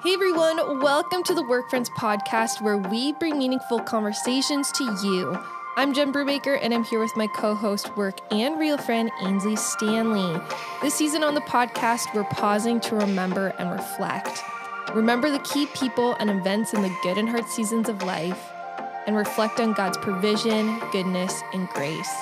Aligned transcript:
Hey 0.00 0.14
everyone, 0.14 0.80
welcome 0.80 1.24
to 1.24 1.34
the 1.34 1.42
Work 1.42 1.70
Friends 1.70 1.90
podcast 1.90 2.60
where 2.60 2.78
we 2.78 3.12
bring 3.14 3.36
meaningful 3.36 3.80
conversations 3.80 4.70
to 4.72 4.84
you. 5.02 5.36
I'm 5.76 5.92
Jen 5.92 6.12
Brubaker 6.12 6.56
and 6.62 6.72
I'm 6.72 6.84
here 6.84 7.00
with 7.00 7.16
my 7.16 7.26
co 7.26 7.52
host, 7.52 7.96
work 7.96 8.14
and 8.30 8.60
real 8.60 8.78
friend 8.78 9.10
Ainsley 9.22 9.56
Stanley. 9.56 10.40
This 10.82 10.94
season 10.94 11.24
on 11.24 11.34
the 11.34 11.40
podcast, 11.40 12.14
we're 12.14 12.22
pausing 12.22 12.78
to 12.82 12.94
remember 12.94 13.48
and 13.58 13.72
reflect. 13.72 14.40
Remember 14.94 15.32
the 15.32 15.40
key 15.40 15.66
people 15.74 16.14
and 16.20 16.30
events 16.30 16.74
in 16.74 16.82
the 16.82 16.96
good 17.02 17.18
and 17.18 17.28
hard 17.28 17.48
seasons 17.48 17.88
of 17.88 18.00
life, 18.04 18.52
and 19.08 19.16
reflect 19.16 19.58
on 19.58 19.72
God's 19.72 19.98
provision, 19.98 20.80
goodness, 20.92 21.42
and 21.52 21.68
grace. 21.70 22.14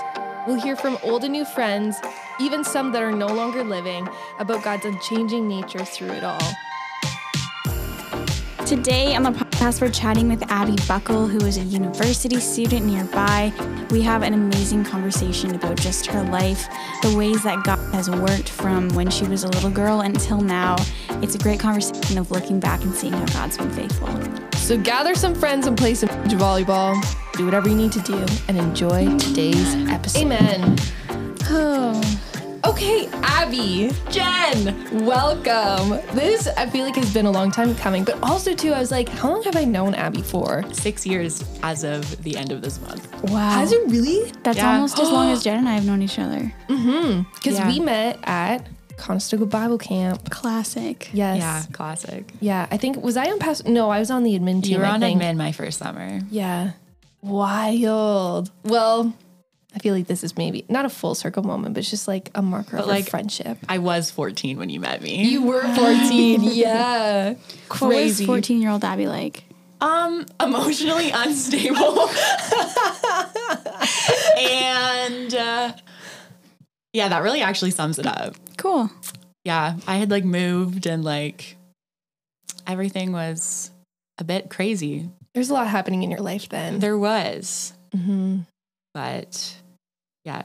We'll 0.46 0.62
hear 0.62 0.76
from 0.76 0.96
old 1.02 1.24
and 1.24 1.32
new 1.34 1.44
friends, 1.44 1.98
even 2.40 2.64
some 2.64 2.92
that 2.92 3.02
are 3.02 3.12
no 3.12 3.26
longer 3.26 3.62
living, 3.62 4.08
about 4.38 4.64
God's 4.64 4.86
unchanging 4.86 5.46
nature 5.46 5.84
through 5.84 6.12
it 6.12 6.24
all. 6.24 6.56
Today 8.66 9.14
on 9.14 9.22
the 9.22 9.30
podcast, 9.30 9.80
we're 9.80 9.92
chatting 9.92 10.26
with 10.26 10.42
Abby 10.50 10.74
Buckle, 10.88 11.28
who 11.28 11.38
is 11.46 11.56
a 11.56 11.60
university 11.60 12.40
student 12.40 12.84
nearby. 12.84 13.52
We 13.92 14.02
have 14.02 14.22
an 14.22 14.34
amazing 14.34 14.82
conversation 14.82 15.54
about 15.54 15.76
just 15.76 16.06
her 16.06 16.24
life, 16.24 16.66
the 17.00 17.14
ways 17.16 17.44
that 17.44 17.62
God 17.62 17.78
has 17.94 18.10
worked 18.10 18.48
from 18.48 18.88
when 18.88 19.08
she 19.08 19.24
was 19.24 19.44
a 19.44 19.48
little 19.50 19.70
girl 19.70 20.00
until 20.00 20.40
now. 20.40 20.74
It's 21.22 21.36
a 21.36 21.38
great 21.38 21.60
conversation 21.60 22.18
of 22.18 22.32
looking 22.32 22.58
back 22.58 22.82
and 22.82 22.92
seeing 22.92 23.12
how 23.12 23.26
God's 23.26 23.56
been 23.56 23.70
faithful. 23.70 24.08
So 24.56 24.76
gather 24.76 25.14
some 25.14 25.36
friends 25.36 25.68
and 25.68 25.78
play 25.78 25.94
some 25.94 26.08
volleyball. 26.08 27.00
Do 27.34 27.44
whatever 27.44 27.68
you 27.68 27.76
need 27.76 27.92
to 27.92 28.00
do 28.00 28.26
and 28.48 28.58
enjoy 28.58 29.16
today's 29.16 29.76
episode. 29.88 30.22
Amen. 30.22 30.76
Okay, 32.76 33.08
Abby, 33.22 33.90
Jen, 34.10 35.04
welcome. 35.06 35.98
This 36.14 36.46
I 36.58 36.66
feel 36.68 36.84
like 36.84 36.96
has 36.96 37.12
been 37.12 37.24
a 37.24 37.30
long 37.30 37.50
time 37.50 37.74
coming, 37.74 38.04
but 38.04 38.22
also 38.22 38.54
too, 38.54 38.74
I 38.74 38.78
was 38.78 38.90
like, 38.90 39.08
how 39.08 39.30
long 39.30 39.42
have 39.44 39.56
I 39.56 39.64
known 39.64 39.94
Abby 39.94 40.20
for? 40.20 40.62
Six 40.74 41.06
years 41.06 41.42
as 41.62 41.84
of 41.84 42.22
the 42.22 42.36
end 42.36 42.52
of 42.52 42.60
this 42.60 42.78
month. 42.82 43.10
Wow. 43.30 43.48
Has 43.48 43.72
it 43.72 43.80
really? 43.88 44.30
That's 44.42 44.58
Yeah. 44.58 44.74
almost 44.74 44.98
as 44.98 45.08
long 45.10 45.30
as 45.30 45.42
Jen 45.44 45.56
and 45.56 45.66
I 45.68 45.72
have 45.72 45.86
known 45.86 46.02
each 46.02 46.18
other. 46.18 46.52
Mm 46.68 46.82
hmm. 46.82 47.22
Because 47.36 47.58
Yeah. 47.58 47.66
we 47.66 47.80
met 47.80 48.18
at 48.24 48.66
Conestoga 48.98 49.46
Bible 49.46 49.78
Camp. 49.78 50.28
Classic. 50.28 51.08
Yes. 51.14 51.38
Yeah, 51.38 51.62
classic. 51.72 52.30
Yeah, 52.40 52.66
I 52.70 52.76
think 52.76 53.02
was 53.02 53.16
I 53.16 53.30
on 53.30 53.38
past? 53.38 53.66
No, 53.66 53.88
I 53.88 54.00
was 54.00 54.10
on 54.10 54.22
the 54.22 54.38
admin 54.38 54.62
team. 54.62 54.72
You 54.74 54.78
were 54.80 54.84
I 54.84 54.90
on 54.90 55.00
think. 55.00 55.22
admin 55.22 55.36
my 55.38 55.52
first 55.52 55.78
summer. 55.78 56.20
Yeah, 56.30 56.72
wild. 57.22 58.50
Well, 58.64 59.14
I 59.76 59.78
feel 59.78 59.94
like 59.94 60.06
this 60.06 60.24
is 60.24 60.36
maybe 60.38 60.64
not 60.70 60.86
a 60.86 60.88
full 60.88 61.14
circle 61.14 61.42
moment, 61.42 61.74
but 61.74 61.80
it's 61.80 61.90
just 61.90 62.08
like 62.08 62.30
a 62.34 62.40
marker 62.40 62.78
of 62.78 62.86
like- 62.86 63.10
friendship. 63.10 63.58
I 63.68 63.76
was 63.78 64.10
14 64.10 64.56
when 64.58 64.70
you 64.70 64.80
met 64.80 65.02
me. 65.02 65.22
You 65.28 65.42
were 65.42 65.60
fourteen. 65.76 66.42
yeah, 66.42 67.34
What 67.34 67.38
was 67.68 67.68
crazy. 67.68 68.24
14 68.26 68.62
year 68.62 68.70
old 68.70 68.82
Abby 68.84 69.06
like? 69.06 69.44
um 69.82 70.24
emotionally 70.40 71.10
unstable. 71.10 72.08
and 74.38 75.34
uh, 75.34 75.72
yeah, 76.94 77.08
that 77.08 77.22
really 77.22 77.42
actually 77.42 77.70
sums 77.72 77.98
it 77.98 78.06
up. 78.06 78.34
Cool. 78.56 78.90
Yeah, 79.44 79.76
I 79.86 79.96
had 79.96 80.10
like 80.10 80.24
moved 80.24 80.86
and 80.86 81.04
like 81.04 81.56
everything 82.66 83.12
was 83.12 83.70
a 84.18 84.24
bit 84.24 84.48
crazy. 84.48 85.10
There's 85.34 85.50
a 85.50 85.54
lot 85.54 85.66
happening 85.68 86.02
in 86.02 86.10
your 86.10 86.20
life 86.20 86.48
then. 86.48 86.78
There 86.78 86.96
was, 86.98 87.72
hmm 87.94 88.38
but 88.94 89.54
yeah, 90.26 90.42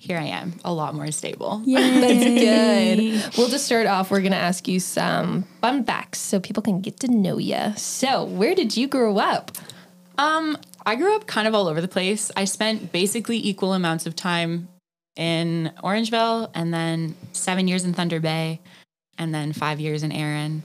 here 0.00 0.18
I 0.18 0.24
am, 0.24 0.54
a 0.64 0.72
lot 0.72 0.94
more 0.94 1.10
stable. 1.12 1.62
Yeah, 1.66 2.00
That's 2.00 2.24
good. 2.24 3.34
We'll 3.38 3.48
just 3.48 3.66
start 3.66 3.86
off, 3.86 4.10
we're 4.10 4.22
gonna 4.22 4.36
ask 4.36 4.66
you 4.66 4.80
some 4.80 5.42
fun 5.60 5.84
facts 5.84 6.18
so 6.20 6.40
people 6.40 6.62
can 6.62 6.80
get 6.80 7.00
to 7.00 7.08
know 7.08 7.38
you. 7.38 7.74
So, 7.76 8.24
where 8.24 8.54
did 8.54 8.76
you 8.76 8.88
grow 8.88 9.18
up? 9.18 9.52
Um, 10.16 10.56
I 10.86 10.96
grew 10.96 11.14
up 11.14 11.26
kind 11.26 11.46
of 11.46 11.54
all 11.54 11.68
over 11.68 11.80
the 11.80 11.88
place. 11.88 12.30
I 12.36 12.44
spent 12.44 12.92
basically 12.92 13.36
equal 13.46 13.74
amounts 13.74 14.06
of 14.06 14.16
time 14.16 14.68
in 15.16 15.72
Orangeville 15.82 16.50
and 16.54 16.72
then 16.72 17.14
seven 17.32 17.68
years 17.68 17.84
in 17.84 17.92
Thunder 17.92 18.20
Bay 18.20 18.60
and 19.18 19.34
then 19.34 19.52
five 19.52 19.80
years 19.80 20.02
in 20.02 20.12
Erin. 20.12 20.62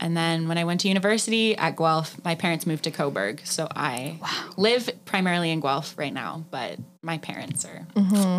And 0.00 0.16
then 0.16 0.48
when 0.48 0.58
I 0.58 0.64
went 0.64 0.80
to 0.80 0.88
university 0.88 1.56
at 1.56 1.76
Guelph, 1.76 2.22
my 2.24 2.34
parents 2.34 2.66
moved 2.66 2.84
to 2.84 2.90
Cobourg. 2.90 3.46
So 3.46 3.68
I 3.74 4.18
live 4.56 4.90
primarily 5.04 5.50
in 5.50 5.60
Guelph 5.60 5.96
right 5.96 6.12
now, 6.12 6.44
but 6.50 6.78
my 7.02 7.18
parents 7.18 7.64
are 7.64 7.86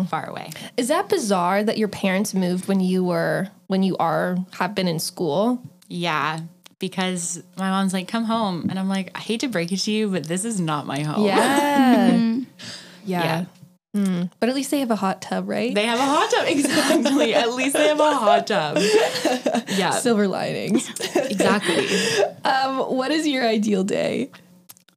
far 0.04 0.28
away. 0.28 0.50
Is 0.76 0.88
that 0.88 1.08
bizarre 1.08 1.64
that 1.64 1.78
your 1.78 1.88
parents 1.88 2.34
moved 2.34 2.68
when 2.68 2.80
you 2.80 3.04
were 3.04 3.48
when 3.68 3.82
you 3.82 3.96
are 3.96 4.36
have 4.58 4.74
been 4.74 4.88
in 4.88 4.98
school? 4.98 5.62
Yeah, 5.88 6.40
because 6.78 7.42
my 7.56 7.70
mom's 7.70 7.92
like, 7.92 8.08
come 8.08 8.24
home. 8.24 8.66
And 8.68 8.78
I'm 8.78 8.88
like, 8.88 9.10
I 9.14 9.20
hate 9.20 9.40
to 9.40 9.48
break 9.48 9.72
it 9.72 9.78
to 9.78 9.90
you, 9.90 10.08
but 10.10 10.24
this 10.24 10.44
is 10.44 10.60
not 10.60 10.86
my 10.86 11.00
home. 11.00 11.24
Yeah. 11.26 12.10
Mm-hmm. 12.26 12.42
yeah. 13.04 13.44
Hmm. 13.96 14.24
But 14.40 14.50
at 14.50 14.54
least 14.54 14.70
they 14.70 14.80
have 14.80 14.90
a 14.90 14.96
hot 14.96 15.22
tub, 15.22 15.48
right? 15.48 15.74
They 15.74 15.86
have 15.86 15.98
a 15.98 16.04
hot 16.04 16.30
tub. 16.30 16.46
Exactly. 16.56 17.34
At 17.34 17.52
least 17.52 17.74
they 17.74 17.88
have 17.88 17.98
a 17.98 18.14
hot 18.14 18.46
tub. 18.46 18.76
Yeah, 19.68 19.90
Silver 19.90 20.28
linings. 20.28 20.88
exactly. 21.16 21.86
um, 22.44 22.94
what 22.94 23.10
is 23.10 23.26
your 23.26 23.46
ideal 23.46 23.84
day? 23.84 24.30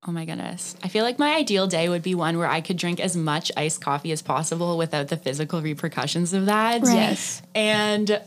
Oh 0.06 0.12
my 0.12 0.26
goodness. 0.26 0.76
I 0.84 0.90
feel 0.90 1.04
like 1.04 1.18
my 1.18 1.36
ideal 1.36 1.68
day 1.68 1.88
would 1.88 2.02
be 2.02 2.14
one 2.16 2.38
where 2.38 2.48
I 2.48 2.62
could 2.62 2.78
drink 2.78 3.00
as 3.00 3.16
much 3.16 3.52
iced 3.56 3.82
coffee 3.82 4.12
as 4.12 4.22
possible 4.22 4.78
without 4.78 5.08
the 5.08 5.18
physical 5.18 5.62
repercussions 5.62 6.34
of 6.34 6.48
that. 6.48 6.82
Right. 6.82 6.96
Yes. 6.96 7.42
And 7.56 8.22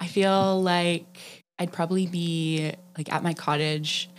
I 0.00 0.06
feel 0.06 0.60
like 0.60 1.44
I'd 1.58 1.72
probably 1.72 2.06
be 2.06 2.72
like 2.96 3.12
at 3.12 3.22
my 3.22 3.34
cottage, 3.34 4.10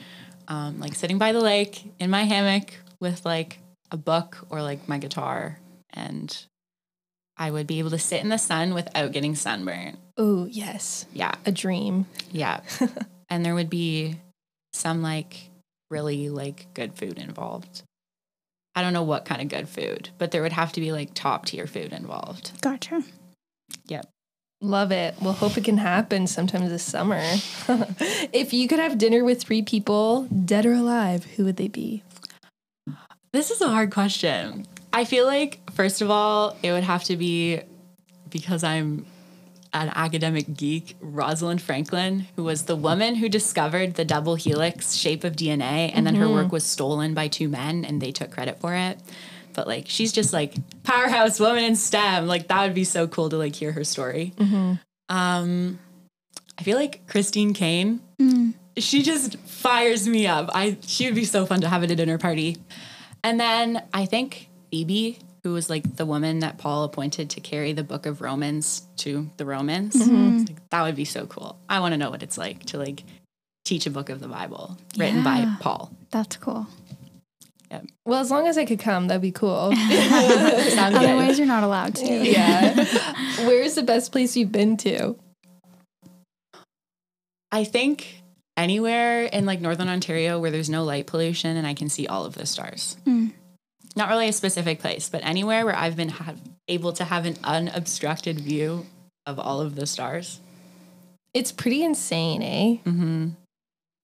um, 0.47 0.79
like 0.79 0.95
sitting 0.95 1.17
by 1.17 1.33
the 1.33 1.41
lake 1.41 1.91
in 1.99 2.09
my 2.09 2.23
hammock 2.23 2.73
with 2.99 3.25
like 3.25 3.59
a 3.91 3.97
book 3.97 4.37
or 4.49 4.61
like 4.61 4.87
my 4.87 4.97
guitar. 4.97 5.59
And 5.93 6.45
I 7.37 7.51
would 7.51 7.67
be 7.67 7.79
able 7.79 7.91
to 7.91 7.99
sit 7.99 8.21
in 8.21 8.29
the 8.29 8.37
sun 8.37 8.73
without 8.73 9.11
getting 9.11 9.35
sunburnt. 9.35 9.97
Oh, 10.17 10.45
yes. 10.45 11.05
Yeah. 11.13 11.33
A 11.45 11.51
dream. 11.51 12.05
Yeah. 12.31 12.61
and 13.29 13.45
there 13.45 13.55
would 13.55 13.69
be 13.69 14.17
some 14.73 15.01
like 15.01 15.49
really 15.89 16.29
like 16.29 16.67
good 16.73 16.95
food 16.95 17.17
involved. 17.17 17.83
I 18.75 18.81
don't 18.81 18.93
know 18.93 19.03
what 19.03 19.25
kind 19.25 19.41
of 19.41 19.47
good 19.47 19.67
food, 19.67 20.09
but 20.17 20.31
there 20.31 20.41
would 20.41 20.53
have 20.53 20.71
to 20.73 20.81
be 20.81 20.91
like 20.91 21.13
top 21.13 21.45
tier 21.45 21.67
food 21.67 21.91
involved. 21.91 22.61
Gotcha. 22.61 23.03
Yep. 23.87 24.07
Love 24.61 24.91
it. 24.91 25.15
We'll 25.21 25.33
hope 25.33 25.57
it 25.57 25.63
can 25.63 25.77
happen 25.77 26.27
sometime 26.27 26.67
this 26.67 26.83
summer. 26.83 27.21
if 28.33 28.53
you 28.53 28.67
could 28.67 28.79
have 28.79 28.97
dinner 28.97 29.23
with 29.23 29.41
three 29.41 29.61
people, 29.61 30.23
dead 30.23 30.65
or 30.65 30.73
alive, 30.73 31.23
who 31.23 31.45
would 31.45 31.55
they 31.55 31.69
be? 31.69 32.03
This 33.31 33.51
is 33.51 33.61
a 33.61 33.69
hard 33.69 33.91
question. 33.91 34.65
I 34.91 35.05
feel 35.05 35.25
like, 35.25 35.59
first 35.71 36.01
of 36.01 36.09
all, 36.09 36.57
it 36.63 36.71
would 36.71 36.83
have 36.83 37.03
to 37.05 37.17
be 37.17 37.61
because 38.29 38.63
I'm 38.63 39.05
an 39.73 39.91
academic 39.93 40.55
geek, 40.55 40.95
Rosalind 40.99 41.61
Franklin, 41.61 42.27
who 42.35 42.43
was 42.43 42.63
the 42.63 42.75
woman 42.75 43.15
who 43.15 43.29
discovered 43.29 43.95
the 43.95 44.05
double 44.05 44.35
helix 44.35 44.95
shape 44.95 45.23
of 45.23 45.35
DNA, 45.35 45.91
and 45.93 46.07
then 46.07 46.15
her 46.15 46.27
work 46.27 46.45
mm-hmm. 46.45 46.53
was 46.53 46.63
stolen 46.63 47.13
by 47.13 47.27
two 47.27 47.47
men 47.47 47.85
and 47.85 48.01
they 48.01 48.11
took 48.11 48.31
credit 48.31 48.59
for 48.59 48.73
it. 48.73 48.99
But 49.53 49.67
like, 49.67 49.85
she's 49.87 50.11
just 50.11 50.33
like 50.33 50.55
powerhouse 50.83 51.39
woman 51.39 51.63
in 51.63 51.75
STEM. 51.75 52.27
Like, 52.27 52.47
that 52.47 52.63
would 52.63 52.73
be 52.73 52.83
so 52.83 53.07
cool 53.07 53.29
to 53.29 53.37
like 53.37 53.55
hear 53.55 53.71
her 53.71 53.83
story. 53.83 54.33
Mm-hmm. 54.37 54.73
Um, 55.09 55.79
I 56.57 56.63
feel 56.63 56.77
like 56.77 57.07
Christine 57.07 57.53
Caine, 57.53 58.01
mm. 58.19 58.53
she 58.77 59.01
just 59.01 59.37
fires 59.39 60.07
me 60.07 60.27
up. 60.27 60.49
I 60.53 60.77
she 60.81 61.05
would 61.05 61.15
be 61.15 61.25
so 61.25 61.45
fun 61.45 61.61
to 61.61 61.69
have 61.69 61.83
at 61.83 61.91
a 61.91 61.95
dinner 61.95 62.17
party. 62.17 62.57
And 63.23 63.39
then 63.39 63.83
I 63.93 64.05
think 64.05 64.48
Phoebe, 64.71 65.19
who 65.43 65.53
was 65.53 65.69
like 65.69 65.95
the 65.95 66.05
woman 66.05 66.39
that 66.39 66.57
Paul 66.57 66.83
appointed 66.83 67.29
to 67.31 67.39
carry 67.41 67.73
the 67.73 67.83
book 67.83 68.05
of 68.05 68.21
Romans 68.21 68.83
to 68.97 69.29
the 69.37 69.45
Romans. 69.45 69.95
It's 69.95 70.07
like, 70.49 70.69
that 70.69 70.83
would 70.83 70.95
be 70.95 71.05
so 71.05 71.25
cool. 71.25 71.57
I 71.69 71.79
want 71.79 71.93
to 71.93 71.97
know 71.97 72.09
what 72.09 72.23
it's 72.23 72.37
like 72.37 72.65
to 72.67 72.77
like 72.77 73.03
teach 73.65 73.85
a 73.85 73.91
book 73.91 74.09
of 74.09 74.19
the 74.19 74.27
Bible 74.27 74.77
written 74.97 75.23
by 75.23 75.45
Paul. 75.59 75.91
That's 76.11 76.37
cool. 76.37 76.67
Yeah. 77.71 77.81
Well, 78.05 78.19
as 78.19 78.31
long 78.31 78.47
as 78.47 78.57
I 78.57 78.65
could 78.65 78.79
come, 78.79 79.07
that'd 79.07 79.21
be 79.21 79.31
cool. 79.31 79.71
Sounds 79.75 79.89
good. 79.89 80.79
Otherwise, 80.79 81.37
you're 81.37 81.47
not 81.47 81.63
allowed 81.63 81.95
to. 81.97 82.05
yeah. 82.05 82.73
Where's 83.45 83.75
the 83.75 83.83
best 83.83 84.11
place 84.11 84.35
you've 84.35 84.51
been 84.51 84.75
to? 84.77 85.15
I 87.51 87.63
think 87.63 88.21
anywhere 88.57 89.23
in 89.23 89.45
like 89.45 89.61
northern 89.61 89.87
Ontario 89.87 90.39
where 90.39 90.51
there's 90.51 90.69
no 90.69 90.83
light 90.83 91.07
pollution 91.07 91.55
and 91.55 91.65
I 91.65 91.73
can 91.73 91.89
see 91.89 92.07
all 92.07 92.25
of 92.25 92.35
the 92.35 92.45
stars. 92.45 92.97
Mm. 93.05 93.33
Not 93.95 94.09
really 94.09 94.29
a 94.29 94.33
specific 94.33 94.79
place, 94.79 95.09
but 95.09 95.21
anywhere 95.23 95.65
where 95.65 95.75
I've 95.75 95.95
been 95.95 96.09
ha- 96.09 96.35
able 96.67 96.93
to 96.93 97.03
have 97.03 97.25
an 97.25 97.37
unobstructed 97.43 98.39
view 98.39 98.85
of 99.25 99.39
all 99.39 99.61
of 99.61 99.75
the 99.75 99.85
stars. 99.85 100.39
It's 101.33 101.51
pretty 101.51 101.83
insane, 101.83 102.41
eh? 102.41 102.89
Mm-hmm. 102.89 103.29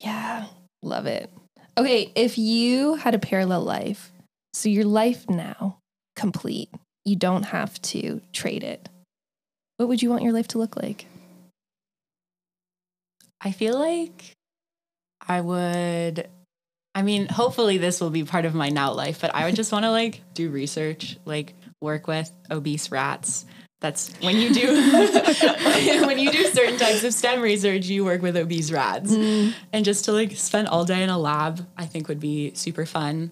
Yeah. 0.01 0.45
Love 0.81 1.05
it. 1.05 1.29
Okay, 1.77 2.11
if 2.15 2.37
you 2.37 2.95
had 2.95 3.15
a 3.15 3.19
parallel 3.19 3.61
life, 3.61 4.11
so 4.53 4.69
your 4.69 4.85
life 4.85 5.29
now 5.29 5.79
complete, 6.15 6.69
you 7.03 7.15
don't 7.15 7.43
have 7.43 7.81
to 7.81 8.21
trade 8.31 8.63
it. 8.63 8.87
What 9.77 9.89
would 9.89 10.01
you 10.01 10.09
want 10.09 10.23
your 10.23 10.31
life 10.33 10.47
to 10.49 10.57
look 10.57 10.75
like? 10.77 11.05
I 13.41 13.51
feel 13.51 13.77
like 13.77 14.31
I 15.27 15.41
would 15.41 16.29
I 16.95 17.01
mean, 17.01 17.27
hopefully 17.27 17.77
this 17.77 17.99
will 17.99 18.09
be 18.09 18.23
part 18.23 18.45
of 18.45 18.55
my 18.55 18.69
now 18.69 18.93
life, 18.93 19.19
but 19.19 19.35
I 19.35 19.45
would 19.45 19.55
just 19.55 19.73
want 19.73 19.83
to 19.83 19.91
like 19.91 20.21
do 20.33 20.49
research, 20.49 21.17
like 21.25 21.53
work 21.81 22.07
with 22.07 22.31
obese 22.49 22.89
rats. 22.89 23.45
That's 23.81 24.13
when 24.21 24.37
you 24.37 24.53
do 24.53 24.67
when 26.07 26.17
you 26.17 26.31
do 26.31 26.45
certain 26.45 26.77
types 26.77 27.03
of 27.03 27.13
STEM 27.13 27.41
research, 27.41 27.87
you 27.87 28.05
work 28.05 28.21
with 28.21 28.37
obese 28.37 28.71
rats. 28.71 29.11
Mm-hmm. 29.11 29.51
And 29.73 29.83
just 29.83 30.05
to 30.05 30.13
like 30.13 30.31
spend 30.37 30.69
all 30.69 30.85
day 30.85 31.03
in 31.03 31.09
a 31.09 31.17
lab, 31.17 31.67
I 31.77 31.85
think 31.85 32.07
would 32.07 32.21
be 32.21 32.53
super 32.55 32.85
fun. 32.85 33.31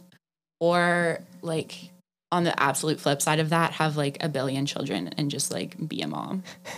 Or 0.60 1.19
like 1.42 1.92
on 2.33 2.44
the 2.44 2.59
absolute 2.62 3.00
flip 3.00 3.21
side 3.21 3.39
of 3.39 3.50
that, 3.50 3.71
have 3.74 3.95
like 3.95 4.18
a 4.21 4.27
billion 4.27 4.65
children 4.65 5.09
and 5.18 5.30
just 5.30 5.51
like 5.51 5.75
be 5.88 6.01
a 6.01 6.07
mom. 6.07 6.44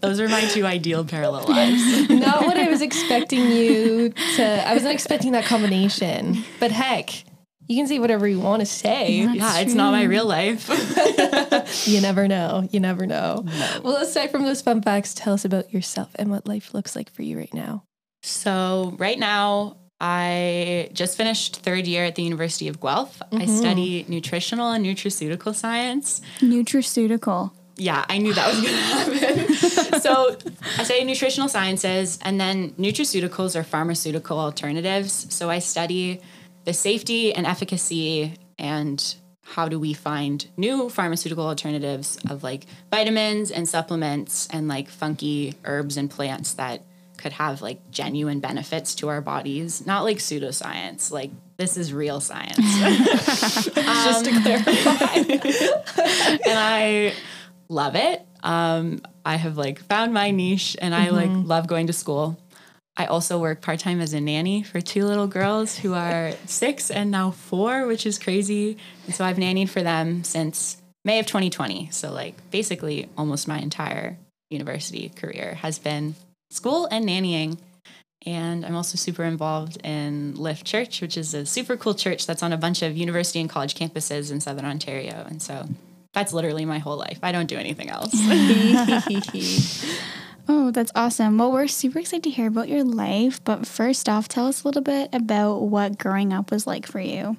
Those 0.00 0.20
are 0.20 0.28
my 0.28 0.42
two 0.42 0.66
ideal 0.66 1.04
parallel 1.04 1.46
lives. 1.46 2.10
Not 2.10 2.44
what 2.44 2.56
I 2.58 2.68
was 2.68 2.82
expecting 2.82 3.50
you 3.50 4.10
to. 4.36 4.68
I 4.68 4.74
wasn't 4.74 4.92
expecting 4.92 5.32
that 5.32 5.46
combination. 5.46 6.44
But 6.60 6.70
heck, 6.70 7.10
you 7.66 7.76
can 7.76 7.86
say 7.86 7.98
whatever 7.98 8.28
you 8.28 8.38
want 8.38 8.60
to 8.60 8.66
say. 8.66 9.20
yeah, 9.20 9.58
it's 9.60 9.74
not 9.74 9.92
my 9.92 10.02
real 10.04 10.26
life. 10.26 10.68
You 11.86 12.00
never 12.00 12.28
know. 12.28 12.68
You 12.70 12.80
never 12.80 13.06
know. 13.06 13.44
Well, 13.82 13.96
aside 13.96 14.30
from 14.30 14.42
those 14.42 14.60
fun 14.60 14.82
facts, 14.82 15.14
tell 15.14 15.32
us 15.32 15.44
about 15.44 15.72
yourself 15.72 16.10
and 16.16 16.30
what 16.30 16.46
life 16.46 16.74
looks 16.74 16.94
like 16.94 17.10
for 17.10 17.22
you 17.22 17.38
right 17.38 17.52
now. 17.54 17.84
So, 18.22 18.94
right 18.98 19.18
now, 19.18 19.78
I 20.04 20.90
just 20.92 21.16
finished 21.16 21.58
third 21.58 21.86
year 21.86 22.04
at 22.04 22.16
the 22.16 22.24
University 22.24 22.66
of 22.66 22.80
Guelph. 22.80 23.22
I 23.30 23.36
mm-hmm. 23.36 23.56
study 23.56 24.04
nutritional 24.08 24.72
and 24.72 24.84
nutraceutical 24.84 25.54
science. 25.54 26.20
Nutraceutical. 26.40 27.52
Yeah, 27.76 28.04
I 28.08 28.18
knew 28.18 28.34
that 28.34 28.48
was 28.48 28.60
going 28.60 28.74
to 28.74 29.68
happen. 29.78 30.00
so, 30.00 30.36
I 30.76 30.82
study 30.82 31.04
nutritional 31.04 31.48
sciences, 31.48 32.18
and 32.22 32.40
then 32.40 32.72
nutraceuticals 32.72 33.54
are 33.54 33.62
pharmaceutical 33.62 34.40
alternatives. 34.40 35.32
So, 35.32 35.48
I 35.48 35.60
study 35.60 36.20
the 36.64 36.72
safety 36.72 37.32
and 37.32 37.46
efficacy 37.46 38.34
and 38.58 39.14
how 39.42 39.68
do 39.68 39.78
we 39.78 39.92
find 39.92 40.46
new 40.56 40.88
pharmaceutical 40.88 41.46
alternatives 41.46 42.18
of 42.28 42.42
like 42.42 42.66
vitamins 42.90 43.50
and 43.50 43.68
supplements 43.68 44.48
and 44.50 44.66
like 44.66 44.88
funky 44.88 45.54
herbs 45.64 45.96
and 45.96 46.10
plants 46.10 46.54
that 46.54 46.82
could 47.22 47.32
have 47.32 47.62
like 47.62 47.90
genuine 47.90 48.40
benefits 48.40 48.96
to 48.96 49.08
our 49.08 49.20
bodies, 49.20 49.86
not 49.86 50.02
like 50.02 50.18
pseudoscience. 50.18 51.10
Like 51.10 51.30
this 51.56 51.76
is 51.76 51.92
real 51.92 52.20
science. 52.20 52.56
Just 53.74 54.24
to 54.24 54.40
clarify. 54.42 55.14
and 56.50 56.58
I 56.58 57.14
love 57.68 57.94
it. 57.94 58.26
Um, 58.42 59.00
I 59.24 59.36
have 59.36 59.56
like 59.56 59.78
found 59.78 60.12
my 60.12 60.32
niche 60.32 60.76
and 60.80 60.94
I 60.94 61.10
like 61.10 61.30
love 61.32 61.68
going 61.68 61.86
to 61.86 61.92
school. 61.92 62.38
I 62.96 63.06
also 63.06 63.38
work 63.38 63.62
part 63.62 63.78
time 63.78 64.00
as 64.00 64.12
a 64.12 64.20
nanny 64.20 64.64
for 64.64 64.80
two 64.80 65.06
little 65.06 65.28
girls 65.28 65.78
who 65.78 65.94
are 65.94 66.32
six 66.44 66.90
and 66.90 67.10
now 67.10 67.30
four, 67.30 67.86
which 67.86 68.04
is 68.04 68.18
crazy. 68.18 68.76
And 69.06 69.14
so 69.14 69.24
I've 69.24 69.36
nannied 69.36 69.70
for 69.70 69.82
them 69.82 70.24
since 70.24 70.76
May 71.04 71.18
of 71.18 71.26
2020. 71.26 71.88
So, 71.90 72.12
like, 72.12 72.34
basically, 72.50 73.08
almost 73.16 73.48
my 73.48 73.58
entire 73.58 74.18
university 74.50 75.08
career 75.08 75.54
has 75.54 75.78
been 75.78 76.14
school 76.52 76.86
and 76.90 77.08
nannying. 77.08 77.58
And 78.24 78.64
I'm 78.64 78.76
also 78.76 78.96
super 78.96 79.24
involved 79.24 79.78
in 79.84 80.36
Lift 80.36 80.64
Church, 80.64 81.00
which 81.00 81.16
is 81.16 81.34
a 81.34 81.44
super 81.44 81.76
cool 81.76 81.94
church 81.94 82.26
that's 82.26 82.42
on 82.42 82.52
a 82.52 82.56
bunch 82.56 82.82
of 82.82 82.96
university 82.96 83.40
and 83.40 83.50
college 83.50 83.74
campuses 83.74 84.30
in 84.30 84.40
Southern 84.40 84.64
Ontario. 84.64 85.26
And 85.28 85.42
so 85.42 85.66
that's 86.12 86.32
literally 86.32 86.64
my 86.64 86.78
whole 86.78 86.96
life. 86.96 87.18
I 87.22 87.32
don't 87.32 87.46
do 87.46 87.56
anything 87.56 87.90
else. 87.90 88.12
Oh, 90.48 90.72
that's 90.72 90.90
awesome. 90.94 91.38
Well, 91.38 91.52
we're 91.52 91.68
super 91.68 92.00
excited 92.00 92.24
to 92.24 92.30
hear 92.30 92.48
about 92.48 92.68
your 92.68 92.82
life. 92.82 93.42
But 93.44 93.66
first 93.66 94.08
off, 94.08 94.26
tell 94.26 94.48
us 94.48 94.64
a 94.64 94.68
little 94.68 94.82
bit 94.82 95.10
about 95.12 95.62
what 95.62 95.98
growing 95.98 96.32
up 96.32 96.50
was 96.50 96.66
like 96.66 96.86
for 96.86 97.00
you. 97.00 97.36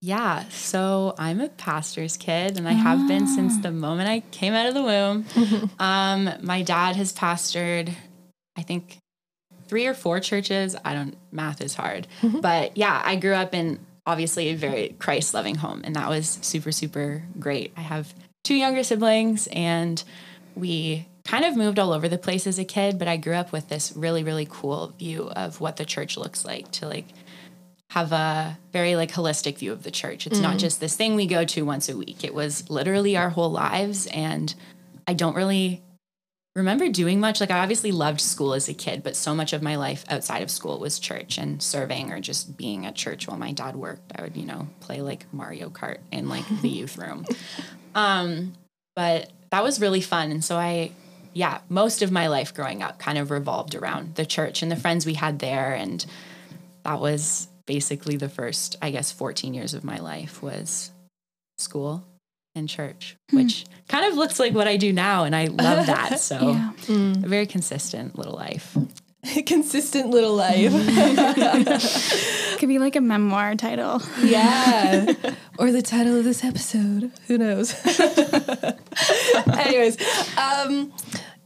Yeah, 0.00 0.48
so 0.48 1.14
I'm 1.16 1.40
a 1.40 1.48
pastor's 1.48 2.16
kid, 2.16 2.58
and 2.58 2.68
I 2.68 2.72
have 2.72 3.06
been 3.06 3.28
since 3.28 3.56
the 3.58 3.70
moment 3.70 4.08
I 4.08 4.20
came 4.32 4.52
out 4.52 4.66
of 4.66 4.74
the 4.74 4.82
womb. 4.82 5.70
um, 5.78 6.28
my 6.42 6.62
dad 6.62 6.96
has 6.96 7.12
pastored, 7.12 7.94
I 8.56 8.62
think, 8.62 8.98
three 9.68 9.86
or 9.86 9.94
four 9.94 10.20
churches. 10.20 10.76
I 10.84 10.94
don't, 10.94 11.16
math 11.30 11.60
is 11.60 11.74
hard. 11.74 12.06
Mm-hmm. 12.20 12.40
But 12.40 12.76
yeah, 12.76 13.00
I 13.04 13.16
grew 13.16 13.34
up 13.34 13.54
in 13.54 13.78
obviously 14.06 14.48
a 14.48 14.54
very 14.54 14.94
Christ 14.98 15.32
loving 15.34 15.56
home, 15.56 15.82
and 15.84 15.96
that 15.96 16.08
was 16.08 16.38
super, 16.42 16.72
super 16.72 17.24
great. 17.38 17.72
I 17.76 17.80
have 17.80 18.14
two 18.44 18.54
younger 18.54 18.82
siblings, 18.82 19.48
and 19.52 20.02
we 20.54 21.06
kind 21.24 21.44
of 21.44 21.56
moved 21.56 21.78
all 21.78 21.92
over 21.92 22.08
the 22.08 22.18
place 22.18 22.46
as 22.46 22.58
a 22.58 22.64
kid, 22.64 22.98
but 22.98 23.08
I 23.08 23.16
grew 23.16 23.34
up 23.34 23.52
with 23.52 23.68
this 23.68 23.92
really, 23.94 24.24
really 24.24 24.46
cool 24.48 24.88
view 24.98 25.30
of 25.30 25.60
what 25.60 25.76
the 25.76 25.84
church 25.84 26.16
looks 26.16 26.44
like 26.44 26.70
to 26.72 26.88
like 26.88 27.06
have 27.90 28.12
a 28.12 28.58
very 28.72 28.96
like 28.96 29.12
holistic 29.12 29.58
view 29.58 29.72
of 29.72 29.82
the 29.82 29.90
church. 29.90 30.26
It's 30.26 30.40
not 30.40 30.50
mm-hmm. 30.50 30.58
just 30.58 30.80
this 30.80 30.96
thing 30.96 31.14
we 31.14 31.26
go 31.26 31.44
to 31.44 31.62
once 31.62 31.88
a 31.88 31.96
week. 31.96 32.24
It 32.24 32.34
was 32.34 32.68
literally 32.70 33.16
our 33.16 33.30
whole 33.30 33.50
lives 33.50 34.06
and 34.06 34.54
I 35.06 35.12
don't 35.12 35.36
really 35.36 35.82
remember 36.54 36.88
doing 36.88 37.20
much. 37.20 37.40
Like 37.40 37.50
I 37.50 37.58
obviously 37.58 37.92
loved 37.92 38.20
school 38.20 38.54
as 38.54 38.68
a 38.68 38.74
kid, 38.74 39.02
but 39.02 39.16
so 39.16 39.34
much 39.34 39.52
of 39.52 39.62
my 39.62 39.76
life 39.76 40.04
outside 40.08 40.42
of 40.42 40.50
school 40.50 40.78
was 40.78 40.98
church 40.98 41.38
and 41.38 41.62
serving 41.62 42.12
or 42.12 42.20
just 42.20 42.56
being 42.56 42.86
at 42.86 42.94
church 42.94 43.26
while 43.26 43.38
my 43.38 43.52
dad 43.52 43.76
worked. 43.76 44.12
I 44.16 44.22
would, 44.22 44.36
you 44.36 44.46
know, 44.46 44.68
play 44.80 45.00
like 45.00 45.26
Mario 45.32 45.70
Kart 45.70 45.98
in 46.10 46.28
like 46.28 46.44
the 46.60 46.68
youth 46.68 46.98
room. 46.98 47.24
Um, 47.94 48.54
but 48.94 49.30
that 49.50 49.62
was 49.62 49.80
really 49.80 50.00
fun. 50.00 50.30
And 50.30 50.44
so 50.44 50.56
I 50.56 50.92
yeah, 51.34 51.60
most 51.70 52.02
of 52.02 52.12
my 52.12 52.26
life 52.26 52.52
growing 52.52 52.82
up 52.82 52.98
kind 52.98 53.16
of 53.16 53.30
revolved 53.30 53.74
around 53.74 54.16
the 54.16 54.26
church 54.26 54.60
and 54.60 54.70
the 54.70 54.76
friends 54.76 55.06
we 55.06 55.14
had 55.14 55.38
there 55.38 55.72
and 55.72 56.04
that 56.84 57.00
was 57.00 57.48
basically 57.66 58.16
the 58.16 58.28
first 58.28 58.76
i 58.82 58.90
guess 58.90 59.12
14 59.12 59.54
years 59.54 59.74
of 59.74 59.84
my 59.84 59.98
life 59.98 60.42
was 60.42 60.90
school 61.58 62.04
and 62.54 62.68
church 62.68 63.16
which 63.30 63.64
kind 63.88 64.04
of 64.06 64.14
looks 64.14 64.38
like 64.38 64.52
what 64.54 64.68
i 64.68 64.76
do 64.76 64.92
now 64.92 65.24
and 65.24 65.34
i 65.34 65.46
love 65.46 65.86
that 65.86 66.20
so 66.20 66.50
Yeah. 66.52 66.72
a 66.88 67.28
very 67.28 67.46
consistent 67.46 68.16
little 68.18 68.34
life 68.34 68.76
Consistent 69.46 70.10
little 70.10 70.34
life. 70.34 70.72
Could 72.58 72.68
be 72.68 72.80
like 72.80 72.96
a 72.96 73.00
memoir 73.00 73.54
title. 73.54 74.02
Yeah. 74.20 75.12
or 75.60 75.70
the 75.70 75.80
title 75.80 76.18
of 76.18 76.24
this 76.24 76.42
episode. 76.42 77.12
Who 77.28 77.38
knows? 77.38 77.72
Anyways, 79.46 79.96
um, 80.36 80.92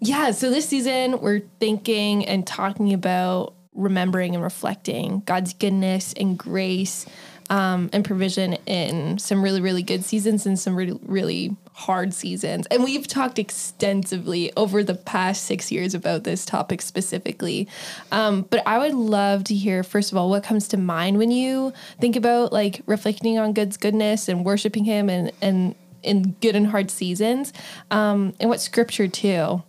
yeah, 0.00 0.30
so 0.30 0.48
this 0.48 0.66
season 0.66 1.20
we're 1.20 1.42
thinking 1.60 2.24
and 2.26 2.46
talking 2.46 2.94
about 2.94 3.54
remembering 3.74 4.34
and 4.34 4.42
reflecting 4.42 5.22
God's 5.26 5.52
goodness 5.52 6.14
and 6.14 6.38
grace 6.38 7.04
um, 7.50 7.90
and 7.92 8.04
provision 8.04 8.54
in 8.66 9.18
some 9.18 9.42
really, 9.42 9.60
really 9.60 9.82
good 9.82 10.04
seasons 10.04 10.46
and 10.46 10.58
some 10.58 10.74
really, 10.74 10.98
really 11.02 11.56
hard 11.72 12.14
seasons. 12.14 12.66
And 12.66 12.82
we've 12.82 13.06
talked 13.06 13.38
extensively 13.38 14.52
over 14.56 14.82
the 14.82 14.94
past 14.94 15.44
six 15.44 15.70
years 15.70 15.94
about 15.94 16.24
this 16.24 16.44
topic 16.44 16.82
specifically. 16.82 17.68
Um, 18.10 18.42
but 18.42 18.62
I 18.66 18.78
would 18.78 18.94
love 18.94 19.44
to 19.44 19.54
hear, 19.54 19.82
first 19.82 20.10
of 20.10 20.18
all, 20.18 20.30
what 20.30 20.42
comes 20.42 20.68
to 20.68 20.76
mind 20.76 21.18
when 21.18 21.30
you 21.30 21.72
think 22.00 22.16
about 22.16 22.52
like 22.52 22.82
reflecting 22.86 23.38
on 23.38 23.52
God's 23.52 23.76
goodness 23.76 24.28
and 24.28 24.44
worshiping 24.44 24.84
Him 24.84 25.10
and, 25.10 25.32
and 25.42 25.74
in 26.02 26.36
good 26.40 26.56
and 26.56 26.66
hard 26.66 26.90
seasons, 26.90 27.52
um, 27.90 28.32
and 28.40 28.48
what 28.48 28.60
scripture 28.60 29.08
too. 29.08 29.62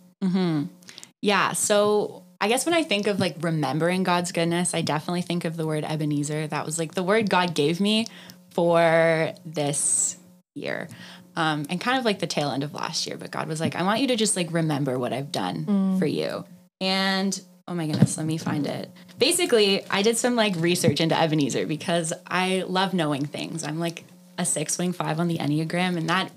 Yeah. 1.20 1.52
So 1.52 2.24
I 2.40 2.48
guess 2.48 2.64
when 2.64 2.74
I 2.74 2.84
think 2.84 3.06
of 3.06 3.18
like 3.18 3.36
remembering 3.40 4.04
God's 4.04 4.30
goodness, 4.30 4.74
I 4.74 4.82
definitely 4.82 5.22
think 5.22 5.44
of 5.44 5.56
the 5.56 5.66
word 5.66 5.84
Ebenezer. 5.84 6.46
That 6.46 6.64
was 6.64 6.78
like 6.78 6.94
the 6.94 7.02
word 7.02 7.28
God 7.28 7.54
gave 7.54 7.80
me 7.80 8.06
for 8.50 9.32
this 9.44 10.16
year. 10.54 10.88
Um, 11.36 11.66
and 11.70 11.80
kind 11.80 11.98
of 11.98 12.04
like 12.04 12.18
the 12.18 12.26
tail 12.26 12.50
end 12.50 12.64
of 12.64 12.74
last 12.74 13.06
year. 13.06 13.16
But 13.16 13.30
God 13.30 13.48
was 13.48 13.60
like, 13.60 13.76
I 13.76 13.82
want 13.82 14.00
you 14.00 14.08
to 14.08 14.16
just 14.16 14.36
like 14.36 14.52
remember 14.52 14.98
what 14.98 15.12
I've 15.12 15.30
done 15.30 15.98
for 15.98 16.06
you. 16.06 16.44
And 16.80 17.40
oh 17.66 17.74
my 17.74 17.86
goodness, 17.86 18.16
let 18.16 18.26
me 18.26 18.38
find 18.38 18.66
it. 18.66 18.90
Basically, 19.18 19.84
I 19.90 20.02
did 20.02 20.16
some 20.16 20.34
like 20.34 20.54
research 20.56 21.00
into 21.00 21.18
Ebenezer 21.20 21.66
because 21.66 22.12
I 22.26 22.64
love 22.66 22.94
knowing 22.94 23.26
things. 23.26 23.62
I'm 23.62 23.78
like 23.78 24.04
a 24.38 24.44
six 24.44 24.78
wing 24.78 24.92
five 24.92 25.20
on 25.20 25.28
the 25.28 25.38
Enneagram, 25.38 25.96
and 25.96 26.08
that 26.08 26.30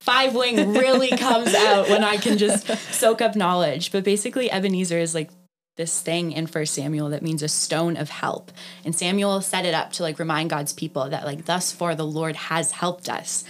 five 0.00 0.34
wing 0.34 0.72
really 0.74 1.10
comes 1.10 1.54
out 1.54 1.88
when 1.88 2.04
I 2.04 2.16
can 2.16 2.38
just 2.38 2.66
soak 2.94 3.20
up 3.20 3.36
knowledge. 3.36 3.92
But 3.92 4.04
basically, 4.04 4.50
Ebenezer 4.50 4.98
is 4.98 5.14
like 5.14 5.30
this 5.78 6.00
thing 6.00 6.32
in 6.32 6.46
First 6.46 6.74
Samuel 6.74 7.08
that 7.10 7.22
means 7.22 7.42
a 7.42 7.48
stone 7.48 7.96
of 7.96 8.10
help. 8.10 8.52
And 8.84 8.94
Samuel 8.94 9.40
set 9.40 9.64
it 9.64 9.72
up 9.72 9.92
to 9.92 10.02
like 10.02 10.18
remind 10.18 10.50
God's 10.50 10.74
people 10.74 11.08
that 11.08 11.24
like 11.24 11.46
thus 11.46 11.72
far 11.72 11.94
the 11.94 12.04
Lord 12.04 12.36
has 12.36 12.72
helped 12.72 13.08
us. 13.08 13.44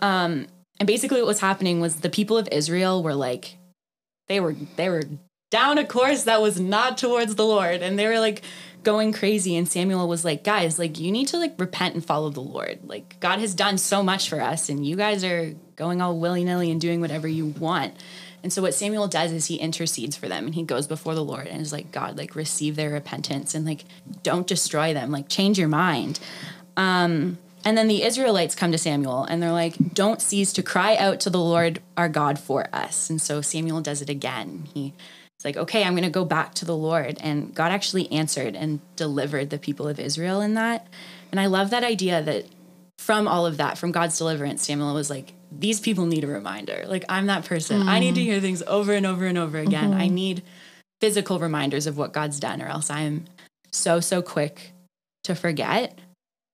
Um, 0.00 0.48
and 0.78 0.86
basically, 0.86 1.20
what 1.20 1.26
was 1.26 1.40
happening 1.40 1.80
was 1.80 1.96
the 1.96 2.10
people 2.10 2.36
of 2.36 2.48
Israel 2.52 3.02
were 3.02 3.14
like, 3.14 3.56
they 4.26 4.40
were 4.40 4.54
they 4.76 4.90
were 4.90 5.04
down 5.50 5.78
a 5.78 5.86
course 5.86 6.24
that 6.24 6.42
was 6.42 6.60
not 6.60 6.98
towards 6.98 7.36
the 7.36 7.46
Lord, 7.46 7.80
and 7.80 7.98
they 7.98 8.06
were 8.06 8.20
like 8.20 8.42
going 8.82 9.12
crazy. 9.12 9.56
And 9.56 9.68
Samuel 9.68 10.08
was 10.08 10.24
like, 10.24 10.44
guys, 10.44 10.78
like 10.78 10.98
you 10.98 11.10
need 11.10 11.28
to 11.28 11.38
like 11.38 11.54
repent 11.58 11.94
and 11.94 12.04
follow 12.04 12.30
the 12.30 12.40
Lord. 12.40 12.80
Like 12.84 13.18
God 13.20 13.38
has 13.38 13.54
done 13.54 13.78
so 13.78 14.02
much 14.02 14.28
for 14.28 14.40
us, 14.40 14.68
and 14.68 14.86
you 14.86 14.96
guys 14.96 15.24
are 15.24 15.54
going 15.76 16.02
all 16.02 16.18
willy 16.18 16.44
nilly 16.44 16.70
and 16.70 16.80
doing 16.80 17.00
whatever 17.00 17.28
you 17.28 17.46
want. 17.46 17.94
And 18.42 18.52
so 18.52 18.62
what 18.62 18.74
Samuel 18.74 19.08
does 19.08 19.32
is 19.32 19.46
he 19.46 19.56
intercedes 19.56 20.16
for 20.16 20.28
them 20.28 20.46
and 20.46 20.54
he 20.54 20.62
goes 20.62 20.86
before 20.86 21.14
the 21.14 21.24
Lord 21.24 21.46
and 21.46 21.60
is 21.60 21.72
like, 21.72 21.90
God, 21.92 22.16
like 22.16 22.34
receive 22.34 22.76
their 22.76 22.90
repentance 22.90 23.54
and 23.54 23.66
like 23.66 23.84
don't 24.22 24.46
destroy 24.46 24.94
them, 24.94 25.10
like 25.10 25.28
change 25.28 25.58
your 25.58 25.68
mind. 25.68 26.20
Um, 26.76 27.38
and 27.64 27.76
then 27.76 27.88
the 27.88 28.04
Israelites 28.04 28.54
come 28.54 28.70
to 28.72 28.78
Samuel 28.78 29.24
and 29.24 29.42
they're 29.42 29.52
like, 29.52 29.94
don't 29.94 30.22
cease 30.22 30.52
to 30.54 30.62
cry 30.62 30.96
out 30.96 31.20
to 31.20 31.30
the 31.30 31.40
Lord 31.40 31.82
our 31.96 32.08
God 32.08 32.38
for 32.38 32.68
us. 32.72 33.10
And 33.10 33.20
so 33.20 33.40
Samuel 33.40 33.80
does 33.80 34.00
it 34.00 34.08
again. 34.08 34.68
He 34.72 34.94
it's 35.38 35.44
like, 35.44 35.56
okay, 35.56 35.84
I'm 35.84 35.92
going 35.92 36.02
to 36.02 36.10
go 36.10 36.24
back 36.24 36.54
to 36.54 36.64
the 36.64 36.76
Lord. 36.76 37.16
And 37.20 37.54
God 37.54 37.70
actually 37.70 38.10
answered 38.10 38.56
and 38.56 38.80
delivered 38.96 39.50
the 39.50 39.58
people 39.58 39.86
of 39.86 40.00
Israel 40.00 40.40
in 40.40 40.54
that. 40.54 40.88
And 41.30 41.38
I 41.38 41.46
love 41.46 41.70
that 41.70 41.84
idea 41.84 42.20
that 42.20 42.46
from 42.98 43.28
all 43.28 43.46
of 43.46 43.56
that, 43.58 43.78
from 43.78 43.92
God's 43.92 44.18
deliverance, 44.18 44.66
Samuel 44.66 44.94
was 44.94 45.10
like, 45.10 45.34
these 45.50 45.80
people 45.80 46.06
need 46.06 46.24
a 46.24 46.28
reminder. 46.28 46.84
Like, 46.86 47.04
I'm 47.08 47.26
that 47.26 47.44
person. 47.44 47.82
Mm. 47.82 47.88
I 47.88 47.98
need 47.98 48.14
to 48.16 48.22
hear 48.22 48.40
things 48.40 48.62
over 48.66 48.92
and 48.92 49.06
over 49.06 49.26
and 49.26 49.38
over 49.38 49.58
again. 49.58 49.90
Mm-hmm. 49.90 50.00
I 50.00 50.08
need 50.08 50.42
physical 51.00 51.38
reminders 51.38 51.86
of 51.86 51.96
what 51.96 52.12
God's 52.12 52.40
done, 52.40 52.60
or 52.60 52.66
else 52.66 52.90
I'm 52.90 53.24
so, 53.70 54.00
so 54.00 54.22
quick 54.22 54.72
to 55.24 55.34
forget. 55.34 55.98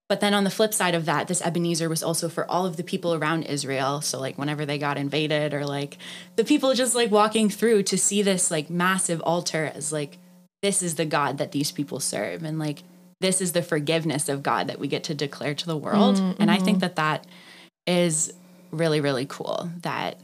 But 0.09 0.21
then 0.21 0.35
on 0.35 0.45
the 0.45 0.51
flip 0.51 0.75
side 0.75 0.95
of 0.95 1.07
that, 1.07 1.29
this 1.29 1.41
Ebenezer 1.41 1.89
was 1.89 2.03
also 2.03 2.29
for 2.29 2.49
all 2.51 2.67
of 2.67 2.77
the 2.77 2.85
people 2.85 3.15
around 3.15 3.45
Israel. 3.45 4.03
So 4.03 4.21
like 4.21 4.37
whenever 4.37 4.67
they 4.67 4.79
got 4.79 4.99
invaded 4.99 5.55
or 5.55 5.65
like 5.65 5.97
the 6.37 6.45
people 6.45 6.75
just 6.75 6.95
like 6.95 7.11
walking 7.11 7.49
through 7.49 7.85
to 7.85 7.97
see 7.97 8.21
this 8.21 8.51
like 8.51 8.69
massive 8.69 9.23
altar 9.23 9.73
as 9.75 9.93
like 9.93 10.19
this 10.63 10.83
is 10.83 10.97
the 10.97 11.07
God 11.07 11.39
that 11.39 11.53
these 11.53 11.73
people 11.73 12.01
serve 12.01 12.43
and 12.43 12.59
like 12.59 12.83
this 13.21 13.41
is 13.41 13.53
the 13.53 13.63
forgiveness 13.63 14.29
of 14.29 14.43
God 14.43 14.67
that 14.69 14.79
we 14.79 14.89
get 14.89 15.05
to 15.05 15.15
declare 15.15 15.55
to 15.55 15.67
the 15.67 15.77
world. 15.77 16.17
Mm-hmm. 16.17 16.43
And 16.43 16.51
I 16.51 16.59
think 16.59 16.81
that 16.81 16.97
that 16.97 17.27
is 17.87 18.33
really 18.75 19.01
really 19.01 19.27
cool 19.27 19.71
that 19.83 20.21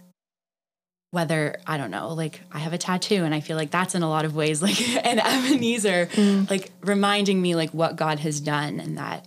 whether 1.12 1.57
I 1.66 1.76
don't 1.76 1.90
know, 1.90 2.11
like 2.11 2.40
I 2.52 2.61
have 2.61 2.73
a 2.73 2.78
tattoo 2.78 3.25
and 3.25 3.35
I 3.35 3.40
feel 3.40 3.57
like 3.57 3.71
that's 3.71 3.97
in 3.97 4.02
a 4.02 4.09
lot 4.09 4.25
of 4.25 4.37
ways 4.37 4.62
like 4.69 4.80
an 5.04 5.19
Ebenezer, 5.19 6.07
mm. 6.07 6.49
like 6.49 6.71
reminding 6.83 7.40
me 7.42 7.54
like 7.54 7.71
what 7.71 7.97
God 7.97 8.21
has 8.21 8.40
done 8.40 8.80
and 8.80 8.99
that 8.99 9.26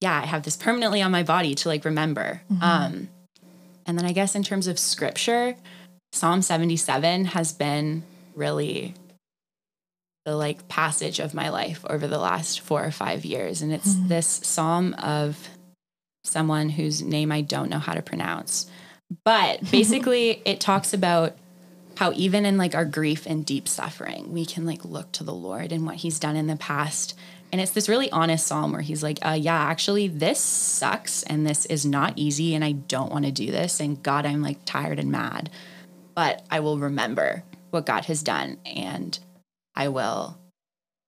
yeah, 0.00 0.20
I 0.20 0.26
have 0.26 0.42
this 0.42 0.56
permanently 0.56 1.00
on 1.00 1.12
my 1.12 1.22
body 1.22 1.54
to 1.54 1.68
like 1.68 1.84
remember. 1.84 2.42
Mm-hmm. 2.52 2.62
Um, 2.62 3.08
and 3.86 3.96
then 3.96 4.04
I 4.04 4.12
guess 4.12 4.34
in 4.34 4.42
terms 4.42 4.66
of 4.66 4.78
scripture, 4.78 5.54
Psalm 6.12 6.42
77 6.42 7.26
has 7.26 7.52
been 7.52 8.02
really 8.34 8.94
the 10.24 10.36
like 10.36 10.68
passage 10.68 11.20
of 11.20 11.34
my 11.34 11.48
life 11.50 11.84
over 11.88 12.06
the 12.06 12.18
last 12.18 12.60
four 12.60 12.84
or 12.84 12.90
five 12.90 13.24
years. 13.24 13.62
And 13.62 13.72
it's 13.72 13.94
mm-hmm. 13.94 14.08
this 14.08 14.26
psalm 14.26 14.94
of 14.94 15.48
someone 16.24 16.70
whose 16.70 17.02
name 17.02 17.32
I 17.32 17.40
don't 17.40 17.70
know 17.70 17.78
how 17.78 17.94
to 17.94 18.02
pronounce. 18.02 18.70
But 19.24 19.60
basically, 19.70 20.42
it 20.44 20.60
talks 20.60 20.94
about 20.94 21.36
how 21.96 22.12
even 22.14 22.46
in 22.46 22.56
like 22.56 22.74
our 22.74 22.84
grief 22.84 23.26
and 23.26 23.44
deep 23.44 23.68
suffering, 23.68 24.32
we 24.32 24.46
can 24.46 24.64
like 24.64 24.84
look 24.84 25.12
to 25.12 25.24
the 25.24 25.34
Lord 25.34 25.72
and 25.72 25.86
what 25.86 25.96
he's 25.96 26.18
done 26.18 26.36
in 26.36 26.46
the 26.46 26.56
past 26.56 27.14
and 27.52 27.60
it's 27.60 27.72
this 27.72 27.88
really 27.88 28.10
honest 28.10 28.46
psalm 28.46 28.72
where 28.72 28.80
he's 28.80 29.02
like, 29.02 29.18
uh, 29.20 29.36
yeah, 29.38 29.54
actually, 29.54 30.08
this 30.08 30.40
sucks 30.40 31.22
and 31.24 31.46
this 31.46 31.66
is 31.66 31.84
not 31.84 32.14
easy 32.16 32.54
and 32.54 32.64
I 32.64 32.72
don't 32.72 33.12
want 33.12 33.26
to 33.26 33.30
do 33.30 33.50
this. 33.50 33.78
And 33.78 34.02
God, 34.02 34.24
I'm 34.24 34.40
like 34.40 34.64
tired 34.64 34.98
and 34.98 35.12
mad, 35.12 35.50
but 36.14 36.42
I 36.50 36.60
will 36.60 36.78
remember 36.78 37.44
what 37.68 37.84
God 37.84 38.06
has 38.06 38.22
done 38.22 38.56
and 38.64 39.18
I 39.76 39.88
will 39.88 40.38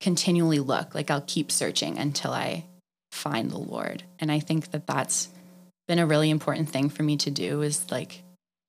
continually 0.01 0.59
look. 0.59 0.95
Like 0.95 1.11
I'll 1.11 1.25
keep 1.27 1.51
searching 1.51 1.97
until 1.97 2.33
I 2.33 2.67
find 3.15 3.51
the 3.51 3.59
Lord. 3.59 4.03
And 4.19 4.31
I 4.31 4.41
think 4.41 4.73
that 4.73 4.87
that's 4.87 5.29
been 5.87 5.99
a 5.99 6.07
really 6.07 6.31
important 6.31 6.69
thing 6.69 6.89
for 6.89 7.03
me 7.03 7.17
to 7.19 7.31
do 7.31 7.63
is 7.63 7.91
like 7.91 8.23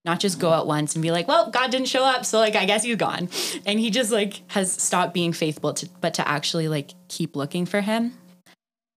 not 0.04 0.20
just 0.20 0.40
go 0.40 0.52
out 0.52 0.68
once 0.68 0.96
and 0.96 1.02
be 1.02 1.12
like, 1.12 1.28
well, 1.28 1.50
God 1.50 1.72
didn't 1.72 1.88
show 1.88 2.04
up, 2.04 2.26
so 2.26 2.38
like 2.38 2.56
I 2.56 2.66
guess 2.66 2.84
he's 2.84 2.96
gone. 2.96 3.30
And 3.66 3.80
he 3.80 3.90
just 3.90 4.12
like 4.12 4.42
has 4.52 4.72
stopped 4.72 5.14
being 5.14 5.34
faithful 5.34 5.74
to 5.74 5.90
but 6.00 6.14
to 6.16 6.28
actually 6.28 6.68
like 6.68 6.92
keep 7.08 7.36
looking 7.36 7.66
for 7.66 7.82
him. 7.82 8.14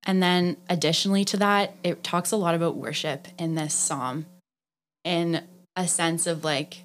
And 0.06 0.22
then 0.22 0.56
additionally 0.68 1.24
to 1.26 1.38
that, 1.38 1.74
it 1.82 2.02
talks 2.02 2.30
a 2.32 2.36
lot 2.36 2.54
about 2.54 2.76
worship 2.76 3.28
in 3.38 3.54
this 3.54 3.74
psalm 3.74 4.26
in 5.04 5.42
a 5.76 5.88
sense 5.88 6.26
of 6.26 6.44
like 6.44 6.84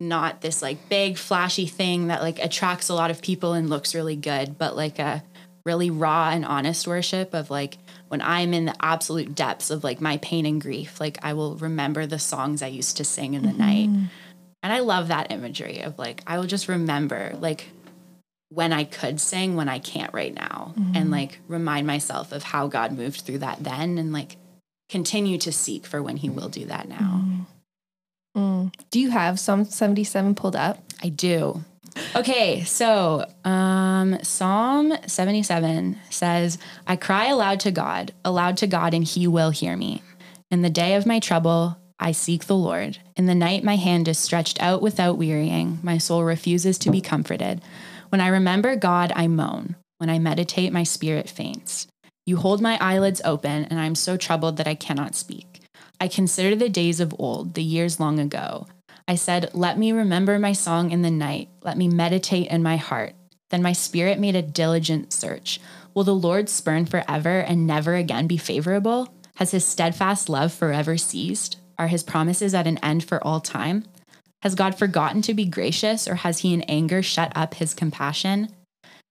not 0.00 0.40
this 0.40 0.62
like 0.62 0.88
big 0.88 1.18
flashy 1.18 1.66
thing 1.66 2.08
that 2.08 2.22
like 2.22 2.38
attracts 2.38 2.88
a 2.88 2.94
lot 2.94 3.10
of 3.10 3.22
people 3.22 3.52
and 3.52 3.70
looks 3.70 3.94
really 3.94 4.16
good, 4.16 4.58
but 4.58 4.74
like 4.74 4.98
a 4.98 5.22
really 5.64 5.90
raw 5.90 6.30
and 6.30 6.44
honest 6.44 6.86
worship 6.86 7.34
of 7.34 7.50
like 7.50 7.78
when 8.08 8.20
I'm 8.20 8.54
in 8.54 8.64
the 8.64 8.74
absolute 8.80 9.34
depths 9.34 9.70
of 9.70 9.84
like 9.84 10.00
my 10.00 10.16
pain 10.18 10.46
and 10.46 10.60
grief, 10.60 11.00
like 11.00 11.18
I 11.22 11.32
will 11.34 11.56
remember 11.56 12.06
the 12.06 12.18
songs 12.18 12.62
I 12.62 12.68
used 12.68 12.96
to 12.96 13.04
sing 13.04 13.34
in 13.34 13.42
the 13.42 13.48
mm-hmm. 13.48 13.58
night. 13.58 14.08
And 14.62 14.72
I 14.72 14.80
love 14.80 15.08
that 15.08 15.30
imagery 15.30 15.80
of 15.80 15.98
like, 15.98 16.22
I 16.26 16.38
will 16.38 16.46
just 16.46 16.68
remember 16.68 17.34
like 17.40 17.66
when 18.50 18.72
I 18.72 18.84
could 18.84 19.20
sing, 19.20 19.56
when 19.56 19.68
I 19.68 19.78
can't 19.78 20.12
right 20.12 20.34
now, 20.34 20.74
mm-hmm. 20.76 20.96
and 20.96 21.10
like 21.10 21.38
remind 21.48 21.86
myself 21.86 22.32
of 22.32 22.42
how 22.42 22.66
God 22.66 22.92
moved 22.92 23.22
through 23.22 23.38
that 23.38 23.62
then 23.62 23.96
and 23.96 24.12
like 24.12 24.36
continue 24.88 25.38
to 25.38 25.52
seek 25.52 25.86
for 25.86 26.02
when 26.02 26.16
He 26.16 26.28
will 26.28 26.48
do 26.48 26.66
that 26.66 26.88
now. 26.88 27.22
Mm. 27.24 27.46
Mm. 28.36 28.74
Do 28.90 29.00
you 29.00 29.10
have 29.10 29.40
Psalm 29.40 29.64
77 29.64 30.34
pulled 30.34 30.56
up? 30.56 30.82
I 31.02 31.08
do. 31.08 31.64
Okay, 32.16 32.64
so 32.64 33.24
um, 33.44 34.18
Psalm 34.22 34.92
77 35.06 35.98
says, 36.10 36.58
I 36.86 36.96
cry 36.96 37.26
aloud 37.26 37.60
to 37.60 37.70
God, 37.70 38.12
aloud 38.24 38.56
to 38.58 38.66
God, 38.66 38.94
and 38.94 39.04
he 39.04 39.26
will 39.26 39.50
hear 39.50 39.76
me. 39.76 40.02
In 40.50 40.62
the 40.62 40.70
day 40.70 40.94
of 40.94 41.06
my 41.06 41.20
trouble, 41.20 41.76
I 41.98 42.12
seek 42.12 42.46
the 42.46 42.56
Lord. 42.56 42.98
In 43.14 43.26
the 43.26 43.34
night, 43.34 43.62
my 43.62 43.76
hand 43.76 44.08
is 44.08 44.18
stretched 44.18 44.60
out 44.60 44.82
without 44.82 45.18
wearying. 45.18 45.78
My 45.82 45.98
soul 45.98 46.24
refuses 46.24 46.78
to 46.78 46.90
be 46.90 47.00
comforted. 47.00 47.60
When 48.08 48.20
I 48.20 48.28
remember 48.28 48.74
God, 48.74 49.12
I 49.14 49.28
moan. 49.28 49.76
When 49.98 50.10
I 50.10 50.18
meditate, 50.18 50.72
my 50.72 50.82
spirit 50.82 51.28
faints. 51.28 51.86
You 52.26 52.38
hold 52.38 52.60
my 52.60 52.78
eyelids 52.80 53.20
open, 53.24 53.66
and 53.66 53.78
I 53.78 53.86
am 53.86 53.94
so 53.94 54.16
troubled 54.16 54.56
that 54.56 54.66
I 54.66 54.74
cannot 54.74 55.14
speak. 55.14 55.60
I 56.00 56.08
consider 56.08 56.56
the 56.56 56.68
days 56.70 57.00
of 57.00 57.14
old, 57.18 57.54
the 57.54 57.62
years 57.62 58.00
long 58.00 58.18
ago. 58.18 58.66
I 59.10 59.16
said, 59.16 59.50
Let 59.54 59.76
me 59.76 59.90
remember 59.90 60.38
my 60.38 60.52
song 60.52 60.92
in 60.92 61.02
the 61.02 61.10
night. 61.10 61.48
Let 61.64 61.76
me 61.76 61.88
meditate 61.88 62.46
in 62.46 62.62
my 62.62 62.76
heart. 62.76 63.14
Then 63.48 63.60
my 63.60 63.72
spirit 63.72 64.20
made 64.20 64.36
a 64.36 64.40
diligent 64.40 65.12
search. 65.12 65.58
Will 65.94 66.04
the 66.04 66.14
Lord 66.14 66.48
spurn 66.48 66.86
forever 66.86 67.40
and 67.40 67.66
never 67.66 67.96
again 67.96 68.28
be 68.28 68.36
favorable? 68.36 69.12
Has 69.34 69.50
his 69.50 69.64
steadfast 69.64 70.28
love 70.28 70.52
forever 70.52 70.96
ceased? 70.96 71.58
Are 71.76 71.88
his 71.88 72.04
promises 72.04 72.54
at 72.54 72.68
an 72.68 72.78
end 72.84 73.02
for 73.02 73.20
all 73.26 73.40
time? 73.40 73.82
Has 74.42 74.54
God 74.54 74.78
forgotten 74.78 75.22
to 75.22 75.34
be 75.34 75.44
gracious, 75.44 76.06
or 76.06 76.14
has 76.14 76.38
he 76.38 76.54
in 76.54 76.62
anger 76.68 77.02
shut 77.02 77.32
up 77.34 77.54
his 77.54 77.74
compassion? 77.74 78.54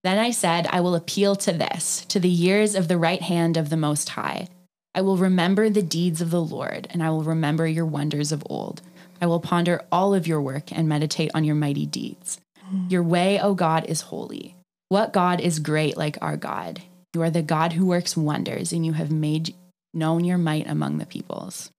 Then 0.06 0.18
I 0.18 0.32
said, 0.32 0.65
I 0.68 0.79
will 0.79 0.96
appeal 0.96 1.36
to 1.36 1.51
this, 1.51 2.06
to 2.06 2.22
the 2.22 2.29
years 2.29 2.74
of 2.74 2.88
the 2.88 2.98
right 2.98 3.22
hand 3.22 3.58
of 3.58 3.70
the 3.70 3.75
Most 3.75 4.08
High. 4.08 4.48
I 4.96 5.01
will 5.01 5.18
remember 5.18 5.70
the 5.70 5.84
deeds 5.84 6.22
of 6.22 6.32
the 6.32 6.41
Lord, 6.41 6.88
and 6.89 7.03
I 7.03 7.10
will 7.10 7.24
remember 7.24 7.68
your 7.68 7.86
wonders 7.86 8.32
of 8.32 8.48
old. 8.50 8.82
I 9.22 9.26
will 9.26 9.40
ponder 9.40 9.82
all 9.92 10.14
of 10.14 10.28
your 10.28 10.42
work 10.42 10.72
and 10.72 10.88
meditate 10.88 11.32
on 11.34 11.44
your 11.44 11.56
mighty 11.56 11.86
deeds. 11.86 12.40
Your 12.88 13.02
way, 13.02 13.40
O 13.40 13.56
God, 13.56 13.86
is 13.86 14.02
holy. 14.02 14.56
What 14.90 15.12
God 15.12 15.42
is 15.42 15.60
great 15.60 15.98
like 15.98 16.18
our 16.22 16.38
God? 16.38 16.82
You 17.16 17.24
are 17.24 17.32
the 17.32 17.42
God 17.42 17.74
who 17.74 17.86
works 17.86 18.16
wonders, 18.16 18.72
and 18.72 18.86
you 18.86 18.94
have 18.94 19.12
made 19.12 19.56
known 19.94 20.24
your 20.24 20.38
might 20.38 20.68
among 20.68 21.00
the 21.00 21.06
peoples. 21.06 21.72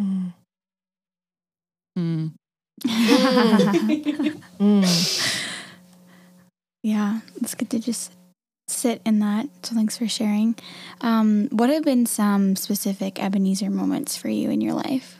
Mm. 0.00 0.32
Mm. 1.98 2.32
mm. 4.60 5.44
Yeah, 6.82 7.20
it's 7.42 7.56
good 7.56 7.70
to 7.70 7.80
just 7.80 8.12
sit 8.68 9.02
in 9.04 9.18
that. 9.18 9.48
So 9.64 9.74
thanks 9.74 9.98
for 9.98 10.06
sharing. 10.06 10.54
Um, 11.00 11.48
what 11.50 11.70
have 11.70 11.82
been 11.82 12.06
some 12.06 12.54
specific 12.54 13.22
Ebenezer 13.22 13.68
moments 13.68 14.16
for 14.16 14.28
you 14.28 14.50
in 14.50 14.60
your 14.60 14.74
life? 14.74 15.17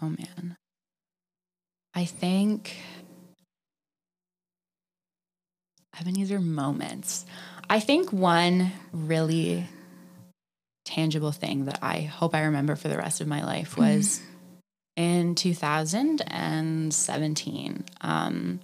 Oh 0.00 0.08
man. 0.08 0.56
I 1.94 2.04
think 2.04 2.76
Ebenezer 6.00 6.40
moments. 6.40 7.26
I 7.68 7.80
think 7.80 8.12
one 8.12 8.70
really 8.92 9.66
tangible 10.84 11.32
thing 11.32 11.64
that 11.66 11.80
I 11.82 12.00
hope 12.02 12.34
I 12.34 12.44
remember 12.44 12.76
for 12.76 12.88
the 12.88 12.96
rest 12.96 13.20
of 13.20 13.26
my 13.26 13.44
life 13.44 13.72
mm-hmm. 13.72 13.96
was 13.96 14.20
mm. 14.20 14.22
in 14.96 15.34
2017. 15.34 17.84
Um, 18.00 18.60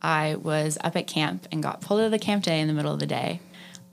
I 0.00 0.36
was 0.36 0.78
up 0.82 0.96
at 0.96 1.06
camp 1.06 1.46
and 1.52 1.62
got 1.62 1.80
pulled 1.80 2.00
out 2.00 2.06
of 2.06 2.10
the 2.10 2.18
camp 2.18 2.42
day 2.44 2.60
in 2.60 2.68
the 2.68 2.74
middle 2.74 2.94
of 2.94 3.00
the 3.00 3.06
day. 3.06 3.40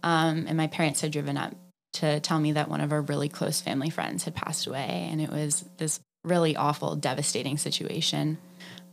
Um, 0.03 0.45
and 0.47 0.57
my 0.57 0.67
parents 0.67 1.01
had 1.01 1.11
driven 1.11 1.35
up 1.37 1.53
to 1.93 2.19
tell 2.19 2.39
me 2.39 2.51
that 2.53 2.69
one 2.69 2.81
of 2.81 2.91
our 2.91 3.01
really 3.01 3.29
close 3.29 3.61
family 3.61 3.89
friends 3.89 4.23
had 4.23 4.35
passed 4.35 4.67
away. 4.67 5.07
And 5.11 5.19
it 5.21 5.31
was 5.31 5.65
this 5.77 5.99
really 6.25 6.55
awful, 6.55 6.95
devastating 6.95 7.57
situation 7.57 8.37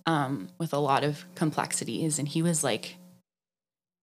um, 0.07 0.49
with 0.59 0.73
a 0.73 0.79
lot 0.79 1.05
of 1.05 1.25
complexities. 1.35 2.19
And 2.19 2.29
he 2.29 2.43
was 2.43 2.63
like 2.63 2.97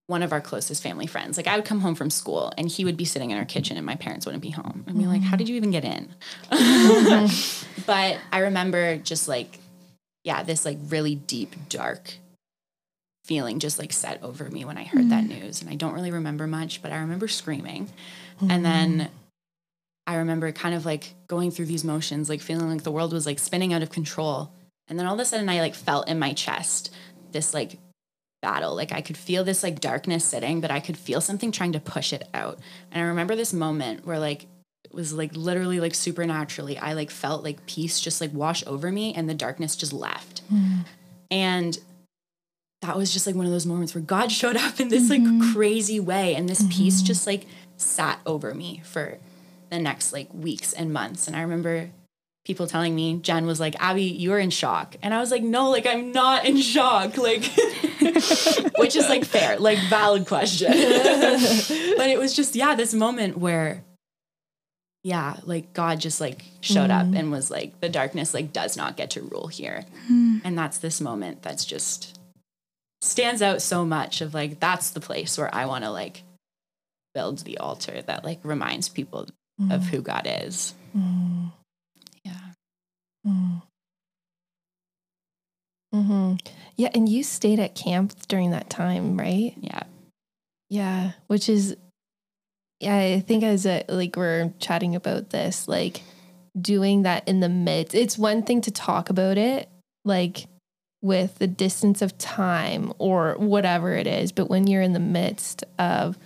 one 0.07 0.23
of 0.23 0.33
our 0.33 0.41
closest 0.41 0.81
family 0.81 1.05
friends. 1.05 1.37
Like 1.37 1.47
I 1.47 1.55
would 1.55 1.65
come 1.65 1.81
home 1.81 1.95
from 1.95 2.09
school 2.09 2.51
and 2.57 2.67
he 2.67 2.83
would 2.83 2.97
be 2.97 3.05
sitting 3.05 3.31
in 3.31 3.37
our 3.37 3.45
kitchen 3.45 3.77
and 3.77 3.85
my 3.85 3.95
parents 3.95 4.25
wouldn't 4.25 4.41
be 4.41 4.49
home. 4.49 4.83
I'd 4.87 4.93
be 4.93 5.01
mm-hmm. 5.01 5.11
like, 5.11 5.21
how 5.21 5.37
did 5.37 5.47
you 5.47 5.55
even 5.55 5.71
get 5.71 5.85
in? 5.85 6.09
Mm-hmm. 6.51 7.81
but 7.85 8.17
I 8.31 8.39
remember 8.39 8.97
just 8.97 9.27
like, 9.27 9.59
yeah, 10.23 10.41
this 10.43 10.65
like 10.65 10.77
really 10.87 11.15
deep, 11.15 11.55
dark 11.69 12.15
feeling 13.25 13.59
just 13.59 13.77
like 13.77 13.93
set 13.93 14.23
over 14.23 14.49
me 14.49 14.65
when 14.65 14.77
I 14.77 14.83
heard 14.83 15.11
that 15.11 15.23
news. 15.25 15.61
And 15.61 15.69
I 15.69 15.75
don't 15.75 15.93
really 15.93 16.09
remember 16.09 16.47
much, 16.47 16.81
but 16.81 16.91
I 16.91 16.97
remember 16.97 17.27
screaming. 17.27 17.89
And 18.49 18.65
then 18.65 19.09
I 20.09 20.15
remember 20.15 20.51
kind 20.51 20.73
of 20.73 20.87
like 20.87 21.13
going 21.27 21.51
through 21.51 21.67
these 21.67 21.83
motions, 21.83 22.29
like 22.29 22.41
feeling 22.41 22.67
like 22.67 22.81
the 22.81 22.91
world 22.91 23.13
was 23.13 23.27
like 23.27 23.37
spinning 23.37 23.73
out 23.73 23.83
of 23.83 23.91
control. 23.91 24.51
And 24.87 24.97
then 24.97 25.05
all 25.05 25.13
of 25.13 25.19
a 25.19 25.25
sudden 25.25 25.47
I 25.47 25.59
like 25.59 25.75
felt 25.75 26.09
in 26.09 26.17
my 26.17 26.33
chest 26.33 26.91
this 27.31 27.53
like 27.53 27.77
battle. 28.41 28.75
Like 28.75 28.91
I 28.91 29.01
could 29.01 29.17
feel 29.17 29.43
this 29.43 29.61
like 29.61 29.79
darkness 29.79 30.25
sitting, 30.25 30.61
but 30.61 30.71
I 30.71 30.79
could 30.79 30.97
feel 30.97 31.21
something 31.21 31.51
trying 31.51 31.73
to 31.73 31.79
push 31.79 32.11
it 32.11 32.27
out. 32.33 32.57
And 32.91 33.03
I 33.03 33.09
remember 33.09 33.35
this 33.35 33.53
moment 33.53 34.03
where 34.03 34.17
like 34.17 34.47
it 34.83 34.91
was 34.91 35.13
like 35.13 35.35
literally 35.35 35.79
like 35.79 35.93
supernaturally, 35.93 36.79
I 36.79 36.93
like 36.93 37.11
felt 37.11 37.43
like 37.43 37.67
peace 37.67 38.01
just 38.01 38.19
like 38.19 38.33
wash 38.33 38.65
over 38.65 38.91
me 38.91 39.13
and 39.13 39.29
the 39.29 39.35
darkness 39.35 39.75
just 39.75 39.93
left. 39.93 40.39
Hmm. 40.49 40.77
And 41.29 41.77
that 42.81 42.97
was 42.97 43.13
just 43.13 43.27
like 43.27 43.35
one 43.35 43.45
of 43.45 43.51
those 43.51 43.67
moments 43.67 43.93
where 43.93 44.01
God 44.03 44.31
showed 44.31 44.55
up 44.55 44.79
in 44.79 44.87
this 44.87 45.07
like 45.07 45.21
mm-hmm. 45.21 45.53
crazy 45.53 45.99
way 45.99 46.33
and 46.33 46.49
this 46.49 46.65
peace 46.71 46.97
mm-hmm. 46.97 47.05
just 47.05 47.27
like 47.27 47.45
sat 47.77 48.19
over 48.25 48.55
me 48.55 48.81
for 48.83 49.19
the 49.69 49.79
next 49.79 50.13
like 50.13 50.33
weeks 50.33 50.73
and 50.73 50.91
months. 50.91 51.27
And 51.27 51.35
I 51.35 51.41
remember 51.41 51.89
people 52.45 52.67
telling 52.67 52.95
me, 52.95 53.19
Jen 53.19 53.45
was 53.45 53.59
like, 53.59 53.75
Abby, 53.79 54.03
you're 54.03 54.39
in 54.39 54.49
shock. 54.49 54.95
And 55.01 55.13
I 55.13 55.19
was 55.19 55.31
like, 55.31 55.43
no, 55.43 55.69
like 55.69 55.85
I'm 55.85 56.11
not 56.11 56.45
in 56.45 56.57
shock. 56.57 57.17
Like, 57.17 57.43
which 58.77 58.95
is 58.95 59.07
like 59.07 59.25
fair, 59.25 59.59
like 59.59 59.79
valid 59.89 60.25
question. 60.25 60.71
but 60.71 62.09
it 62.09 62.17
was 62.17 62.35
just, 62.35 62.55
yeah, 62.55 62.75
this 62.75 62.93
moment 62.93 63.37
where, 63.37 63.83
yeah, 65.03 65.37
like 65.43 65.73
God 65.73 65.99
just 65.99 66.19
like 66.19 66.43
showed 66.61 66.89
up 66.89 67.05
mm-hmm. 67.05 67.17
and 67.17 67.31
was 67.31 67.51
like, 67.51 67.79
the 67.81 67.89
darkness 67.89 68.33
like 68.33 68.51
does 68.51 68.75
not 68.75 68.97
get 68.97 69.11
to 69.11 69.21
rule 69.21 69.47
here. 69.47 69.85
Hmm. 70.07 70.39
And 70.43 70.57
that's 70.57 70.79
this 70.79 70.99
moment 70.99 71.41
that's 71.41 71.65
just 71.65 72.19
stands 73.01 73.41
out 73.41 73.61
so 73.61 73.85
much 73.85 74.21
of 74.21 74.33
like, 74.33 74.59
that's 74.59 74.89
the 74.89 74.99
place 74.99 75.37
where 75.37 75.53
I 75.53 75.67
want 75.67 75.83
to 75.83 75.91
like 75.91 76.23
build 77.13 77.39
the 77.39 77.57
altar 77.59 78.01
that 78.01 78.23
like 78.23 78.39
reminds 78.43 78.89
people 78.89 79.27
of 79.59 79.81
mm. 79.81 79.85
who 79.85 80.01
God 80.01 80.27
is. 80.27 80.73
Mm. 80.95 81.51
Yeah. 82.23 83.59
hmm 85.91 86.35
Yeah, 86.75 86.89
and 86.93 87.09
you 87.09 87.23
stayed 87.23 87.59
at 87.59 87.75
camp 87.75 88.13
during 88.27 88.51
that 88.51 88.69
time, 88.69 89.19
right? 89.19 89.53
Yeah. 89.59 89.83
Yeah, 90.69 91.11
which 91.27 91.49
is, 91.49 91.75
yeah, 92.79 92.95
I 92.95 93.19
think 93.19 93.43
as 93.43 93.65
a, 93.65 93.83
like 93.89 94.15
we're 94.15 94.53
chatting 94.59 94.95
about 94.95 95.31
this, 95.31 95.67
like 95.67 96.01
doing 96.59 97.03
that 97.03 97.27
in 97.27 97.39
the 97.39 97.49
midst, 97.49 97.95
it's 97.95 98.17
one 98.17 98.43
thing 98.43 98.61
to 98.61 98.71
talk 98.71 99.09
about 99.09 99.37
it, 99.37 99.67
like 100.05 100.45
with 101.01 101.39
the 101.39 101.47
distance 101.47 102.01
of 102.01 102.17
time 102.17 102.93
or 102.99 103.35
whatever 103.37 103.93
it 103.93 104.05
is, 104.05 104.31
but 104.31 104.49
when 104.49 104.67
you're 104.67 104.81
in 104.81 104.93
the 104.93 104.99
midst 104.99 105.63
of 105.77 106.17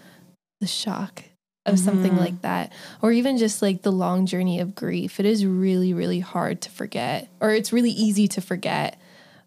the 0.59 0.67
shock 0.67 1.23
of 1.65 1.79
something 1.79 2.13
Mhm. 2.13 2.19
like 2.19 2.41
that, 2.41 2.73
or 3.01 3.11
even 3.11 3.37
just 3.37 3.61
like 3.61 3.81
the 3.83 3.91
long 3.91 4.25
journey 4.25 4.59
of 4.59 4.75
grief, 4.75 5.19
it 5.19 5.25
is 5.25 5.45
really, 5.45 5.93
really 5.93 6.19
hard 6.19 6.61
to 6.61 6.69
forget, 6.69 7.29
or 7.39 7.51
it's 7.51 7.71
really 7.71 7.91
easy 7.91 8.27
to 8.27 8.41
forget. 8.41 8.97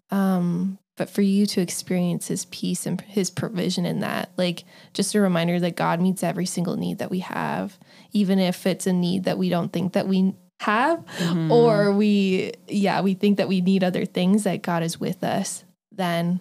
Um, 0.09 0.79
but 0.95 1.09
for 1.11 1.21
you 1.21 1.45
to 1.45 1.61
experience 1.61 2.27
his 2.27 2.45
peace 2.45 2.87
and 2.87 2.99
his 3.01 3.29
provision 3.29 3.85
in 3.85 3.99
that, 3.99 4.31
like 4.35 4.63
just 4.93 5.13
a 5.13 5.21
reminder 5.21 5.59
that 5.59 5.75
God 5.75 6.01
meets 6.01 6.23
every 6.23 6.47
single 6.47 6.75
need 6.75 6.97
that 6.97 7.11
we 7.11 7.19
have, 7.19 7.77
even 8.13 8.39
if 8.39 8.65
it's 8.65 8.87
a 8.87 8.93
need 8.93 9.25
that 9.25 9.37
we 9.37 9.49
don't 9.49 9.71
think 9.71 9.93
that 9.93 10.07
we 10.07 10.33
have, 10.61 11.03
or 11.51 11.93
we, 11.93 12.51
yeah, 12.67 13.01
we 13.01 13.13
think 13.13 13.37
that 13.37 13.47
we 13.47 13.61
need 13.61 13.83
other 13.83 14.05
things, 14.05 14.43
that 14.43 14.63
God 14.63 14.81
is 14.81 14.99
with 14.99 15.23
us 15.23 15.63
then. 15.91 16.39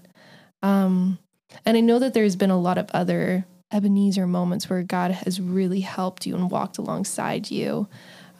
Um, 0.63 1.19
and 1.67 1.77
I 1.77 1.81
know 1.81 1.99
that 1.99 2.15
there's 2.15 2.37
been 2.37 2.51
a 2.51 2.59
lot 2.59 2.79
of 2.79 2.89
other 2.95 3.45
Ebenezer 3.73 4.27
moments 4.27 4.71
where 4.71 4.83
God 4.83 5.11
has 5.11 5.41
really 5.41 5.81
helped 5.81 6.27
you 6.27 6.35
and 6.35 6.51
walked 6.51 6.79
alongside 6.79 7.51
you. 7.51 7.89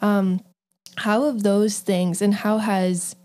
Um, 0.01 0.41
how 0.95 1.25
have 1.25 1.43
those 1.43 1.79
things 1.79 2.21
and 2.21 2.33
how 2.33 2.57
has 2.57 3.15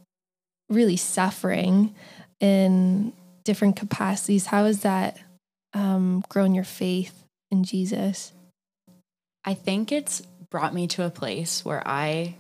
really 0.69 0.97
suffering 0.97 1.95
in 2.41 3.13
different 3.45 3.77
capacities, 3.77 4.47
how 4.47 4.65
has 4.65 4.81
that 4.83 5.19
um, 5.75 6.23
grown 6.29 6.55
your 6.55 6.65
faith 6.65 7.25
in 7.51 7.65
Jesus? 7.65 8.33
I 9.45 9.55
think 9.55 9.93
it's 9.93 10.23
brought 10.51 10.75
me 10.75 10.87
to 10.89 11.05
a 11.05 11.11
place 11.11 11.65
where 11.65 11.87
I 11.87 12.35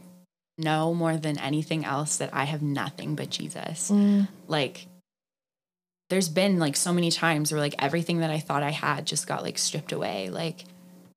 know 0.58 0.94
more 0.94 1.16
than 1.16 1.38
anything 1.38 1.84
else 1.84 2.18
that 2.18 2.30
I 2.32 2.44
have 2.44 2.62
nothing 2.62 3.14
but 3.14 3.30
Jesus. 3.30 3.90
Like, 4.48 4.86
there's 6.12 6.28
been 6.28 6.58
like 6.58 6.76
so 6.76 6.92
many 6.92 7.10
times 7.10 7.50
where 7.50 7.60
like 7.60 7.74
everything 7.78 8.18
that 8.18 8.28
I 8.28 8.38
thought 8.38 8.62
I 8.62 8.70
had 8.70 9.06
just 9.06 9.26
got 9.26 9.42
like 9.42 9.56
stripped 9.56 9.92
away. 9.92 10.28
Like, 10.28 10.66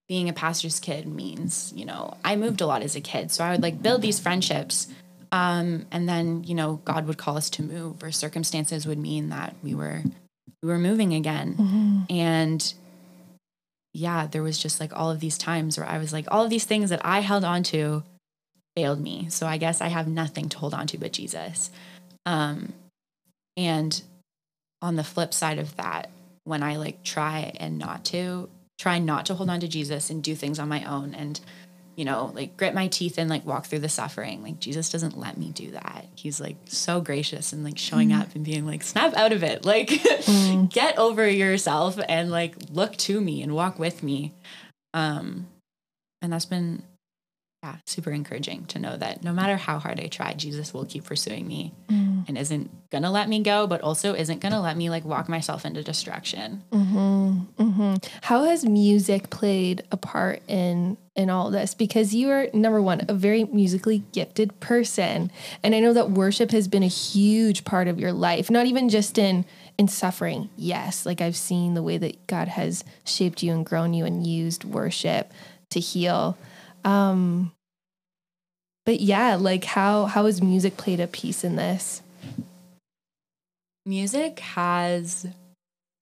being 0.07 0.29
a 0.29 0.33
pastor's 0.33 0.79
kid 0.79 1.05
means, 1.05 1.73
you 1.75 1.83
know, 1.83 2.15
I 2.23 2.37
moved 2.37 2.61
a 2.61 2.65
lot 2.65 2.81
as 2.81 2.95
a 2.95 3.01
kid. 3.01 3.29
So 3.29 3.43
I 3.43 3.51
would 3.51 3.61
like 3.61 3.81
build 3.81 4.01
these 4.01 4.21
friendships. 4.21 4.87
Um, 5.33 5.85
and 5.91 6.07
then, 6.07 6.45
you 6.45 6.55
know, 6.55 6.79
God 6.85 7.07
would 7.07 7.17
call 7.17 7.35
us 7.35 7.49
to 7.51 7.63
move 7.63 8.01
or 8.03 8.11
circumstances 8.11 8.87
would 8.87 8.97
mean 8.97 9.29
that 9.29 9.53
we 9.61 9.75
were 9.75 10.01
we 10.63 10.69
were 10.69 10.79
moving 10.79 11.13
again. 11.13 11.55
And 12.09 12.73
yeah, 13.93 14.27
there 14.27 14.43
was 14.43 14.57
just 14.57 14.79
like 14.79 14.95
all 14.95 15.11
of 15.11 15.19
these 15.19 15.37
times 15.37 15.77
where 15.77 15.87
I 15.87 15.97
was 15.97 16.13
like, 16.13 16.27
all 16.31 16.45
of 16.45 16.49
these 16.49 16.65
things 16.65 16.89
that 16.91 17.01
I 17.03 17.19
held 17.19 17.43
on 17.43 17.63
to 17.63 18.03
failed 18.77 19.01
me. 19.01 19.27
So 19.29 19.45
I 19.45 19.57
guess 19.57 19.81
I 19.81 19.87
have 19.87 20.07
nothing 20.07 20.47
to 20.49 20.57
hold 20.57 20.73
on 20.73 20.87
to 20.87 20.97
but 20.97 21.11
Jesus. 21.11 21.69
Um, 22.25 22.71
and 23.57 24.01
on 24.81 24.95
the 24.95 25.03
flip 25.03 25.33
side 25.33 25.59
of 25.59 25.75
that, 25.77 26.09
when 26.43 26.63
I 26.63 26.75
like 26.77 27.03
try 27.03 27.53
and 27.57 27.77
not 27.77 28.05
to, 28.05 28.49
try 28.77 28.99
not 28.99 29.25
to 29.27 29.35
hold 29.35 29.49
on 29.49 29.59
to 29.61 29.67
Jesus 29.67 30.09
and 30.09 30.23
do 30.23 30.35
things 30.35 30.59
on 30.59 30.69
my 30.69 30.83
own 30.83 31.15
and, 31.15 31.39
you 31.95 32.05
know, 32.05 32.31
like 32.35 32.57
grit 32.57 32.73
my 32.73 32.87
teeth 32.87 33.17
and 33.17 33.29
like 33.29 33.45
walk 33.45 33.65
through 33.65 33.79
the 33.79 33.89
suffering, 33.89 34.43
like 34.43 34.59
Jesus 34.59 34.89
doesn't 34.89 35.17
let 35.17 35.37
me 35.37 35.51
do 35.51 35.71
that. 35.71 36.05
He's 36.15 36.39
like 36.39 36.57
so 36.65 37.01
gracious 37.01 37.53
and 37.53 37.63
like 37.63 37.77
showing 37.77 38.11
up 38.13 38.35
and 38.35 38.43
being 38.43 38.65
like, 38.65 38.83
snap 38.83 39.15
out 39.15 39.31
of 39.31 39.43
it. 39.43 39.65
Like, 39.65 39.89
get 40.69 40.97
over 40.97 41.27
yourself 41.27 41.99
and 42.07 42.29
like 42.29 42.55
look 42.71 42.95
to 42.97 43.19
me 43.19 43.41
and 43.41 43.55
walk 43.55 43.79
with 43.79 44.03
me. 44.03 44.33
Um, 44.93 45.47
and 46.21 46.33
that's 46.33 46.45
been 46.45 46.83
yeah, 47.65 47.77
super 47.85 48.11
encouraging 48.11 48.65
to 48.65 48.79
know 48.79 48.95
that 48.95 49.23
no 49.23 49.33
matter 49.33 49.57
how 49.57 49.79
hard 49.79 49.99
I 49.99 50.07
try, 50.07 50.33
Jesus 50.33 50.73
will 50.73 50.85
keep 50.85 51.05
pursuing 51.05 51.47
me 51.47 51.73
mm. 51.87 52.27
and 52.27 52.37
isn't 52.37 52.69
gonna 52.91 53.09
let 53.09 53.27
me 53.27 53.41
go, 53.41 53.65
but 53.65 53.81
also 53.81 54.13
isn't 54.13 54.39
gonna 54.39 54.61
let 54.61 54.77
me 54.77 54.89
like 54.89 55.03
walk 55.03 55.27
myself 55.27 55.65
into 55.65 55.81
destruction. 55.81 56.63
Mm-hmm, 56.71 57.39
mm-hmm. 57.57 57.95
How 58.21 58.43
has 58.43 58.65
music 58.65 59.31
played 59.31 59.83
a 59.91 59.97
part 59.97 60.43
in 60.47 60.97
in 61.15 61.31
all 61.31 61.49
this? 61.49 61.73
Because 61.73 62.13
you 62.13 62.29
are 62.29 62.47
number 62.53 62.81
one, 62.81 63.01
a 63.09 63.15
very 63.15 63.45
musically 63.45 64.03
gifted 64.11 64.59
person, 64.59 65.31
and 65.63 65.73
I 65.73 65.79
know 65.79 65.93
that 65.93 66.11
worship 66.11 66.51
has 66.51 66.67
been 66.67 66.83
a 66.83 66.87
huge 66.87 67.65
part 67.65 67.87
of 67.87 67.99
your 67.99 68.13
life. 68.13 68.51
Not 68.51 68.67
even 68.67 68.89
just 68.89 69.17
in 69.17 69.43
in 69.79 69.87
suffering. 69.87 70.49
Yes, 70.55 71.05
like 71.05 71.19
I've 71.19 71.35
seen 71.35 71.73
the 71.73 71.83
way 71.83 71.97
that 71.97 72.27
God 72.27 72.47
has 72.47 72.83
shaped 73.05 73.41
you 73.41 73.53
and 73.53 73.65
grown 73.65 73.95
you 73.95 74.05
and 74.05 74.25
used 74.25 74.63
worship 74.63 75.33
to 75.71 75.79
heal. 75.79 76.37
Um, 76.83 77.51
but 78.85 79.01
yeah, 79.01 79.35
like 79.35 79.63
how 79.63 80.05
how 80.05 80.25
has 80.25 80.41
music 80.41 80.77
played 80.77 80.99
a 80.99 81.07
piece 81.07 81.43
in 81.43 81.55
this? 81.55 82.01
Music 83.85 84.39
has 84.39 85.27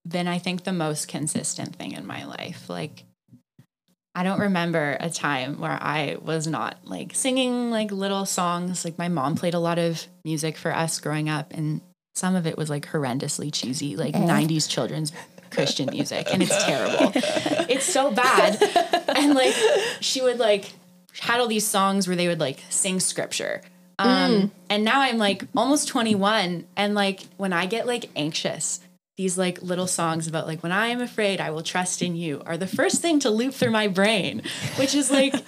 been, 0.08 0.28
I 0.28 0.38
think, 0.38 0.63
the 0.63 0.74
most 0.74 1.08
consistent 1.08 1.76
thing 1.76 1.93
in 1.93 2.06
my 2.06 2.26
life. 2.26 2.69
Like, 2.69 3.04
I 4.15 4.24
don't 4.24 4.39
remember 4.39 4.98
a 5.00 5.10
time 5.10 5.60
where 5.60 5.78
I 5.82 6.17
was 6.22 6.46
not 6.46 6.78
like 6.84 7.12
singing 7.13 7.72
like 7.72 7.91
little 7.91 8.26
songs. 8.26 8.86
Like, 8.86 8.98
my 8.98 9.10
mom 9.10 9.36
played 9.36 9.54
a 9.54 9.60
lot 9.60 9.80
of 9.80 10.06
music 10.24 10.58
for 10.58 10.74
us 10.74 11.00
growing 11.00 11.30
up, 11.30 11.54
and 11.54 11.82
some 12.15 12.36
of 12.36 12.46
it 12.46 12.58
was 12.58 12.69
like 12.69 12.86
horrendously 12.88 13.52
cheesy, 13.52 13.96
like 13.96 14.15
eh. 14.15 14.19
90s 14.19 14.69
children's 14.69 15.12
Christian 15.50 15.89
music, 15.91 16.28
and 16.32 16.43
it's 16.43 16.63
terrible. 16.63 17.12
it's 17.69 17.86
so 17.86 18.12
bad. 18.12 18.62
And 19.15 19.34
like, 19.36 19.56
she 20.00 20.22
would 20.22 20.39
like, 20.39 20.74
had 21.19 21.39
all 21.39 21.47
these 21.47 21.65
songs 21.65 22.08
where 22.08 22.15
they 22.15 22.28
would 22.28 22.39
like 22.39 22.63
sing 22.69 22.99
scripture. 22.99 23.62
Um, 23.99 24.52
and 24.69 24.84
now 24.84 25.02
I'm 25.02 25.17
like 25.17 25.43
almost 25.56 25.88
21, 25.88 26.65
and 26.76 26.95
like 26.95 27.21
when 27.38 27.54
I 27.54 27.67
get 27.67 27.86
like 27.88 28.10
anxious, 28.15 28.80
these 29.17 29.38
like 29.38 29.62
little 29.62 29.88
songs 29.88 30.28
about 30.28 30.47
like 30.47 30.63
when 30.63 30.71
I 30.71 30.88
am 30.88 30.99
afraid, 30.99 31.39
I 31.39 31.52
will 31.52 31.62
trust 31.62 32.02
in 32.02 32.15
you 32.15 32.41
are 32.45 32.58
the 32.58 32.67
first 32.67 33.02
thing 33.02 33.19
to 33.19 33.30
loop 33.30 33.54
through 33.54 33.71
my 33.71 33.88
brain, 33.88 34.41
which 34.78 34.95
is 34.95 35.12
like 35.12 35.34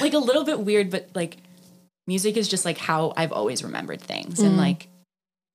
like 0.00 0.12
a 0.12 0.18
little 0.18 0.44
bit 0.44 0.60
weird, 0.60 0.90
but 0.90 1.08
like 1.14 1.38
music 2.06 2.36
is 2.36 2.48
just 2.48 2.64
like 2.64 2.78
how 2.78 3.12
I've 3.16 3.32
always 3.32 3.64
remembered 3.64 4.02
things, 4.02 4.40
and 4.40 4.56
like 4.56 4.88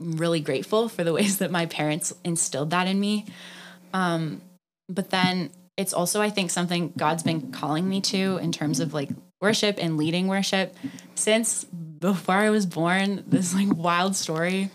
I'm 0.02 0.14
really 0.18 0.42
grateful 0.42 0.90
for 0.90 1.04
the 1.04 1.14
ways 1.14 1.38
that 1.38 1.52
my 1.52 1.68
parents 1.68 2.14
instilled 2.24 2.72
that 2.72 2.88
in 2.88 3.00
me. 3.00 3.28
Um, 3.94 4.42
but 4.90 5.12
then 5.12 5.52
it's 5.78 5.94
also 5.94 6.22
I 6.22 6.30
think 6.30 6.52
something 6.52 6.94
God's 6.96 7.24
been 7.24 7.52
calling 7.52 7.88
me 7.88 8.02
to 8.02 8.38
in 8.38 8.52
terms 8.52 8.80
of 8.80 8.94
like 8.94 9.10
worship 9.42 9.78
and 9.80 9.98
leading 9.98 10.28
worship 10.28 10.76
since 11.16 11.64
before 11.64 12.36
I 12.36 12.50
was 12.50 12.66
born, 12.66 13.24
this 13.28 13.54
like 13.54 13.74
wild 13.76 14.16
story 14.16 14.70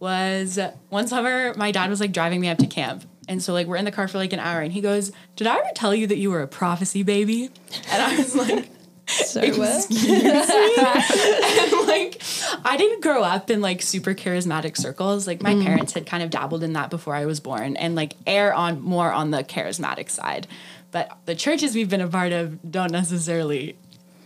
was 0.00 0.58
one 0.88 1.06
summer 1.06 1.54
my 1.54 1.70
dad 1.70 1.90
was 1.90 2.00
like 2.00 2.12
driving 2.12 2.40
me 2.40 2.48
up 2.48 2.58
to 2.58 2.66
camp. 2.66 3.04
And 3.28 3.40
so 3.40 3.52
like 3.52 3.66
we're 3.68 3.76
in 3.76 3.84
the 3.84 3.92
car 3.92 4.08
for 4.08 4.18
like 4.18 4.32
an 4.32 4.40
hour 4.40 4.60
and 4.60 4.72
he 4.72 4.80
goes, 4.80 5.12
Did 5.36 5.46
I 5.46 5.58
ever 5.58 5.70
tell 5.74 5.94
you 5.94 6.08
that 6.08 6.18
you 6.18 6.30
were 6.30 6.42
a 6.42 6.48
prophecy 6.48 7.02
baby? 7.02 7.50
And 7.90 8.02
I 8.02 8.16
was 8.16 8.34
like, 8.34 8.68
Sorry, 9.26 9.52
what? 9.52 9.90
and 9.90 11.72
like 11.86 12.22
I 12.64 12.76
didn't 12.76 13.02
grow 13.02 13.22
up 13.22 13.50
in 13.50 13.60
like 13.60 13.82
super 13.82 14.14
charismatic 14.14 14.76
circles. 14.76 15.26
Like 15.26 15.42
my 15.42 15.54
parents 15.54 15.92
had 15.92 16.06
kind 16.06 16.22
of 16.22 16.30
dabbled 16.30 16.62
in 16.62 16.72
that 16.74 16.90
before 16.90 17.14
I 17.14 17.26
was 17.26 17.40
born 17.40 17.76
and 17.76 17.94
like 17.94 18.14
err 18.26 18.52
on 18.54 18.80
more 18.80 19.12
on 19.12 19.30
the 19.30 19.44
charismatic 19.44 20.10
side. 20.10 20.46
But 20.90 21.16
the 21.24 21.34
churches 21.34 21.74
we've 21.74 21.88
been 21.88 22.00
a 22.00 22.08
part 22.08 22.32
of 22.32 22.70
don't 22.70 22.92
necessarily 22.92 23.76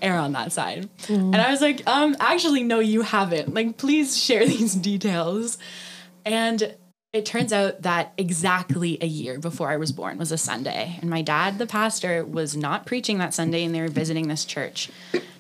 err 0.03 0.19
on 0.19 0.33
that 0.33 0.53
side. 0.53 0.89
And 1.09 1.37
I 1.37 1.51
was 1.51 1.61
like, 1.61 1.87
um, 1.87 2.17
actually 2.21 2.63
no, 2.63 2.81
you 2.81 3.03
haven't. 3.03 3.55
Like 3.55 3.77
please 3.77 4.17
share 4.21 4.47
these 4.55 4.75
details. 4.75 5.59
And 6.25 6.75
it 7.17 7.27
turns 7.27 7.53
out 7.53 7.83
that 7.83 8.13
exactly 8.17 8.99
a 9.01 9.07
year 9.07 9.39
before 9.39 9.71
I 9.71 9.77
was 9.77 9.93
born 9.93 10.19
was 10.19 10.31
a 10.33 10.39
Sunday. 10.39 10.99
And 11.01 11.11
my 11.11 11.23
dad, 11.23 11.59
the 11.59 11.67
pastor, 11.67 12.25
was 12.25 12.57
not 12.57 12.87
preaching 12.87 13.19
that 13.19 13.35
Sunday 13.35 13.65
and 13.65 13.75
they 13.75 13.81
were 13.81 13.89
visiting 13.89 14.29
this 14.29 14.45
church. 14.45 14.91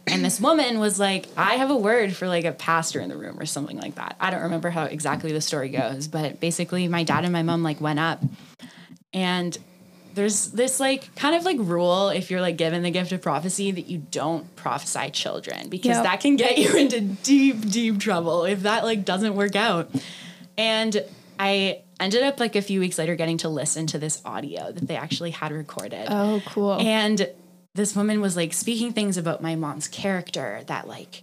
And 0.07 0.25
this 0.25 0.41
woman 0.41 0.79
was 0.79 0.99
like, 1.01 1.27
I 1.37 1.55
have 1.57 1.71
a 1.71 1.77
word 1.77 2.15
for 2.15 2.29
like 2.29 2.45
a 2.45 2.53
pastor 2.53 3.01
in 3.01 3.09
the 3.09 3.17
room 3.17 3.39
or 3.41 3.47
something 3.47 3.77
like 3.79 3.97
that. 3.97 4.17
I 4.21 4.31
don't 4.31 4.43
remember 4.43 4.71
how 4.71 4.85
exactly 4.85 5.33
the 5.33 5.41
story 5.41 5.69
goes, 5.69 6.07
but 6.09 6.39
basically 6.41 6.87
my 6.89 7.03
dad 7.03 7.25
and 7.25 7.33
my 7.33 7.43
mom 7.43 7.62
like 7.62 7.81
went 7.81 7.99
up 7.99 8.23
and 9.12 9.57
there's 10.15 10.53
this 10.53 10.81
like 10.81 11.15
kind 11.15 11.37
of 11.37 11.45
like 11.45 11.59
rule 11.61 12.09
if 12.09 12.31
you're 12.31 12.41
like 12.41 12.57
given 12.57 12.83
the 12.83 12.91
gift 12.91 13.12
of 13.12 13.21
prophecy 13.21 13.71
that 13.71 13.87
you 13.87 13.99
don't 14.11 14.55
prophesy 14.57 15.11
children 15.11 15.69
because 15.69 15.97
Yep. 15.97 16.05
that 16.05 16.21
can 16.21 16.37
get 16.37 16.57
you 16.57 16.75
into 16.77 17.01
deep 17.01 17.69
deep 17.69 17.99
trouble 17.99 18.45
if 18.45 18.62
that 18.62 18.85
like 18.85 19.05
doesn't 19.05 19.35
work 19.35 19.57
out. 19.57 19.91
And 20.57 21.05
I 21.38 21.83
ended 22.01 22.22
up 22.22 22.40
like 22.40 22.57
a 22.57 22.62
few 22.62 22.81
weeks 22.81 22.99
later 22.99 23.14
getting 23.16 23.38
to 23.38 23.49
listen 23.49 23.87
to 23.88 23.99
this 23.99 24.20
audio 24.25 24.72
that 24.72 24.87
they 24.87 24.96
actually 24.96 25.31
had 25.31 25.53
recorded. 25.53 26.07
Oh, 26.09 26.42
cool. 26.46 26.81
And 26.81 27.29
this 27.75 27.94
woman 27.94 28.20
was 28.20 28.37
like 28.37 28.53
speaking 28.53 28.92
things 28.92 29.16
about 29.16 29.42
my 29.42 29.55
mom's 29.55 29.88
character 29.88 30.62
that 30.66 30.88
like 30.88 31.22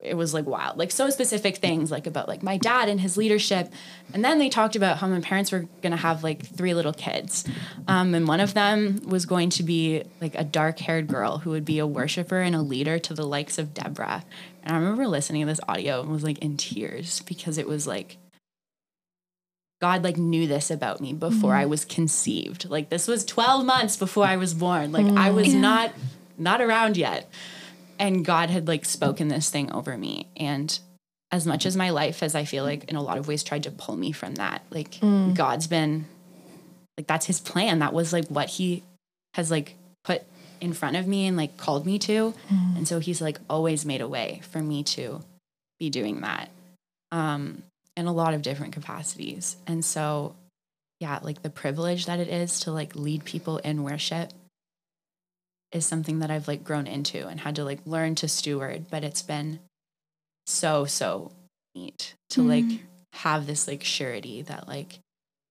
it 0.00 0.16
was 0.16 0.32
like 0.32 0.46
wild, 0.46 0.78
like 0.78 0.92
so 0.92 1.10
specific 1.10 1.56
things 1.56 1.90
like 1.90 2.06
about 2.06 2.28
like 2.28 2.40
my 2.40 2.56
dad 2.56 2.88
and 2.88 3.00
his 3.00 3.16
leadership. 3.16 3.72
And 4.14 4.24
then 4.24 4.38
they 4.38 4.48
talked 4.48 4.76
about 4.76 4.98
how 4.98 5.08
my 5.08 5.20
parents 5.20 5.50
were 5.50 5.66
gonna 5.82 5.96
have 5.96 6.22
like 6.22 6.46
three 6.46 6.72
little 6.72 6.92
kids. 6.92 7.44
Um, 7.88 8.14
and 8.14 8.28
one 8.28 8.38
of 8.38 8.54
them 8.54 9.00
was 9.06 9.26
going 9.26 9.50
to 9.50 9.64
be 9.64 10.04
like 10.20 10.36
a 10.36 10.44
dark 10.44 10.78
haired 10.78 11.08
girl 11.08 11.38
who 11.38 11.50
would 11.50 11.64
be 11.64 11.80
a 11.80 11.86
worshiper 11.86 12.40
and 12.40 12.54
a 12.54 12.62
leader 12.62 13.00
to 13.00 13.14
the 13.14 13.26
likes 13.26 13.58
of 13.58 13.74
Deborah. 13.74 14.24
And 14.62 14.76
I 14.76 14.78
remember 14.78 15.08
listening 15.08 15.42
to 15.42 15.46
this 15.46 15.60
audio 15.66 16.00
and 16.00 16.10
was 16.10 16.22
like 16.22 16.38
in 16.38 16.56
tears 16.56 17.20
because 17.22 17.58
it 17.58 17.66
was 17.66 17.86
like 17.88 18.18
God 19.80 20.02
like 20.02 20.16
knew 20.16 20.46
this 20.46 20.70
about 20.70 21.00
me 21.00 21.12
before 21.12 21.54
I 21.54 21.62
mm-hmm. 21.62 21.70
was 21.70 21.84
conceived. 21.84 22.68
Like 22.68 22.88
this 22.88 23.06
was 23.06 23.24
12 23.24 23.64
months 23.64 23.96
before 23.96 24.24
I 24.24 24.36
was 24.36 24.54
born. 24.54 24.90
Like 24.90 25.06
I 25.06 25.30
was 25.30 25.48
mm. 25.48 25.60
not 25.60 25.92
not 26.36 26.60
around 26.60 26.96
yet. 26.96 27.30
And 27.98 28.24
God 28.24 28.50
had 28.50 28.66
like 28.66 28.84
spoken 28.84 29.28
this 29.28 29.50
thing 29.50 29.70
over 29.72 29.96
me. 29.96 30.28
And 30.36 30.76
as 31.30 31.46
much 31.46 31.66
as 31.66 31.76
my 31.76 31.90
life 31.90 32.22
as 32.22 32.34
I 32.34 32.44
feel 32.44 32.64
like 32.64 32.84
in 32.84 32.96
a 32.96 33.02
lot 33.02 33.18
of 33.18 33.28
ways 33.28 33.44
tried 33.44 33.64
to 33.64 33.70
pull 33.70 33.96
me 33.96 34.10
from 34.10 34.34
that, 34.36 34.62
like 34.70 34.92
mm. 34.92 35.34
God's 35.36 35.68
been 35.68 36.06
like 36.96 37.06
that's 37.06 37.26
his 37.26 37.38
plan. 37.38 37.78
That 37.78 37.92
was 37.92 38.12
like 38.12 38.26
what 38.26 38.48
he 38.48 38.82
has 39.34 39.50
like 39.50 39.76
put 40.02 40.22
in 40.60 40.72
front 40.72 40.96
of 40.96 41.06
me 41.06 41.26
and 41.26 41.36
like 41.36 41.56
called 41.56 41.86
me 41.86 42.00
to. 42.00 42.34
Mm. 42.50 42.78
And 42.78 42.88
so 42.88 42.98
he's 42.98 43.20
like 43.20 43.38
always 43.48 43.84
made 43.84 44.00
a 44.00 44.08
way 44.08 44.40
for 44.50 44.58
me 44.58 44.82
to 44.84 45.22
be 45.78 45.88
doing 45.88 46.22
that. 46.22 46.50
Um 47.12 47.62
in 47.98 48.06
a 48.06 48.12
lot 48.12 48.32
of 48.32 48.42
different 48.42 48.72
capacities. 48.72 49.56
And 49.66 49.84
so, 49.84 50.36
yeah, 51.00 51.18
like 51.20 51.42
the 51.42 51.50
privilege 51.50 52.06
that 52.06 52.20
it 52.20 52.28
is 52.28 52.60
to 52.60 52.70
like 52.70 52.94
lead 52.94 53.24
people 53.24 53.58
in 53.58 53.82
worship 53.82 54.30
is 55.72 55.84
something 55.84 56.20
that 56.20 56.30
I've 56.30 56.46
like 56.46 56.62
grown 56.62 56.86
into 56.86 57.26
and 57.26 57.40
had 57.40 57.56
to 57.56 57.64
like 57.64 57.80
learn 57.84 58.14
to 58.16 58.28
steward, 58.28 58.86
but 58.88 59.02
it's 59.02 59.22
been 59.22 59.58
so 60.46 60.84
so 60.84 61.32
neat 61.74 62.14
to 62.30 62.42
like 62.42 62.64
mm-hmm. 62.64 62.84
have 63.14 63.46
this 63.46 63.66
like 63.68 63.84
surety 63.84 64.42
that 64.42 64.68
like 64.68 65.00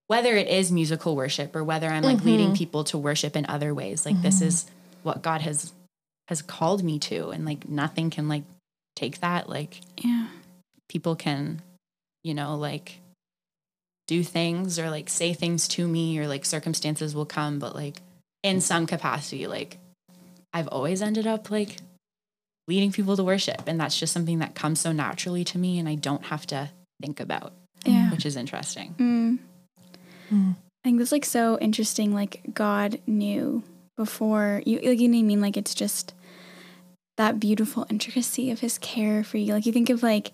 whether 0.07 0.36
it 0.36 0.47
is 0.47 0.71
musical 0.71 1.15
worship 1.17 1.53
or 1.53 1.65
whether 1.65 1.88
I'm 1.89 2.01
like 2.01 2.23
leading 2.23 2.47
mm-hmm. 2.47 2.55
people 2.55 2.86
to 2.86 2.97
worship 2.97 3.36
in 3.36 3.45
other 3.47 3.73
ways, 3.73 4.05
like 4.05 4.21
this 4.21 4.38
mm-hmm. 4.38 4.47
is 4.47 4.65
what 5.03 5.21
God 5.21 5.41
has 5.41 5.73
has 6.29 6.41
called 6.41 6.81
me 6.81 6.97
to 6.99 7.29
and 7.29 7.45
like 7.45 7.67
nothing 7.67 8.10
can 8.10 8.29
like 8.29 8.43
take 8.95 9.19
that 9.19 9.49
like 9.49 9.81
Yeah. 9.97 10.27
people 10.88 11.17
can, 11.17 11.62
you 12.27 12.33
know, 12.33 12.55
like 12.55 12.99
do 14.07 14.23
things 14.23 14.77
or 14.77 14.89
like 14.89 15.09
say 15.09 15.33
things 15.33 15.67
to 15.69 15.87
me 15.87 16.19
or 16.19 16.27
like 16.27 16.45
circumstances 16.45 17.15
will 17.15 17.25
come, 17.25 17.57
but 17.59 17.73
like 17.73 18.01
in 18.43 18.61
some 18.61 18.85
capacity, 18.85 19.47
like 19.47 19.77
I've 20.53 20.67
always 20.67 21.01
ended 21.01 21.25
up 21.25 21.49
like 21.49 21.77
leading 22.67 22.91
people 22.91 23.15
to 23.15 23.23
worship. 23.23 23.63
And 23.67 23.79
that's 23.79 23.97
just 23.97 24.13
something 24.13 24.39
that 24.39 24.55
comes 24.55 24.79
so 24.79 24.91
naturally 24.91 25.43
to 25.45 25.57
me 25.57 25.79
and 25.79 25.87
I 25.87 25.95
don't 25.95 26.25
have 26.25 26.45
to 26.47 26.69
think 27.01 27.19
about, 27.19 27.53
Yeah. 27.85 28.11
which 28.11 28.25
is 28.25 28.35
interesting. 28.35 28.93
Mm. 28.97 29.39
Mm. 30.31 30.55
I 30.55 30.89
think 30.89 30.99
that's 30.99 31.11
like 31.11 31.25
so 31.25 31.57
interesting. 31.59 32.13
Like 32.13 32.41
God 32.53 32.99
knew 33.07 33.63
before 33.95 34.61
you, 34.65 34.79
like 34.79 34.99
you 34.99 35.07
know 35.07 35.17
what 35.17 35.23
I 35.23 35.27
mean. 35.27 35.41
Like 35.41 35.57
it's 35.57 35.73
just 35.75 36.13
that 37.17 37.39
beautiful 37.39 37.85
intricacy 37.89 38.51
of 38.51 38.59
His 38.59 38.77
care 38.77 39.23
for 39.23 39.37
you. 39.37 39.53
Like 39.53 39.65
you 39.65 39.73
think 39.73 39.89
of 39.89 40.03
like 40.03 40.31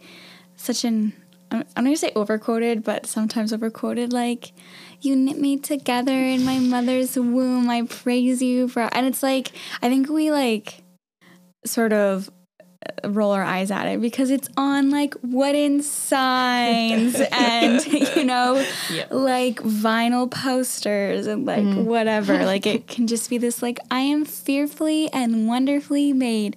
such 0.56 0.84
an 0.84 1.14
I'm 1.54 1.64
I'm 1.76 1.84
not 1.84 1.90
gonna 1.90 1.98
say 1.98 2.12
overquoted, 2.16 2.84
but 2.84 3.06
sometimes 3.06 3.54
overquoted. 3.54 4.12
Like 4.12 4.54
you 5.02 5.16
knit 5.16 5.38
me 5.38 5.58
together 5.58 6.12
in 6.12 6.44
my 6.44 6.60
mother's 6.60 7.16
womb. 7.16 7.70
I 7.70 7.84
praise 7.84 8.42
you 8.42 8.68
for, 8.68 8.90
and 8.92 9.06
it's 9.06 9.22
like 9.24 9.52
I 9.82 9.90
think 9.90 10.10
we 10.10 10.32
like 10.32 10.84
sort 11.66 11.94
of 11.94 12.30
roll 13.06 13.32
our 13.32 13.44
eyes 13.44 13.70
at 13.72 13.86
it 13.88 14.00
because 14.02 14.30
it's 14.32 14.48
on 14.56 14.90
like 14.90 15.14
wooden 15.24 15.82
signs 15.84 17.16
and 17.32 17.86
you 17.86 18.24
know 18.24 18.64
Yep. 18.92 19.08
like 19.12 19.56
vinyl 19.62 20.30
posters 20.30 21.28
and 21.28 21.46
like 21.46 21.66
whatever. 21.86 22.44
Like 22.54 22.66
it 22.66 22.88
can 22.88 23.08
just 23.08 23.30
be 23.30 23.38
this 23.38 23.62
like 23.62 23.80
i 23.90 24.00
am 24.02 24.26
fearfully 24.26 25.10
and 25.14 25.48
wonderfully 25.48 26.14
made. 26.14 26.56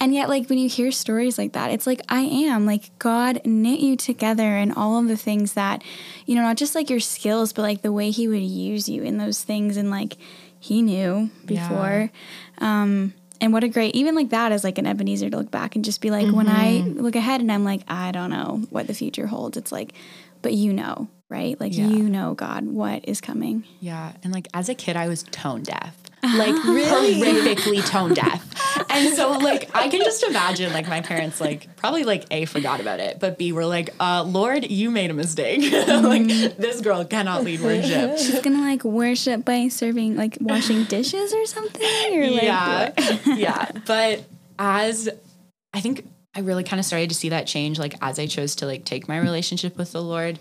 And 0.00 0.12
yet 0.14 0.28
like 0.28 0.48
when 0.48 0.58
you 0.58 0.68
hear 0.68 0.90
stories 0.92 1.38
like 1.38 1.52
that 1.52 1.70
it's 1.70 1.86
like 1.86 2.00
i 2.08 2.20
am. 2.20 2.66
Like 2.66 2.96
god 2.98 3.40
knit 3.44 3.80
you 3.80 3.96
together 3.96 4.56
and 4.56 4.72
all 4.74 4.98
of 4.98 5.08
the 5.08 5.16
things 5.16 5.54
that 5.54 5.82
you 6.26 6.34
know 6.34 6.42
not 6.42 6.56
just 6.56 6.74
like 6.74 6.90
your 6.90 7.00
skills 7.00 7.52
but 7.52 7.62
like 7.62 7.82
the 7.82 7.92
way 7.92 8.10
he 8.10 8.28
would 8.28 8.42
use 8.42 8.88
you 8.88 9.02
in 9.02 9.18
those 9.18 9.42
things 9.42 9.76
and 9.76 9.90
like 9.90 10.16
he 10.60 10.82
knew 10.82 11.30
before. 11.46 12.10
Um 12.58 13.14
and 13.40 13.52
what 13.52 13.64
a 13.64 13.68
great 13.68 13.94
even 13.94 14.14
like 14.14 14.30
that 14.30 14.52
is 14.52 14.64
like 14.64 14.78
an 14.78 14.86
ebenezer 14.86 15.30
to 15.30 15.36
look 15.36 15.50
back 15.50 15.76
and 15.76 15.84
just 15.84 16.00
be 16.00 16.10
like 16.10 16.30
when 16.32 16.48
i 16.48 16.78
mm-hmm. 16.78 17.00
look 17.00 17.16
ahead 17.16 17.40
and 17.40 17.50
i'm 17.50 17.64
like 17.64 17.82
i 17.88 18.10
don't 18.12 18.30
know 18.30 18.62
what 18.70 18.86
the 18.86 18.94
future 18.94 19.26
holds 19.26 19.56
it's 19.56 19.72
like 19.72 19.92
but 20.42 20.52
you 20.52 20.72
know 20.72 21.08
right 21.28 21.60
like 21.60 21.76
Yeah. 21.76 21.88
you 21.88 22.08
know 22.08 22.34
god 22.34 22.64
what 22.66 23.06
is 23.08 23.20
coming 23.20 23.64
Yeah. 23.80 24.12
And 24.24 24.32
like 24.32 24.48
as 24.54 24.68
a 24.68 24.74
kid, 24.74 24.96
I 24.96 25.08
was 25.08 25.22
tone 25.24 25.62
deaf. 25.62 25.94
Like 26.22 26.54
horrifically 26.64 27.84
tone 27.86 28.14
deaf. 28.14 28.44
And 28.90 29.14
so 29.14 29.30
like 29.38 29.70
I 29.74 29.88
can 29.88 30.00
just 30.00 30.22
imagine 30.22 30.72
like 30.72 30.88
my 30.88 31.00
parents 31.00 31.40
like 31.40 31.76
probably 31.76 32.04
like 32.04 32.24
A 32.30 32.44
forgot 32.44 32.80
about 32.80 33.00
it, 33.00 33.20
but 33.20 33.38
B 33.38 33.52
were 33.52 33.66
like, 33.66 33.90
uh, 34.00 34.24
Lord, 34.24 34.70
you 34.70 34.90
made 34.90 35.10
a 35.10 35.14
mistake. 35.14 35.72
like 35.72 36.26
this 36.56 36.80
girl 36.80 37.04
cannot 37.04 37.44
lead 37.44 37.60
worship. 37.60 38.18
she's 38.18 38.40
gonna 38.40 38.60
like 38.60 38.84
worship 38.84 39.44
by 39.44 39.68
serving 39.68 40.16
like 40.16 40.38
washing 40.40 40.84
dishes 40.84 41.32
or 41.32 41.46
something 41.46 42.18
or 42.18 42.30
like 42.30 42.42
yeah. 42.42 42.92
yeah. 43.26 43.70
But 43.86 44.24
as 44.58 45.08
I 45.72 45.80
think 45.80 46.06
I 46.34 46.40
really 46.40 46.64
kind 46.64 46.78
of 46.78 46.86
started 46.86 47.08
to 47.10 47.14
see 47.14 47.30
that 47.30 47.46
change 47.46 47.78
like 47.78 47.94
as 48.00 48.18
I 48.18 48.26
chose 48.26 48.56
to 48.56 48.66
like 48.66 48.84
take 48.84 49.08
my 49.08 49.18
relationship 49.18 49.76
with 49.76 49.92
the 49.92 50.02
Lord 50.02 50.38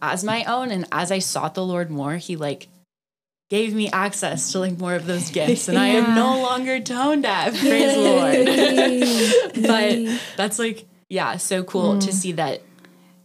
as 0.00 0.22
my 0.22 0.44
own 0.44 0.70
and 0.70 0.86
as 0.92 1.10
I 1.10 1.18
sought 1.18 1.54
the 1.54 1.64
Lord 1.64 1.90
more, 1.90 2.16
he 2.16 2.36
like 2.36 2.68
gave 3.50 3.74
me 3.74 3.90
access 3.90 4.52
to 4.52 4.58
like 4.58 4.78
more 4.78 4.94
of 4.94 5.06
those 5.06 5.30
gifts 5.30 5.68
and 5.68 5.78
I 5.78 5.86
am 5.88 6.14
no 6.14 6.42
longer 6.42 6.80
tone 6.80 7.22
deaf. 7.22 7.58
Praise 7.60 7.94
the 7.94 9.54
Lord. 9.54 9.62
But 9.66 10.20
that's 10.36 10.58
like 10.58 10.86
yeah, 11.08 11.36
so 11.38 11.64
cool 11.64 11.98
to 12.00 12.12
see 12.12 12.32
that 12.32 12.60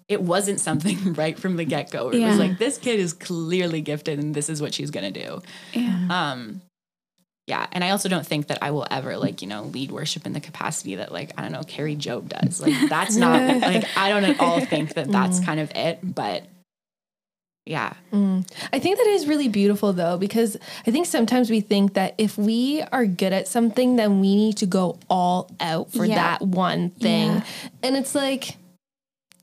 it 0.08 0.22
wasn't 0.22 0.60
something 0.62 1.14
right 1.16 1.38
from 1.38 1.58
the 1.58 1.66
get-go. 1.66 2.10
It 2.10 2.20
Yeah. 2.20 2.30
was 2.30 2.38
like 2.40 2.58
this 2.58 2.78
kid 2.78 3.00
is 3.00 3.12
clearly 3.14 3.82
gifted 3.82 4.20
and 4.20 4.34
this 4.34 4.50
is 4.50 4.62
what 4.62 4.74
she's 4.74 4.92
going 4.92 5.12
to 5.14 5.20
do 5.26 5.42
yeah 5.74 6.08
um 6.10 6.62
yeah 7.48 7.68
and 7.74 7.84
i 7.84 7.90
also 7.90 8.08
don't 8.08 8.26
think 8.26 8.48
that 8.48 8.60
i 8.62 8.72
will 8.72 8.88
ever 8.90 9.18
like 9.18 9.42
you 9.42 9.48
know 9.50 9.64
lead 9.64 9.92
worship 9.92 10.26
in 10.26 10.32
the 10.32 10.40
capacity 10.40 10.96
that 10.96 11.12
like 11.12 11.32
i 11.38 11.42
don't 11.42 11.52
know 11.52 11.64
Kari 11.64 11.98
Jobe 11.98 12.30
does 12.30 12.62
like 12.62 12.74
that's 12.90 13.18
not 13.18 13.60
like 13.60 13.86
i 13.98 14.08
don't 14.10 14.24
at 14.24 14.40
all 14.40 14.62
think 14.62 14.94
that 14.94 15.12
that's 15.12 15.42
kind 15.42 15.60
of 15.60 15.70
it 15.76 16.00
but 16.02 16.44
yeah. 17.66 17.94
I 18.12 18.80
think 18.80 18.98
that 18.98 19.08
is 19.08 19.28
really 19.28 19.48
beautiful 19.48 19.94
though, 19.94 20.18
because 20.18 20.58
I 20.86 20.92
think 20.92 21.06
sometimes 21.06 21.50
we 21.50 21.62
think 21.62 21.94
that 21.94 22.14
if 22.18 22.38
we 22.38 22.82
are 22.92 23.06
good 23.06 23.34
at 23.34 23.48
something, 23.48 23.96
then 23.96 24.20
we 24.20 24.36
need 24.36 24.58
to 24.58 24.66
go 24.66 25.00
all 25.10 25.50
out 25.60 25.92
for 25.92 26.06
Yeah. 26.06 26.16
that 26.16 26.42
one 26.42 26.90
thing. 26.92 27.32
Yeah. 27.32 27.44
And 27.82 27.96
it's 27.96 28.14
like 28.16 28.58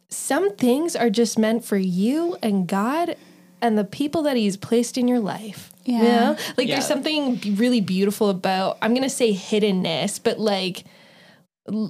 some 0.09 0.55
things 0.57 0.97
are 0.97 1.09
just 1.11 1.39
meant 1.39 1.65
for 1.65 1.77
you 1.77 2.37
and 2.43 2.67
God 2.67 3.17
and 3.63 3.79
the 3.79 3.85
people 3.85 4.23
that 4.23 4.37
He's 4.37 4.57
placed 4.57 4.99
in 4.99 5.07
your 5.09 5.21
life. 5.21 5.73
You 5.85 5.95
Yeah. 5.97 6.03
know? 6.03 6.37
Like 6.57 6.69
Yeah. 6.69 6.75
there's 6.75 6.87
something 6.87 7.41
really 7.57 7.81
beautiful 7.81 8.29
about, 8.29 8.77
I'm 8.83 8.93
going 8.93 9.03
to 9.03 9.09
say 9.11 9.33
hiddenness, 9.35 10.21
but 10.23 10.39
like, 10.39 10.85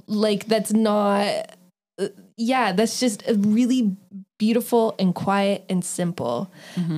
like 0.07 0.45
that's 0.45 0.71
not, 0.73 1.55
uh, 1.99 2.07
yeah, 2.37 2.71
that's 2.71 2.99
just 2.99 3.27
a 3.27 3.33
really 3.35 3.95
beautiful 4.41 4.95
and 4.97 5.13
quiet 5.13 5.63
and 5.69 5.85
simple. 5.85 6.51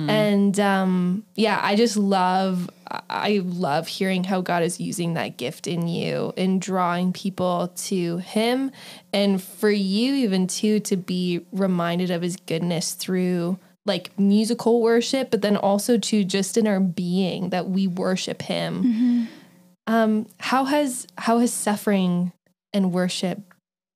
And 0.08 0.58
um, 0.58 1.24
yeah, 1.34 1.60
I 1.62 1.76
just 1.76 1.94
love, 1.98 2.70
I- 3.10 3.42
love 3.44 3.86
hearing 3.86 4.24
how 4.24 4.40
God 4.40 4.62
is 4.62 4.80
using 4.80 5.12
that 5.14 5.36
gift 5.36 5.66
in 5.66 5.86
you 5.86 6.32
and 6.38 6.58
drawing 6.58 7.12
people 7.12 7.70
to 7.88 8.16
Him, 8.18 8.70
and 9.12 9.42
for 9.42 9.70
you 9.70 10.14
even 10.14 10.46
too 10.46 10.80
to 10.80 10.96
be 10.96 11.44
reminded 11.52 12.10
of 12.10 12.22
His 12.22 12.36
goodness 12.36 12.94
through 12.94 13.58
like 13.84 14.18
musical 14.18 14.80
worship, 14.80 15.30
but 15.30 15.42
then 15.42 15.58
also 15.58 15.98
to 15.98 16.24
just 16.24 16.56
in 16.56 16.66
our 16.66 16.80
being 16.80 17.50
that 17.50 17.68
we 17.68 17.86
worship 17.86 18.40
Him. 18.40 19.28
Um, 19.86 20.26
how 20.40 20.64
has 20.64 21.06
how 21.18 21.40
has 21.40 21.52
suffering 21.52 22.32
and 22.72 22.90
worship 22.90 23.38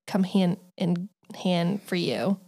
come 0.06 0.24
hand 0.24 0.58
in 0.76 1.08
hand 1.34 1.80
for 1.84 1.96
you? 1.96 2.38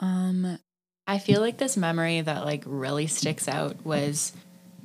Um, 0.00 0.58
I 1.06 1.18
feel 1.18 1.40
like 1.40 1.58
this 1.58 1.76
memory 1.76 2.20
that 2.20 2.44
like 2.44 2.62
really 2.66 3.06
sticks 3.06 3.48
out 3.48 3.84
was 3.84 4.32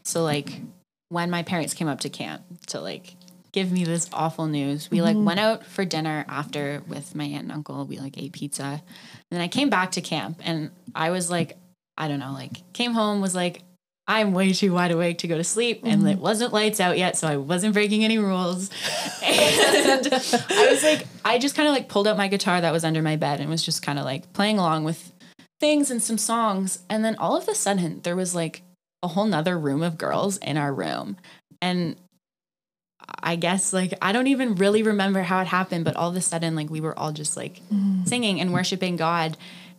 so 0.04 0.24
like 0.24 0.62
when 1.10 1.30
my 1.30 1.43
parents 1.43 1.74
came 1.74 1.88
up 1.88 2.02
to 2.02 2.10
camp 2.10 2.43
to 2.67 2.80
like 2.80 3.15
give 3.52 3.71
me 3.71 3.84
this 3.84 4.10
awful 4.13 4.47
news. 4.47 4.89
We 4.89 5.02
like 5.02 5.17
went 5.17 5.39
out 5.39 5.65
for 5.65 5.84
dinner 5.84 6.26
after 6.28 6.82
with 6.88 7.15
my 7.15 7.26
aunt 7.26 7.43
and 7.43 7.52
uncle. 7.52 7.86
We 7.86 8.00
like 8.00 8.17
ate 8.17 8.32
pizza. 8.32 8.63
And 8.63 8.82
then 9.30 9.41
I 9.41 9.47
came 9.47 9.69
back 9.69 9.91
to 9.91 10.02
camp 10.02 10.41
and 10.43 10.71
I 10.95 11.10
was 11.10 11.30
like, 11.30 11.58
I 11.97 12.08
don't 12.08 12.19
know, 12.19 12.32
like 12.32 12.71
came 12.74 12.93
home 12.93 13.19
was 13.19 13.36
like 13.36 13.63
I'm 14.08 14.34
way 14.34 14.52
too 14.52 14.74
wide 14.74 14.92
awake 14.92 15.20
to 15.20 15.28
go 15.28 15.38
to 15.38 15.44
sleep 15.44 15.82
and 15.84 16.08
it 16.08 16.18
wasn't 16.18 16.52
lights 16.54 16.80
out 16.80 16.98
yet, 16.98 17.16
so 17.18 17.28
I 17.28 17.38
wasn't 17.38 17.74
breaking 17.74 18.04
any 18.04 18.18
rules. 18.18 18.70
And 19.24 20.08
I 20.14 20.68
was 20.70 20.84
like, 20.84 21.06
I 21.24 21.38
just 21.38 21.56
kind 21.56 21.68
of 21.68 21.74
like 21.74 21.88
pulled 21.88 22.08
out 22.08 22.18
my 22.18 22.28
guitar 22.28 22.60
that 22.60 22.74
was 22.74 22.84
under 22.84 23.02
my 23.02 23.16
bed 23.16 23.40
and 23.40 23.50
was 23.50 23.64
just 23.64 23.84
kind 23.84 24.00
of 24.00 24.06
like 24.06 24.34
playing 24.34 24.58
along 24.58 24.84
with 24.84 25.12
things 25.60 25.92
and 25.92 26.02
some 26.02 26.18
songs. 26.18 26.80
And 26.90 27.06
then 27.06 27.16
all 27.18 27.38
of 27.38 27.48
a 27.48 27.56
sudden, 27.56 28.02
there 28.02 28.16
was 28.16 28.34
like 28.34 28.64
a 29.04 29.08
whole 29.08 29.26
nother 29.26 29.58
room 29.58 29.84
of 29.84 29.98
girls 29.98 30.38
in 30.38 30.58
our 30.58 30.74
room. 30.74 31.18
And 31.62 31.96
I 33.24 33.36
guess 33.36 33.72
like 33.74 33.94
I 34.02 34.12
don't 34.12 34.28
even 34.28 34.56
really 34.56 34.84
remember 34.84 35.22
how 35.22 35.40
it 35.42 35.48
happened, 35.48 35.86
but 35.86 35.96
all 35.96 36.10
of 36.10 36.16
a 36.16 36.22
sudden, 36.22 36.56
like 36.56 36.70
we 36.70 36.82
were 36.82 36.98
all 36.98 37.12
just 37.12 37.38
like 37.38 37.62
singing 38.06 38.42
and 38.42 38.52
worshiping 38.52 38.96
God. 38.96 39.38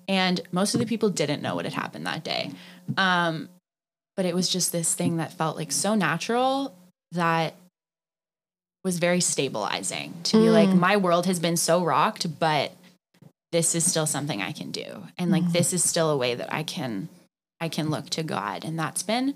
And 0.09 0.41
most 0.51 0.75
of 0.75 0.81
the 0.81 0.87
people 0.87 1.11
didn't 1.11 1.43
know 1.43 1.55
what 1.55 1.65
had 1.65 1.75
happened 1.75 2.07
that 2.07 2.25
day. 2.25 2.51
Um, 2.97 3.49
but 4.17 4.25
it 4.25 4.35
was 4.35 4.49
just 4.49 4.73
this 4.73 4.95
thing 4.95 5.17
that 5.17 5.33
felt 5.33 5.57
like 5.57 5.73
so 5.73 5.95
natural 5.95 6.75
that 7.13 7.55
was 8.85 8.99
very 8.99 9.21
stabilizing 9.21 10.15
to 10.25 10.39
be 10.39 10.51
like, 10.51 10.69
mm. 10.69 10.79
my 10.79 10.97
world 10.97 11.27
has 11.27 11.39
been 11.39 11.57
so 11.57 11.85
rocked, 11.85 12.39
but 12.41 12.73
this 13.53 13.75
is 13.75 13.89
still 13.89 14.07
something 14.07 14.43
I 14.43 14.53
can 14.53 14.71
do. 14.71 15.05
And 15.19 15.31
like 15.31 15.43
mm-hmm. 15.43 15.53
this 15.53 15.73
is 15.73 15.85
still 15.85 16.11
a 16.11 16.17
way 16.17 16.35
that 16.35 16.53
I 16.53 16.63
can 16.63 17.09
I 17.61 17.69
can 17.69 17.91
look 17.91 18.11
to 18.11 18.25
God. 18.25 18.65
And 18.65 18.77
that's 18.77 19.05
been 19.05 19.35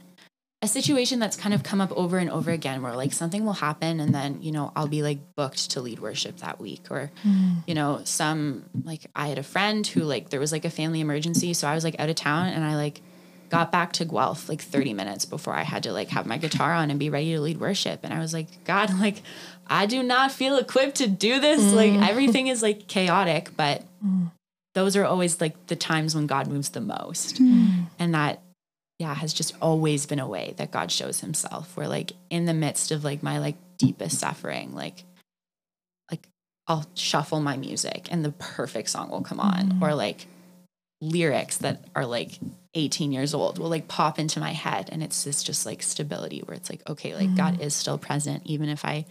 a 0.63 0.67
situation 0.67 1.21
that's 1.21 1.37
kind 1.37 1.55
of 1.55 1.63
come 1.63 1.81
up 1.81 1.93
over 1.93 2.19
and 2.19 2.31
over 2.31 2.51
again 2.51 2.83
where 2.83 2.97
like 2.97 3.13
something 3.13 3.45
will 3.45 3.53
happen 3.53 4.01
and 4.01 4.13
then, 4.13 4.43
you 4.43 4.51
know, 4.51 4.73
I'll 4.75 4.89
be 4.89 5.03
like 5.03 5.19
booked 5.37 5.71
to 5.73 5.81
lead 5.81 6.01
worship 6.01 6.39
that 6.39 6.59
week 6.59 6.91
or 6.91 7.13
mm. 7.25 7.63
you 7.69 7.75
know, 7.75 8.01
some 8.05 8.65
like 8.85 9.03
I 9.15 9.29
had 9.29 9.39
a 9.39 9.45
friend 9.45 9.87
who 9.87 10.01
like 10.01 10.31
there 10.31 10.41
was 10.41 10.51
like 10.51 10.65
a 10.65 10.71
family 10.71 11.01
emergency, 11.01 11.53
so 11.55 11.69
I 11.69 11.75
was 11.75 11.85
like 11.85 12.01
out 12.01 12.09
of 12.09 12.17
town 12.17 12.49
and 12.49 12.65
I 12.65 12.75
like 12.75 13.01
got 13.49 13.73
back 13.73 13.93
to 13.95 14.05
Guelph 14.05 14.49
like 14.49 14.61
30 14.61 14.95
minutes 14.95 15.25
before 15.25 15.55
I 15.55 15.63
had 15.63 15.83
to 15.85 15.93
like 15.93 16.09
have 16.09 16.27
my 16.27 16.39
guitar 16.39 16.73
on 16.73 16.91
and 16.91 16.99
be 16.99 17.11
ready 17.11 17.33
to 17.33 17.41
lead 17.41 17.59
worship. 17.59 18.01
And 18.03 18.13
I 18.13 18.21
was 18.21 18.33
like, 18.33 18.65
God, 18.65 18.91
like 19.01 19.23
I 19.67 19.87
do 19.87 20.03
not 20.03 20.33
feel 20.33 20.57
equipped 20.57 20.97
to 20.97 21.09
do 21.09 21.41
this. 21.41 21.63
Mm. 21.63 21.75
Like 21.75 22.09
everything 22.09 22.49
is 22.49 22.63
like 22.63 22.87
chaotic, 22.87 23.51
but 23.57 23.83
mm. 24.05 24.31
those 24.75 24.97
are 24.97 25.05
always 25.05 25.41
like 25.41 25.67
the 25.67 25.77
times 25.77 26.15
when 26.15 26.27
God 26.27 26.47
moves 26.49 26.71
the 26.71 26.81
most. 26.81 27.37
Mm. 27.37 27.87
And 27.99 28.15
that 28.15 28.43
yeah, 28.99 29.15
has 29.15 29.35
just 29.35 29.55
always 29.61 30.07
been 30.07 30.21
a 30.21 30.29
way 30.29 30.55
that 30.57 30.71
God 30.71 30.91
shows 30.91 31.21
himself 31.21 31.77
where 31.77 31.89
like 31.89 32.13
in 32.31 32.47
the 32.47 32.55
midst 32.55 32.91
of 32.91 33.05
like 33.05 33.23
my 33.23 33.39
like 33.39 33.57
deepest 33.79 34.19
suffering, 34.19 34.75
like 34.75 35.05
like 36.11 36.29
I'll 36.67 36.87
shuffle 36.95 37.41
my 37.41 37.57
music 37.57 38.09
and 38.11 38.25
the 38.25 38.33
perfect 38.33 38.89
song 38.89 39.11
will 39.11 39.23
come 39.23 39.41
on 39.41 39.79
or 39.83 39.95
like 39.95 40.27
lyrics 41.01 41.59
that 41.59 41.85
are 41.95 42.07
like 42.07 42.39
18 42.75 43.13
years 43.13 43.35
old 43.35 43.59
will 43.59 43.69
like 43.69 43.89
pop 43.89 44.19
into 44.19 44.41
my 44.41 44.53
head 44.53 44.89
and 44.93 45.03
it's 45.03 45.25
this 45.25 45.43
just 45.43 45.67
like 45.67 45.83
stability 45.83 46.41
where 46.41 46.57
it's 46.57 46.71
like 46.71 46.89
okay 46.89 47.15
like 47.15 47.35
God 47.37 47.59
mm. 47.59 47.63
is 47.63 47.75
still 47.75 47.99
present 47.99 48.43
even 48.45 48.69
if 48.69 48.85
I 48.85 49.07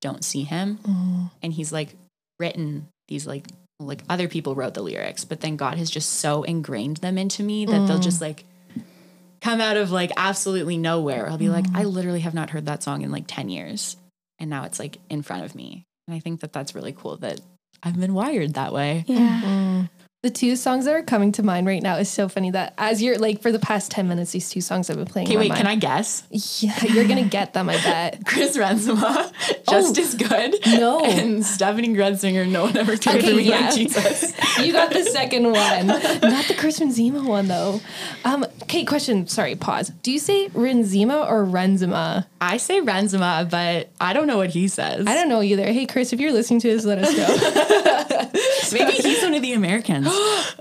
don't 0.00 0.24
see 0.24 0.42
him. 0.42 0.78
Mm. 0.78 1.30
And 1.42 1.52
he's 1.52 1.72
like 1.72 1.94
written 2.38 2.88
these 3.08 3.26
like 3.26 3.46
like 3.78 4.02
other 4.08 4.28
people 4.28 4.54
wrote 4.54 4.74
the 4.74 4.82
lyrics 4.82 5.24
but 5.24 5.40
then 5.40 5.56
God 5.56 5.76
has 5.78 5.90
just 5.90 6.14
so 6.14 6.42
ingrained 6.42 6.98
them 6.98 7.18
into 7.18 7.42
me 7.42 7.66
that 7.66 7.86
they'll 7.86 7.98
just 7.98 8.18
mm. 8.18 8.22
like 8.22 8.44
come 9.40 9.60
out 9.60 9.76
of 9.76 9.90
like 9.90 10.10
absolutely 10.16 10.76
nowhere. 10.76 11.28
I'll 11.28 11.38
be 11.38 11.48
like 11.48 11.66
I 11.74 11.84
literally 11.84 12.20
have 12.20 12.34
not 12.34 12.50
heard 12.50 12.66
that 12.66 12.82
song 12.82 13.02
in 13.02 13.10
like 13.10 13.24
10 13.26 13.48
years. 13.48 13.96
And 14.38 14.50
now 14.50 14.64
it's 14.64 14.78
like 14.78 14.98
in 15.08 15.22
front 15.22 15.44
of 15.44 15.54
me. 15.54 15.84
And 16.06 16.14
I 16.14 16.20
think 16.20 16.40
that 16.40 16.52
that's 16.52 16.74
really 16.74 16.92
cool 16.92 17.16
that 17.18 17.40
I've 17.82 17.98
been 17.98 18.14
wired 18.14 18.54
that 18.54 18.72
way. 18.72 19.04
Yeah. 19.06 19.40
Mm-hmm. 19.42 19.82
The 20.26 20.32
two 20.32 20.56
songs 20.56 20.86
that 20.86 20.92
are 20.96 21.02
coming 21.04 21.30
to 21.32 21.44
mind 21.44 21.68
right 21.68 21.80
now 21.80 21.98
is 21.98 22.08
so 22.10 22.28
funny 22.28 22.50
that 22.50 22.74
as 22.78 23.00
you're 23.00 23.16
like 23.16 23.40
for 23.42 23.52
the 23.52 23.60
past 23.60 23.92
10 23.92 24.08
minutes, 24.08 24.32
these 24.32 24.50
two 24.50 24.60
songs 24.60 24.90
I've 24.90 24.96
been 24.96 25.06
playing. 25.06 25.28
okay 25.28 25.36
wait 25.36 25.50
mind. 25.50 25.58
can 25.58 25.66
I 25.68 25.76
guess 25.76 26.24
Yeah, 26.60 26.82
you're 26.84 27.06
gonna 27.06 27.26
get 27.28 27.52
them, 27.52 27.68
I 27.68 27.74
bet. 27.76 28.22
Chris 28.26 28.56
Renzema, 28.56 29.30
just 29.70 29.96
Oh, 29.96 30.02
as 30.02 30.14
good. 30.16 30.56
no. 30.80 31.04
And 31.04 31.44
Steffany 31.44 31.94
Gretzinger, 31.94 32.48
no 32.48 32.64
one 32.64 32.76
ever 32.76 32.96
cared 32.96 33.18
Okay, 33.18 33.30
for 33.30 33.36
me 33.36 33.44
yeah. 33.44 33.60
like 33.66 33.74
Jesus. 33.76 34.32
You 34.66 34.72
got 34.72 34.90
the 34.90 35.04
second 35.04 35.44
one, 35.44 35.86
not 35.86 36.46
the 36.46 36.54
Chris 36.58 36.80
Renzema 36.80 37.24
one 37.24 37.46
though. 37.46 37.80
Um, 38.24 38.44
okay, 38.64 38.84
question. 38.84 39.28
Sorry, 39.28 39.54
pause. 39.54 39.90
Do 40.02 40.10
you 40.10 40.18
say 40.18 40.48
Renzema 40.48 41.24
or 41.30 41.44
Renzema? 41.44 42.26
I 42.40 42.56
say 42.56 42.80
Renzema, 42.80 43.48
but 43.48 43.90
I 44.00 44.12
don't 44.12 44.26
know 44.26 44.38
what 44.38 44.50
he 44.50 44.66
says. 44.66 45.06
I 45.06 45.14
don't 45.14 45.28
know 45.28 45.42
either. 45.42 45.66
Hey, 45.66 45.86
Chris, 45.86 46.12
if 46.12 46.18
you're 46.18 46.32
listening 46.32 46.58
to 46.60 46.68
this, 46.68 46.84
let 46.84 46.98
us 46.98 47.16
know. 47.16 48.30
Maybe 49.30 49.48
he's 49.48 49.56
one 49.56 49.64
of 49.66 49.78
the 49.86 50.06
Americans. 50.06 50.08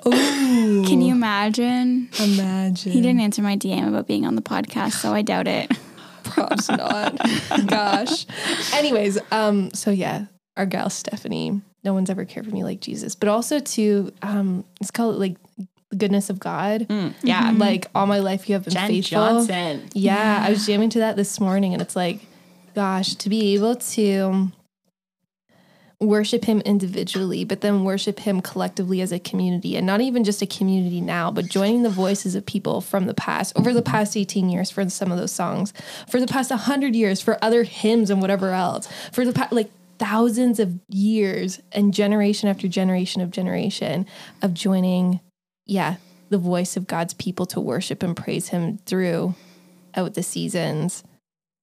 Can 0.88 1.01
you 1.01 1.13
imagine? 1.13 2.10
Imagine. 2.19 2.91
He 2.91 3.01
didn't 3.01 3.19
answer 3.21 3.41
my 3.41 3.58
DM 3.58 3.88
about 3.88 4.08
being 4.08 4.25
on 4.25 4.36
the 4.36 4.41
podcast, 4.41 4.93
so 4.93 5.13
I 5.13 5.21
doubt 5.21 5.47
it. 5.47 5.71
Props 6.23 6.69
not. 6.69 7.17
Gosh. 7.67 8.25
Anyways, 8.73 9.19
um, 9.32 9.71
so 9.73 9.91
yeah, 9.91 10.25
our 10.58 10.65
gal 10.65 10.88
Steffany. 10.88 11.62
No 11.84 11.93
one's 11.93 12.10
ever 12.10 12.25
cared 12.25 12.47
for 12.47 12.51
me 12.51 12.63
like 12.63 12.82
Jesus, 12.82 13.13
but 13.13 13.30
also 13.30 13.60
to 13.60 14.12
um, 14.23 14.65
it's 14.82 14.89
called 14.89 15.17
like 15.17 15.38
the 15.58 15.95
goodness 15.95 16.30
of 16.32 16.39
God. 16.39 16.88
yeah. 17.21 17.54
Like 17.56 17.88
all 17.93 18.08
my 18.08 18.19
life, 18.19 18.49
you 18.49 18.54
have 18.54 18.63
been 18.65 18.73
Jen 18.73 18.88
faithful. 18.88 19.17
Johnson. 19.19 19.88
Yeah, 19.93 20.43
I 20.45 20.49
was 20.49 20.65
jamming 20.65 20.89
to 20.91 20.99
that 20.99 21.15
this 21.15 21.39
morning, 21.39 21.73
and 21.73 21.82
it's 21.82 21.95
like, 21.95 22.21
gosh, 22.73 23.13
to 23.15 23.30
be 23.30 23.54
able 23.54 23.75
to 23.75 24.51
worship 25.99 26.45
Him 26.45 26.62
individually, 26.62 27.43
but 27.43 27.62
then 27.62 27.84
worship 27.84 28.19
Him 28.19 28.41
collectively 28.41 29.01
as 29.01 29.12
a 29.12 29.19
community, 29.19 29.75
and 29.75 29.86
not 29.86 30.01
even 30.01 30.23
just 30.23 30.41
a 30.41 30.47
community 30.47 31.01
now, 31.01 31.31
but 31.31 31.45
joining 31.45 31.84
the 31.84 31.89
voices 31.89 32.36
of 32.36 32.45
people 32.45 32.81
from 32.81 33.05
the 33.05 33.13
past, 33.13 33.53
over 33.55 33.73
the 33.73 33.81
past 33.81 34.17
18 34.17 34.49
years 34.49 34.69
for 34.69 34.89
some 34.89 35.12
of 35.12 35.17
those 35.17 35.31
songs, 35.31 35.73
for 36.10 36.19
the 36.19 36.27
past 36.27 36.49
100 36.49 36.95
years 36.95 37.21
for 37.21 37.38
other 37.43 37.63
hymns 37.63 38.10
and 38.10 38.21
whatever 38.21 38.51
else, 38.51 38.88
for 39.12 39.25
the 39.25 39.34
past, 39.34 39.51
like, 39.51 39.71
thousands 39.97 40.60
of 40.60 40.77
years 40.89 41.62
and 41.71 41.93
generation 41.93 42.49
after 42.49 42.67
generation 42.67 43.21
of 43.21 43.31
generation 43.31 44.05
of 44.41 44.53
joining 44.53 45.21
yeah 45.65 45.95
the 46.29 46.38
voice 46.38 46.75
of 46.75 46.86
god's 46.86 47.13
people 47.13 47.45
to 47.45 47.62
worship 47.62 48.03
and 48.03 48.17
praise 48.17 48.49
him 48.49 48.77
through 48.79 49.34
out 49.95 50.13
the 50.13 50.23
seasons. 50.23 51.03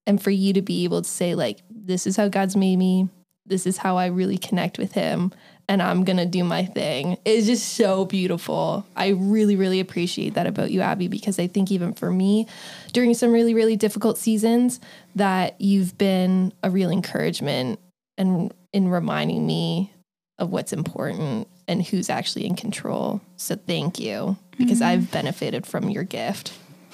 And 0.06 0.20
for 0.20 0.30
you 0.30 0.52
to 0.54 0.62
be 0.62 0.84
able 0.84 1.02
to 1.02 1.08
say 1.08 1.34
like 1.34 1.60
this 1.70 2.06
is 2.06 2.16
how 2.16 2.28
god's 2.28 2.56
made 2.56 2.76
me 2.76 3.08
this 3.46 3.66
is 3.66 3.78
how 3.78 3.96
i 3.96 4.06
really 4.06 4.38
connect 4.38 4.78
with 4.78 4.92
him 4.92 5.32
and 5.68 5.82
i'm 5.82 6.04
gonna 6.04 6.26
do 6.26 6.44
my 6.44 6.64
thing 6.64 7.16
it's 7.24 7.46
just 7.46 7.74
so 7.74 8.04
beautiful 8.04 8.84
i 8.96 9.08
really 9.08 9.56
really 9.56 9.80
appreciate 9.80 10.34
that 10.34 10.46
about 10.46 10.70
you 10.70 10.80
abby 10.80 11.08
because 11.08 11.38
i 11.38 11.46
think 11.46 11.70
even 11.70 11.92
for 11.92 12.10
me 12.10 12.46
during 12.92 13.14
some 13.14 13.32
really 13.32 13.54
really 13.54 13.76
difficult 13.76 14.18
seasons 14.18 14.80
that 15.14 15.60
you've 15.60 15.96
been 15.98 16.52
a 16.62 16.70
real 16.70 16.90
encouragement 16.90 17.78
and 18.18 18.52
in 18.72 18.88
reminding 18.88 19.46
me 19.46 19.92
of 20.38 20.50
what's 20.50 20.72
important 20.72 21.46
and 21.68 21.86
who's 21.86 22.10
actually 22.10 22.44
in 22.46 22.56
control. 22.56 23.20
So 23.36 23.54
thank 23.54 23.98
you 23.98 24.36
because 24.58 24.80
Mm-hmm. 24.80 24.88
I've 24.88 25.10
benefited 25.10 25.66
from 25.66 25.88
your 25.88 26.04
gift. 26.04 26.52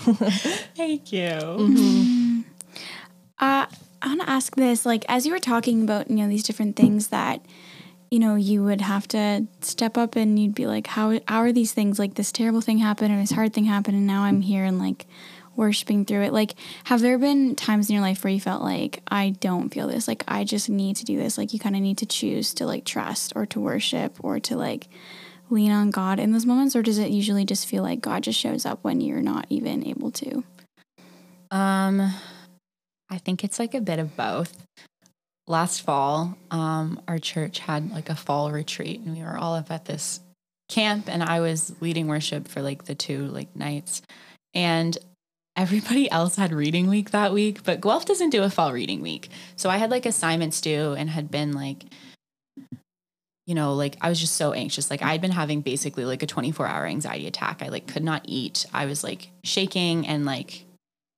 Thank 0.77 1.13
you. 1.13 1.29
Mm-hmm. 1.29 2.41
Uh, 3.39 3.67
I 4.01 4.09
want 4.09 4.21
to 4.21 4.31
ask 4.31 4.55
this, 4.55 4.87
like, 4.87 5.05
as 5.09 5.27
you 5.27 5.33
were 5.33 5.39
talking 5.39 5.83
about, 5.83 6.09
you 6.11 6.17
know, 6.17 6.29
these 6.29 6.43
different 6.43 6.77
things 6.77 7.09
that, 7.09 7.45
you 8.11 8.19
know, 8.19 8.37
you 8.37 8.63
would 8.63 8.81
have 8.81 9.09
to 9.09 9.47
step 9.61 9.99
up 9.99 10.17
and 10.17 10.39
you'd 10.39 10.55
be 10.55 10.67
like, 10.67 10.87
how, 10.87 11.21
how 11.27 11.39
are 11.39 11.53
these 11.53 11.73
things? 11.73 11.99
Like, 11.99 12.15
this 12.15 12.33
terrible 12.33 12.61
thing 12.61 12.79
happened 12.79 13.13
or 13.15 13.19
this 13.19 13.33
hard 13.33 13.53
thing 13.53 13.65
happened, 13.65 13.97
and 13.97 14.07
now 14.07 14.23
I'm 14.23 14.41
here 14.41 14.65
and 14.65 14.79
like 14.79 15.07
worshiping 15.57 16.05
through 16.05 16.23
it. 16.23 16.33
Like, 16.33 16.55
have 16.85 17.01
there 17.01 17.19
been 17.19 17.57
times 17.57 17.91
in 17.91 17.95
your 17.95 18.03
life 18.03 18.23
where 18.23 18.33
you 18.33 18.41
felt 18.41 18.63
like, 18.63 19.03
I 19.09 19.31
don't 19.41 19.71
feel 19.71 19.89
this? 19.89 20.07
Like, 20.07 20.23
I 20.29 20.45
just 20.45 20.71
need 20.71 20.97
to 20.97 21.05
do 21.05 21.19
this? 21.19 21.37
Like, 21.37 21.53
you 21.53 21.59
kind 21.59 21.75
of 21.75 21.83
need 21.83 21.99
to 21.99 22.07
choose 22.07 22.55
to 22.55 22.67
like 22.67 22.85
trust 22.85 23.33
or 23.35 23.45
to 23.47 23.61
worship 23.61 24.17
or 24.23 24.39
to 24.41 24.57
like 24.57 24.89
lean 25.51 25.73
on 25.73 25.91
God 25.91 26.21
in 26.21 26.31
those 26.31 26.47
moments? 26.47 26.77
Or 26.77 26.83
does 26.83 26.99
it 26.99 27.11
usually 27.11 27.45
just 27.45 27.67
feel 27.67 27.83
like 27.83 28.01
God 28.01 28.23
just 28.23 28.39
shows 28.39 28.65
up 28.65 28.79
when 28.83 29.01
you're 29.01 29.21
not 29.21 29.47
even 29.51 29.85
able 29.85 30.13
to? 30.13 30.45
Um, 31.51 32.15
I 33.11 33.19
think 33.19 33.45
it's 33.45 33.59
like 33.59 33.75
a 33.75 33.81
bit 33.81 33.99
of 33.99 34.17
both. 34.17 34.67
Last 35.47 35.81
fall, 35.81 36.37
um, 36.51 37.01
our 37.09 37.19
church 37.19 37.59
had 37.61 37.91
like 37.91 38.11
a 38.11 38.15
fall 38.15 38.53
retreat, 38.53 39.01
and 39.01 39.17
we 39.17 39.23
were 39.23 39.37
all 39.37 39.55
up 39.55 39.71
at 39.71 39.87
this 39.87 40.21
camp, 40.69 41.09
and 41.09 41.23
I 41.23 41.41
was 41.41 41.75
leading 41.81 42.07
worship 42.07 42.49
for 42.49 42.61
like 42.61 42.85
the 42.85 42.95
two 42.95 43.27
like 43.29 43.57
nights, 43.57 44.03
and 44.53 44.97
everybody 45.57 46.11
else 46.11 46.37
had 46.37 46.53
reading 46.53 46.89
week 46.89 47.13
that 47.13 47.33
week, 47.33 47.65
but 47.65 47.81
Guelph 47.81 48.05
doesn't 48.05 48.31
do 48.31 48.43
a 48.43 48.51
fall 48.51 48.73
reading 48.73 49.01
week, 49.01 49.31
so 49.57 49.71
I 49.71 49.79
had 49.79 49.91
like 49.91 50.05
assignments 50.05 50.61
due, 50.61 50.93
and 50.93 51.11
had 51.11 51.31
been 51.31 51.53
like. 51.53 51.85
You 53.47 53.55
know, 53.55 53.73
like 53.73 53.97
I 54.03 54.11
was 54.11 54.21
just 54.21 54.37
so 54.37 54.53
anxious. 54.53 54.91
Like 54.91 55.03
I'd 55.03 55.23
been 55.23 55.31
having 55.31 55.63
basically 55.63 56.05
like 56.05 56.23
a 56.23 56.27
24 56.27 56.67
hour 56.67 56.85
anxiety 56.85 57.27
attack. 57.27 57.63
I 57.63 57.69
like 57.69 57.87
could 57.87 58.05
not 58.05 58.21
eat. 58.27 58.67
I 58.75 58.85
was 58.85 59.03
like 59.03 59.31
shaking 59.43 60.07
and 60.07 60.27
like 60.27 60.67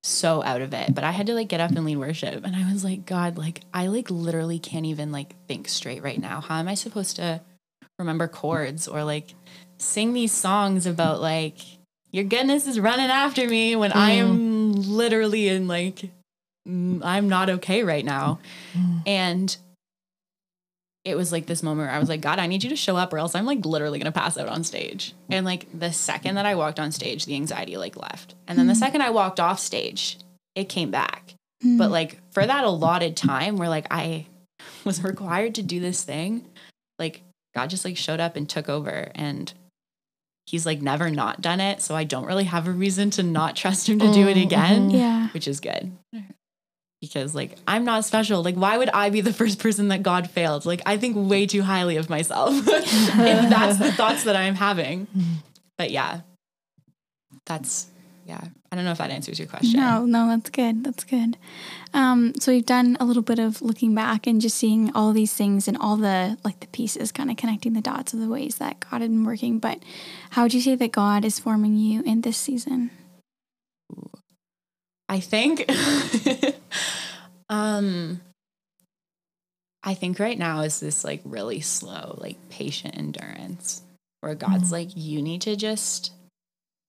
so 0.03 0.41
out 0.43 0.61
of 0.61 0.73
it 0.73 0.95
but 0.95 1.03
i 1.03 1.11
had 1.11 1.27
to 1.27 1.33
like 1.33 1.47
get 1.47 1.59
up 1.59 1.71
and 1.71 1.85
lead 1.85 1.97
worship. 1.97 2.43
And 2.43 2.55
i 2.55 2.71
was 2.71 2.83
like 2.83 3.05
god 3.05 3.37
like 3.37 3.61
i 3.73 3.87
like 3.87 4.09
literally 4.09 4.59
can't 4.59 4.85
even 4.85 5.11
like 5.11 5.35
think 5.47 5.67
straight 5.67 6.01
right 6.03 6.19
now. 6.19 6.41
How 6.41 6.57
am 6.59 6.67
i 6.67 6.73
supposed 6.73 7.15
to 7.17 7.41
remember 7.99 8.27
chords 8.27 8.87
or 8.87 9.03
like 9.03 9.35
sing 9.77 10.13
these 10.13 10.31
songs 10.31 10.85
about 10.85 11.21
like 11.21 11.57
your 12.11 12.23
goodness 12.23 12.67
is 12.67 12.79
running 12.79 13.09
after 13.09 13.47
me 13.47 13.75
when 13.75 13.91
i 13.91 14.11
am 14.11 14.73
literally 14.73 15.47
in 15.47 15.67
like 15.67 16.09
mm, 16.67 16.99
i'm 17.03 17.29
not 17.29 17.49
okay 17.49 17.83
right 17.83 18.05
now. 18.05 18.39
And 19.05 19.55
it 21.03 21.15
was 21.15 21.31
like 21.31 21.47
this 21.47 21.63
moment 21.63 21.87
where 21.87 21.95
I 21.95 21.99
was 21.99 22.09
like, 22.09 22.21
God, 22.21 22.37
I 22.37 22.47
need 22.47 22.63
you 22.63 22.69
to 22.69 22.75
show 22.75 22.95
up 22.95 23.11
or 23.11 23.17
else 23.17 23.33
I'm 23.33 23.45
like 23.45 23.65
literally 23.65 23.97
gonna 23.97 24.11
pass 24.11 24.37
out 24.37 24.47
on 24.47 24.63
stage. 24.63 25.13
And 25.29 25.45
like 25.45 25.67
the 25.77 25.91
second 25.91 26.35
that 26.35 26.45
I 26.45 26.55
walked 26.55 26.79
on 26.79 26.91
stage, 26.91 27.25
the 27.25 27.35
anxiety 27.35 27.77
like 27.77 27.97
left. 27.97 28.35
And 28.47 28.57
then 28.57 28.67
the 28.67 28.73
hmm. 28.73 28.79
second 28.79 29.01
I 29.01 29.09
walked 29.09 29.39
off 29.39 29.59
stage, 29.59 30.19
it 30.53 30.69
came 30.69 30.91
back. 30.91 31.33
Hmm. 31.63 31.77
But 31.77 31.89
like 31.89 32.19
for 32.31 32.45
that 32.45 32.63
allotted 32.63 33.17
time 33.17 33.57
where 33.57 33.69
like 33.69 33.87
I 33.89 34.27
was 34.83 35.03
required 35.03 35.55
to 35.55 35.63
do 35.63 35.79
this 35.79 36.03
thing, 36.03 36.47
like 36.99 37.23
God 37.55 37.69
just 37.69 37.85
like 37.85 37.97
showed 37.97 38.19
up 38.19 38.35
and 38.35 38.47
took 38.47 38.69
over 38.69 39.11
and 39.15 39.51
he's 40.45 40.67
like 40.67 40.83
never 40.83 41.09
not 41.09 41.41
done 41.41 41.59
it. 41.59 41.81
So 41.81 41.95
I 41.95 42.03
don't 42.03 42.25
really 42.25 42.43
have 42.43 42.67
a 42.67 42.71
reason 42.71 43.09
to 43.11 43.23
not 43.23 43.55
trust 43.55 43.89
him 43.89 43.97
to 43.99 44.13
do 44.13 44.27
it 44.27 44.37
oh, 44.37 44.41
again, 44.41 44.89
mm-hmm. 44.89 44.97
Yeah. 44.97 45.27
which 45.29 45.47
is 45.47 45.59
good. 45.59 45.91
Because 47.01 47.33
like 47.33 47.57
I'm 47.67 47.83
not 47.83 48.05
special. 48.05 48.43
Like 48.43 48.55
why 48.55 48.77
would 48.77 48.89
I 48.89 49.09
be 49.09 49.21
the 49.21 49.33
first 49.33 49.59
person 49.59 49.87
that 49.87 50.03
God 50.03 50.29
failed? 50.29 50.65
Like 50.65 50.81
I 50.85 50.97
think 50.97 51.15
way 51.17 51.47
too 51.47 51.63
highly 51.63 51.97
of 51.97 52.09
myself. 52.09 52.53
if 52.67 53.49
that's 53.49 53.79
the 53.79 53.91
thoughts 53.91 54.23
that 54.25 54.35
I'm 54.35 54.55
having. 54.55 55.07
But 55.77 55.91
yeah. 55.91 56.21
That's 57.45 57.87
yeah. 58.25 58.41
I 58.71 58.75
don't 58.77 58.85
know 58.85 58.91
if 58.91 58.99
that 58.99 59.11
answers 59.11 59.37
your 59.37 59.49
question. 59.49 59.77
No, 59.79 60.05
no, 60.05 60.27
that's 60.27 60.49
good. 60.49 60.85
That's 60.85 61.03
good. 61.03 61.37
Um, 61.93 62.33
so 62.39 62.53
we've 62.53 62.65
done 62.65 62.95
a 63.01 63.05
little 63.05 63.21
bit 63.21 63.37
of 63.37 63.61
looking 63.61 63.93
back 63.93 64.25
and 64.25 64.39
just 64.39 64.57
seeing 64.57 64.93
all 64.95 65.11
these 65.11 65.33
things 65.33 65.67
and 65.67 65.75
all 65.75 65.97
the 65.97 66.37
like 66.45 66.61
the 66.61 66.67
pieces, 66.67 67.11
kind 67.11 67.29
of 67.29 67.35
connecting 67.35 67.73
the 67.73 67.81
dots 67.81 68.13
of 68.13 68.21
the 68.21 68.29
ways 68.29 68.55
that 68.59 68.79
God 68.79 69.01
had 69.01 69.09
been 69.09 69.25
working. 69.25 69.59
But 69.59 69.79
how 70.31 70.43
would 70.43 70.53
you 70.53 70.61
say 70.61 70.75
that 70.75 70.93
God 70.93 71.25
is 71.25 71.39
forming 71.39 71.75
you 71.75 72.01
in 72.03 72.21
this 72.21 72.37
season? 72.37 72.91
I 75.09 75.19
think 75.19 75.65
um 77.51 78.21
I 79.83 79.93
think 79.93 80.19
right 80.19 80.39
now 80.39 80.61
is 80.61 80.79
this 80.79 81.03
like 81.03 81.21
really 81.25 81.59
slow, 81.59 82.15
like 82.17 82.37
patient 82.49 82.97
endurance 82.97 83.81
where 84.21 84.35
God's 84.35 84.71
like 84.71 84.89
you 84.95 85.21
need 85.21 85.41
to 85.41 85.55
just 85.55 86.13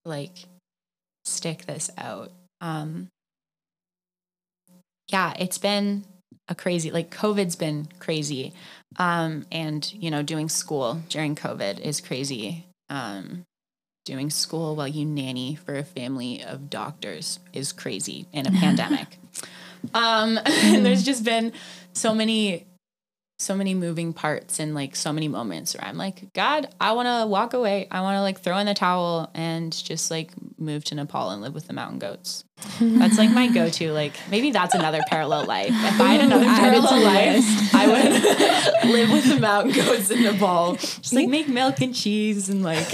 like 0.05 0.45
stick 1.25 1.67
this 1.67 1.91
out. 1.99 2.31
Um 2.61 3.09
yeah, 5.09 5.35
it's 5.39 5.59
been 5.59 6.05
a 6.49 6.55
crazy 6.55 6.91
like 6.91 7.11
COVID's 7.11 7.57
been 7.57 7.89
crazy. 7.99 8.53
Um 8.99 9.47
and 9.51 9.93
you 9.93 10.11
know, 10.11 10.23
doing 10.23 10.49
school 10.49 11.01
during 11.09 11.35
COVID 11.35 11.81
is 11.81 12.01
crazy. 12.01 12.67
Um 12.89 13.43
doing 14.05 14.31
school 14.31 14.77
while 14.77 14.89
you 14.89 15.07
nanny 15.07 15.55
for 15.55 15.77
a 15.77 15.85
family 15.85 16.43
of 16.43 16.69
doctors 16.69 17.39
is 17.53 17.73
crazy 17.73 18.27
in 18.33 18.47
a 18.47 18.51
pandemic. 18.61 19.17
Um, 19.95 20.39
and 20.45 20.87
there's 20.87 21.05
just 21.05 21.25
been 21.25 21.53
so 21.93 22.15
many, 22.15 22.67
so 23.39 23.55
many 23.55 23.75
moving 23.75 24.13
parts 24.13 24.61
and 24.61 24.75
like 24.75 24.97
so 24.97 25.13
many 25.13 25.29
moments 25.29 25.75
where 25.75 25.85
I'm 25.85 25.97
like, 25.97 26.33
God, 26.33 26.69
I 26.81 26.93
want 26.93 27.07
to 27.07 27.27
walk 27.27 27.55
away. 27.55 27.89
I 27.91 28.01
want 28.01 28.17
to 28.17 28.23
like 28.23 28.41
throw 28.41 28.59
in 28.59 28.67
the 28.67 28.75
towel 28.75 29.31
and 29.35 29.73
just 29.73 30.11
like 30.11 30.33
move 30.59 30.85
to 30.85 30.95
Nepal 30.95 31.31
and 31.31 31.43
live 31.43 31.55
with 31.55 31.67
the 31.67 31.73
mountain 31.73 31.99
goats. 31.99 32.45
That's 32.81 33.19
like 33.19 33.33
my 33.33 33.49
go-to. 33.49 33.93
Like 33.93 34.13
maybe 34.31 34.53
that's 34.53 34.75
another 34.75 35.01
parallel 35.09 35.47
life. 35.47 35.71
If 35.71 36.01
I 36.01 36.13
had 36.13 36.21
another 36.21 36.45
parallel 36.45 37.03
life, 37.03 37.75
I 37.75 38.85
would 38.85 38.85
live 38.93 39.11
with 39.11 39.29
the 39.29 39.41
mountain 39.41 39.73
goats 39.73 40.11
in 40.11 40.23
Nepal. 40.23 40.77
Just 40.77 41.13
like 41.13 41.29
make 41.29 41.49
milk 41.49 41.81
and 41.81 41.95
cheese 41.95 42.49
and 42.49 42.63
like 42.63 42.87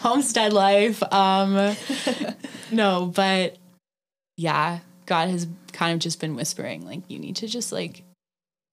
homestead 0.00 0.52
life. 0.52 1.02
Um, 1.12 1.76
no, 2.70 3.12
but 3.14 3.56
yeah, 4.40 4.78
God 5.04 5.28
has 5.28 5.46
kind 5.72 5.92
of 5.92 5.98
just 5.98 6.18
been 6.18 6.34
whispering, 6.34 6.86
like, 6.86 7.02
you 7.08 7.18
need 7.18 7.36
to 7.36 7.46
just 7.46 7.72
like 7.72 8.04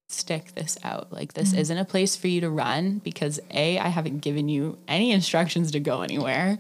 stick 0.07 0.55
this 0.55 0.77
out. 0.81 1.11
Like, 1.11 1.33
this 1.33 1.49
mm-hmm. 1.49 1.59
isn't 1.59 1.77
a 1.77 1.83
place 1.83 2.15
for 2.15 2.29
you 2.29 2.39
to 2.39 2.49
run 2.49 2.99
because 2.99 3.41
A, 3.51 3.77
I 3.77 3.89
haven't 3.89 4.19
given 4.19 4.47
you 4.47 4.77
any 4.87 5.11
instructions 5.11 5.71
to 5.71 5.81
go 5.81 6.03
anywhere. 6.03 6.57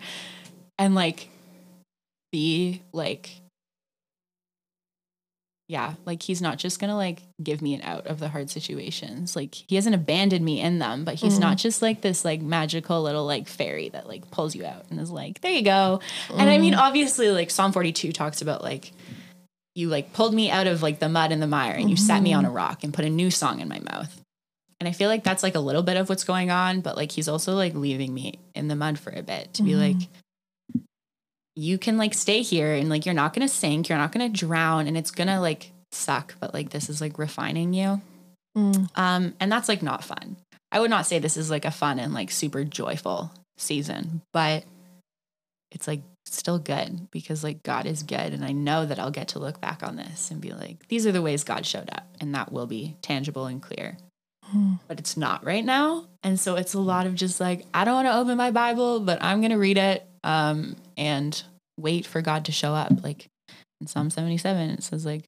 And 0.77 0.93
like, 0.93 1.29
B, 2.33 2.81
like, 2.91 3.29
yeah, 5.67 5.95
like 6.05 6.23
he's 6.23 6.41
not 6.41 6.57
just 6.57 6.79
gonna 6.79 6.95
like 6.95 7.23
give 7.43 7.61
me 7.61 7.73
an 7.75 7.81
out 7.81 8.07
of 8.07 8.19
the 8.19 8.29
hard 8.29 8.49
situations. 8.49 9.35
Like 9.35 9.53
he 9.53 9.75
hasn't 9.75 9.95
abandoned 9.95 10.45
me 10.45 10.61
in 10.61 10.79
them, 10.79 11.03
but 11.03 11.15
he's 11.15 11.39
not 11.39 11.57
mm. 11.57 11.61
just 11.61 11.81
like 11.81 11.99
this 11.99 12.23
like 12.23 12.41
magical 12.41 13.03
little 13.03 13.25
like 13.25 13.49
fairy 13.49 13.89
that 13.89 14.07
like 14.07 14.31
pulls 14.31 14.55
you 14.55 14.65
out 14.65 14.85
and 14.89 14.99
is 14.99 15.11
like, 15.11 15.41
there 15.41 15.51
you 15.51 15.63
go. 15.63 15.99
And 16.33 16.49
I 16.49 16.57
mean, 16.57 16.73
mm. 16.73 16.79
obviously, 16.79 17.31
like 17.31 17.51
Psalm 17.51 17.73
42 17.73 18.13
talks 18.13 18.41
about 18.41 18.63
like 18.63 18.93
you 19.75 19.89
like 19.89 20.13
pulled 20.13 20.33
me 20.33 20.49
out 20.49 20.67
of 20.67 20.81
like 20.81 20.99
the 20.99 21.09
mud 21.09 21.33
and 21.33 21.41
the 21.41 21.47
mire 21.47 21.73
and 21.73 21.89
you 21.89 21.97
set 21.97 22.23
me 22.23 22.33
on 22.33 22.45
a 22.45 22.47
mm-hmm. 22.47 22.57
rock 22.57 22.83
and 22.83 22.93
put 22.93 23.05
a 23.05 23.09
new 23.09 23.29
song 23.29 23.59
in 23.59 23.67
my 23.67 23.79
mouth. 23.79 24.21
And 24.79 24.87
I 24.87 24.91
feel 24.91 25.09
like 25.09 25.23
that's 25.23 25.43
like 25.43 25.55
a 25.55 25.59
little 25.59 25.83
bit 25.83 25.97
of 25.97 26.07
what's 26.07 26.23
going 26.23 26.49
on, 26.49 26.81
but 26.81 26.95
like 26.95 27.11
he's 27.11 27.27
also 27.27 27.53
like 27.53 27.75
leaving 27.75 28.13
me 28.13 28.39
in 28.55 28.69
the 28.69 28.75
mud 28.75 28.97
for 28.97 29.11
a 29.11 29.21
bit 29.21 29.53
to 29.55 29.63
be 29.63 29.75
like, 29.75 29.97
mm-hmm. 29.97 30.11
You 31.57 31.77
can 31.77 31.97
like 31.97 32.13
stay 32.13 32.41
here 32.41 32.73
and 32.73 32.87
like 32.87 33.05
you're 33.05 33.15
not 33.15 33.33
gonna 33.33 33.47
sink, 33.47 33.89
you're 33.89 33.97
not 33.97 34.11
gonna 34.11 34.29
drown, 34.29 34.87
and 34.87 34.95
it's 34.97 35.11
gonna 35.11 35.41
like 35.41 35.71
suck, 35.91 36.35
but 36.39 36.53
like 36.53 36.69
this 36.69 36.89
is 36.89 37.01
like 37.01 37.17
refining 37.17 37.73
you. 37.73 38.01
Um, 38.95 39.33
and 39.39 39.51
that's 39.51 39.67
like 39.67 39.81
not 39.81 40.03
fun. 40.03 40.37
I 40.71 40.79
would 40.79 40.89
not 40.89 41.07
say 41.07 41.19
this 41.19 41.37
is 41.37 41.49
like 41.49 41.65
a 41.65 41.71
fun 41.71 41.99
and 41.99 42.13
like 42.13 42.29
super 42.29 42.63
joyful 42.63 43.31
season, 43.57 44.21
but 44.33 44.65
it's 45.71 45.87
like 45.87 46.01
still 46.25 46.59
good 46.59 47.09
because 47.11 47.43
like 47.43 47.63
God 47.63 47.85
is 47.85 48.03
good. 48.03 48.33
And 48.33 48.43
I 48.45 48.51
know 48.51 48.85
that 48.85 48.99
I'll 48.99 49.11
get 49.11 49.29
to 49.29 49.39
look 49.39 49.59
back 49.59 49.81
on 49.81 49.95
this 49.95 50.29
and 50.29 50.39
be 50.41 50.51
like, 50.51 50.87
these 50.87 51.07
are 51.07 51.11
the 51.11 51.21
ways 51.21 51.43
God 51.43 51.65
showed 51.65 51.89
up, 51.91 52.07
and 52.21 52.35
that 52.35 52.51
will 52.51 52.67
be 52.67 52.97
tangible 53.01 53.47
and 53.47 53.61
clear. 53.61 53.97
But 54.87 54.99
it's 54.99 55.17
not 55.17 55.45
right 55.45 55.65
now. 55.65 56.05
And 56.23 56.39
so 56.39 56.55
it's 56.55 56.73
a 56.73 56.79
lot 56.79 57.05
of 57.05 57.15
just 57.15 57.41
like, 57.41 57.65
I 57.73 57.83
don't 57.83 57.95
want 57.95 58.07
to 58.07 58.15
open 58.15 58.37
my 58.37 58.51
Bible, 58.51 59.01
but 59.01 59.21
I'm 59.21 59.41
going 59.41 59.51
to 59.51 59.57
read 59.57 59.77
it 59.77 60.07
um, 60.23 60.77
and 60.97 61.41
wait 61.79 62.05
for 62.05 62.21
God 62.21 62.45
to 62.45 62.51
show 62.51 62.73
up. 62.73 63.03
Like 63.03 63.27
in 63.79 63.87
Psalm 63.87 64.09
77, 64.09 64.71
it 64.71 64.83
says, 64.83 65.05
like, 65.05 65.23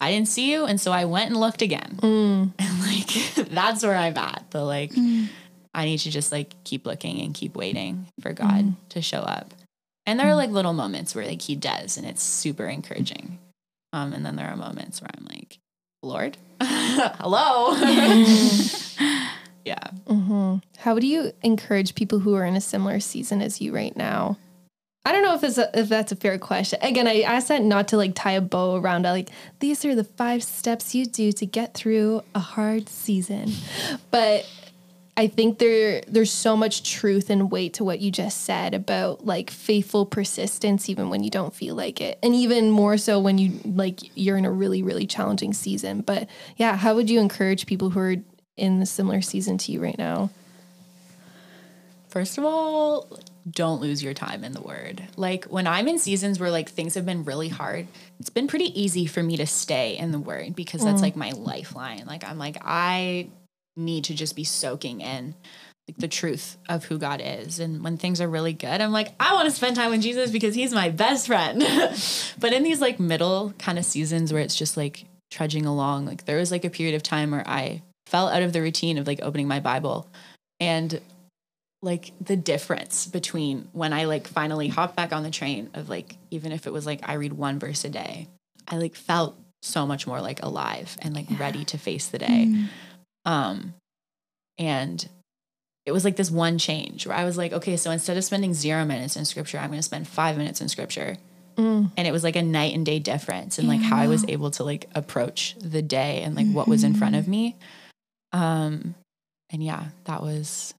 I 0.00 0.10
didn't 0.12 0.28
see 0.28 0.50
you. 0.52 0.64
And 0.64 0.80
so 0.80 0.92
I 0.92 1.04
went 1.06 1.30
and 1.30 1.40
looked 1.40 1.62
again. 1.62 1.98
Mm. 2.00 2.52
And 2.58 2.80
like, 2.80 3.48
that's 3.50 3.82
where 3.82 3.96
I'm 3.96 4.16
at. 4.16 4.44
The 4.50 4.62
like, 4.62 4.92
mm. 4.92 5.28
I 5.74 5.84
need 5.84 5.98
to 5.98 6.10
just 6.10 6.32
like 6.32 6.52
keep 6.64 6.86
looking 6.86 7.20
and 7.20 7.34
keep 7.34 7.56
waiting 7.56 8.06
for 8.20 8.32
mm-hmm. 8.32 8.48
God 8.48 8.74
to 8.90 9.02
show 9.02 9.20
up. 9.20 9.54
And 10.06 10.18
there 10.18 10.28
are 10.28 10.32
mm. 10.32 10.36
like 10.36 10.50
little 10.50 10.72
moments 10.72 11.14
where 11.14 11.26
like 11.26 11.42
he 11.42 11.54
does, 11.54 11.96
and 11.96 12.06
it's 12.06 12.22
super 12.22 12.66
encouraging. 12.66 13.38
Um, 13.92 14.12
and 14.12 14.24
then 14.24 14.36
there 14.36 14.48
are 14.48 14.56
moments 14.56 15.00
where 15.00 15.10
I'm 15.16 15.26
like, 15.26 15.58
Lord, 16.02 16.36
hello. 16.62 17.74
Mm. 17.74 19.28
Yeah. 19.64 19.84
Mm-hmm. 20.06 20.56
How 20.78 20.94
would 20.94 21.04
you 21.04 21.32
encourage 21.42 21.94
people 21.94 22.20
who 22.20 22.34
are 22.34 22.44
in 22.44 22.56
a 22.56 22.60
similar 22.60 23.00
season 23.00 23.42
as 23.42 23.60
you 23.60 23.74
right 23.74 23.94
now? 23.96 24.38
I 25.04 25.12
don't 25.12 25.22
know 25.22 25.34
if 25.34 25.42
it's 25.42 25.58
a, 25.58 25.70
if 25.78 25.88
that's 25.88 26.12
a 26.12 26.16
fair 26.16 26.38
question. 26.38 26.78
Again, 26.82 27.08
I 27.08 27.22
asked 27.22 27.48
that 27.48 27.62
not 27.62 27.88
to 27.88 27.96
like 27.96 28.14
tie 28.14 28.32
a 28.32 28.40
bow 28.40 28.76
around. 28.76 29.04
Like 29.04 29.30
these 29.60 29.84
are 29.84 29.94
the 29.94 30.04
five 30.04 30.42
steps 30.42 30.94
you 30.94 31.06
do 31.06 31.32
to 31.32 31.46
get 31.46 31.74
through 31.74 32.22
a 32.34 32.40
hard 32.40 32.88
season, 32.88 33.52
but 34.10 34.46
I 35.18 35.26
think 35.26 35.58
there 35.58 36.00
there's 36.06 36.30
so 36.30 36.56
much 36.56 36.88
truth 36.88 37.28
and 37.28 37.50
weight 37.50 37.74
to 37.74 37.84
what 37.84 37.98
you 37.98 38.12
just 38.12 38.42
said 38.44 38.72
about 38.72 39.26
like 39.26 39.50
faithful 39.50 40.06
persistence 40.06 40.88
even 40.88 41.10
when 41.10 41.24
you 41.24 41.30
don't 41.30 41.52
feel 41.52 41.74
like 41.74 42.00
it. 42.00 42.20
And 42.22 42.36
even 42.36 42.70
more 42.70 42.96
so 42.96 43.18
when 43.18 43.36
you 43.36 43.58
like 43.64 43.98
you're 44.14 44.36
in 44.36 44.44
a 44.44 44.52
really 44.52 44.80
really 44.80 45.08
challenging 45.08 45.52
season. 45.52 46.02
But 46.02 46.28
yeah, 46.56 46.76
how 46.76 46.94
would 46.94 47.10
you 47.10 47.18
encourage 47.18 47.66
people 47.66 47.90
who 47.90 47.98
are 47.98 48.16
in 48.56 48.80
a 48.80 48.86
similar 48.86 49.20
season 49.20 49.58
to 49.58 49.72
you 49.72 49.82
right 49.82 49.98
now? 49.98 50.30
First 52.10 52.38
of 52.38 52.44
all, 52.44 53.18
don't 53.50 53.80
lose 53.80 54.02
your 54.02 54.14
time 54.14 54.44
in 54.44 54.52
the 54.52 54.60
word. 54.60 55.02
Like 55.16 55.44
when 55.46 55.66
I'm 55.66 55.88
in 55.88 55.98
seasons 55.98 56.40
where 56.40 56.50
like 56.50 56.68
things 56.68 56.94
have 56.94 57.06
been 57.06 57.24
really 57.24 57.48
hard, 57.48 57.86
it's 58.18 58.30
been 58.30 58.48
pretty 58.48 58.80
easy 58.80 59.06
for 59.06 59.22
me 59.22 59.36
to 59.36 59.46
stay 59.46 59.96
in 59.96 60.12
the 60.12 60.18
word 60.18 60.54
because 60.54 60.84
that's 60.84 61.00
mm. 61.00 61.02
like 61.02 61.16
my 61.16 61.30
lifeline. 61.32 62.04
Like 62.06 62.24
I'm 62.24 62.38
like 62.38 62.58
I 62.62 63.28
need 63.76 64.04
to 64.04 64.14
just 64.14 64.34
be 64.34 64.44
soaking 64.44 65.00
in 65.00 65.34
like 65.88 65.98
the 65.98 66.08
truth 66.08 66.56
of 66.68 66.84
who 66.84 66.98
God 66.98 67.22
is. 67.24 67.60
And 67.60 67.82
when 67.82 67.96
things 67.96 68.20
are 68.20 68.28
really 68.28 68.52
good, 68.52 68.80
I'm 68.80 68.92
like 68.92 69.14
I 69.20 69.34
want 69.34 69.48
to 69.48 69.54
spend 69.54 69.76
time 69.76 69.90
with 69.90 70.02
Jesus 70.02 70.30
because 70.30 70.54
he's 70.54 70.74
my 70.74 70.90
best 70.90 71.26
friend. 71.26 71.60
but 72.38 72.52
in 72.52 72.62
these 72.62 72.80
like 72.80 72.98
middle 72.98 73.54
kind 73.58 73.78
of 73.78 73.84
seasons 73.84 74.32
where 74.32 74.42
it's 74.42 74.56
just 74.56 74.76
like 74.76 75.06
trudging 75.30 75.66
along, 75.66 76.06
like 76.06 76.24
there 76.24 76.38
was 76.38 76.50
like 76.50 76.64
a 76.64 76.70
period 76.70 76.94
of 76.94 77.02
time 77.02 77.30
where 77.30 77.46
I 77.46 77.82
fell 78.06 78.28
out 78.28 78.42
of 78.42 78.52
the 78.52 78.62
routine 78.62 78.98
of 78.98 79.06
like 79.06 79.20
opening 79.22 79.46
my 79.46 79.60
Bible 79.60 80.08
and 80.60 81.00
like 81.82 82.12
the 82.20 82.36
difference 82.36 83.06
between 83.06 83.68
when 83.72 83.92
I 83.92 84.04
like 84.04 84.26
finally 84.26 84.68
hopped 84.68 84.96
back 84.96 85.12
on 85.12 85.22
the 85.22 85.30
train 85.30 85.70
of 85.74 85.88
like 85.88 86.16
even 86.30 86.52
if 86.52 86.66
it 86.66 86.72
was 86.72 86.86
like 86.86 87.08
I 87.08 87.14
read 87.14 87.32
one 87.32 87.58
verse 87.58 87.84
a 87.84 87.88
day, 87.88 88.28
I 88.66 88.76
like 88.76 88.94
felt 88.94 89.36
so 89.62 89.86
much 89.86 90.06
more 90.06 90.20
like 90.20 90.42
alive 90.42 90.96
and 91.02 91.14
like 91.14 91.26
ready 91.38 91.64
to 91.66 91.78
face 91.78 92.08
the 92.08 92.18
day. 92.18 92.52
Um 93.24 93.74
and 94.58 95.08
it 95.86 95.92
was 95.92 96.04
like 96.04 96.16
this 96.16 96.30
one 96.30 96.58
change 96.58 97.06
where 97.06 97.16
I 97.16 97.24
was 97.24 97.38
like, 97.38 97.52
okay, 97.52 97.76
so 97.76 97.90
instead 97.90 98.16
of 98.18 98.24
spending 98.24 98.52
zero 98.52 98.84
minutes 98.84 99.16
in 99.16 99.24
scripture, 99.24 99.58
I'm 99.58 99.68
going 99.68 99.78
to 99.78 99.82
spend 99.82 100.06
five 100.06 100.36
minutes 100.36 100.60
in 100.60 100.68
scripture. 100.68 101.16
And 101.96 102.06
it 102.06 102.12
was 102.12 102.22
like 102.22 102.36
a 102.36 102.42
night 102.42 102.74
and 102.74 102.84
day 102.84 102.98
difference 102.98 103.58
in 103.58 103.66
like 103.66 103.80
how 103.80 103.96
I 103.96 104.06
was 104.06 104.24
able 104.28 104.50
to 104.52 104.64
like 104.64 104.86
approach 104.94 105.56
the 105.60 105.80
day 105.80 106.20
and 106.22 106.36
like 106.36 106.46
what 106.52 106.68
was 106.68 106.84
in 106.84 106.92
front 106.94 107.16
of 107.16 107.26
me. 107.26 107.56
Um, 108.32 108.94
and 109.50 109.62
yeah, 109.64 109.86
that 110.04 110.20
was 110.22 110.74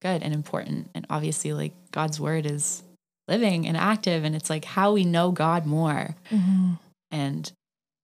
good 0.00 0.22
and 0.22 0.34
important. 0.34 0.90
And 0.94 1.06
obviously, 1.10 1.52
like 1.52 1.72
God's 1.92 2.20
word 2.20 2.46
is 2.46 2.82
living 3.28 3.66
and 3.66 3.76
active, 3.76 4.24
and 4.24 4.34
it's 4.34 4.50
like 4.50 4.64
how 4.64 4.92
we 4.92 5.04
know 5.04 5.30
God 5.30 5.66
more. 5.66 6.16
Mm-hmm. 6.30 6.72
And 7.10 7.52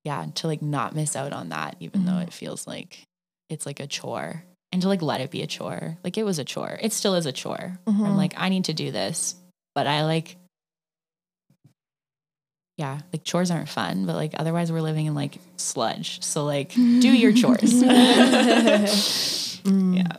yeah, 0.05 0.26
to 0.36 0.47
like 0.47 0.62
not 0.62 0.94
miss 0.94 1.16
out 1.16 1.32
on 1.32 1.49
that, 1.51 1.76
even 1.80 2.05
though 2.05 2.12
mm-hmm. 2.12 2.28
it 2.28 2.32
feels 2.32 2.66
like 2.66 3.03
it's 3.49 3.66
like 3.66 3.80
a 3.80 3.86
chore, 3.86 4.44
and 4.72 4.82
to 4.82 4.88
like 4.88 5.03
let 5.03 5.20
it 5.20 5.30
be 5.30 5.42
a 5.42 5.47
chore. 5.47 5.99
Like 6.05 6.18
it 6.18 6.24
was 6.24 6.38
a 6.38 6.44
chore. 6.44 6.78
It 6.80 6.92
still 6.92 7.14
is 7.14 7.26
a 7.26 7.32
chore. 7.32 7.78
I'm 7.86 7.94
mm-hmm. 7.94 8.16
like, 8.16 8.34
I 8.36 8.49
need 8.49 8.66
to 8.66 8.74
do 8.74 8.90
this, 8.90 9.34
but 9.74 9.86
I 9.86 10.05
like. 10.05 10.36
Yeah, 12.78 13.01
like 13.11 13.24
chores 13.24 13.51
aren't 13.51 13.70
fun, 13.70 14.05
but 14.05 14.16
like 14.16 14.34
otherwise 14.38 14.70
we're 14.70 14.82
living 14.82 15.07
in 15.07 15.14
like 15.14 15.38
sludge. 15.57 16.22
So 16.22 16.44
like 16.44 16.74
do 16.74 17.11
your 17.11 17.32
chores. 17.40 17.72
yeah. 19.64 20.12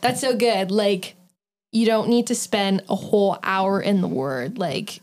That's 0.00 0.20
so 0.20 0.36
good. 0.36 0.70
Like, 0.70 1.16
you 1.72 1.86
don't 1.86 2.08
need 2.08 2.28
to 2.28 2.34
spend 2.34 2.82
a 2.88 2.94
whole 2.94 3.38
hour 3.42 3.80
in 3.80 4.00
the 4.00 4.08
word. 4.08 4.58
Like, 4.58 5.00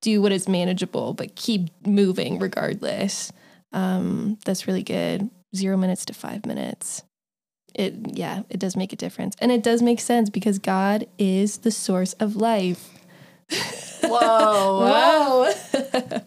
do 0.00 0.20
what 0.20 0.32
is 0.32 0.48
manageable, 0.48 1.14
but 1.14 1.34
keep 1.34 1.70
moving 1.86 2.38
regardless. 2.38 3.32
Um, 3.72 4.38
that's 4.44 4.66
really 4.66 4.82
good. 4.82 5.30
Zero 5.54 5.76
minutes 5.76 6.04
to 6.06 6.14
five 6.14 6.44
minutes. 6.44 7.02
It, 7.74 7.94
yeah, 8.16 8.42
it 8.50 8.58
does 8.58 8.76
make 8.76 8.92
a 8.92 8.96
difference. 8.96 9.34
And 9.40 9.50
it 9.50 9.62
does 9.62 9.80
make 9.80 10.00
sense 10.00 10.28
because 10.28 10.58
God 10.58 11.06
is 11.18 11.58
the 11.58 11.70
source 11.70 12.12
of 12.14 12.36
life. 12.36 12.90
Whoa. 14.02 14.18
Whoa. 14.80 15.52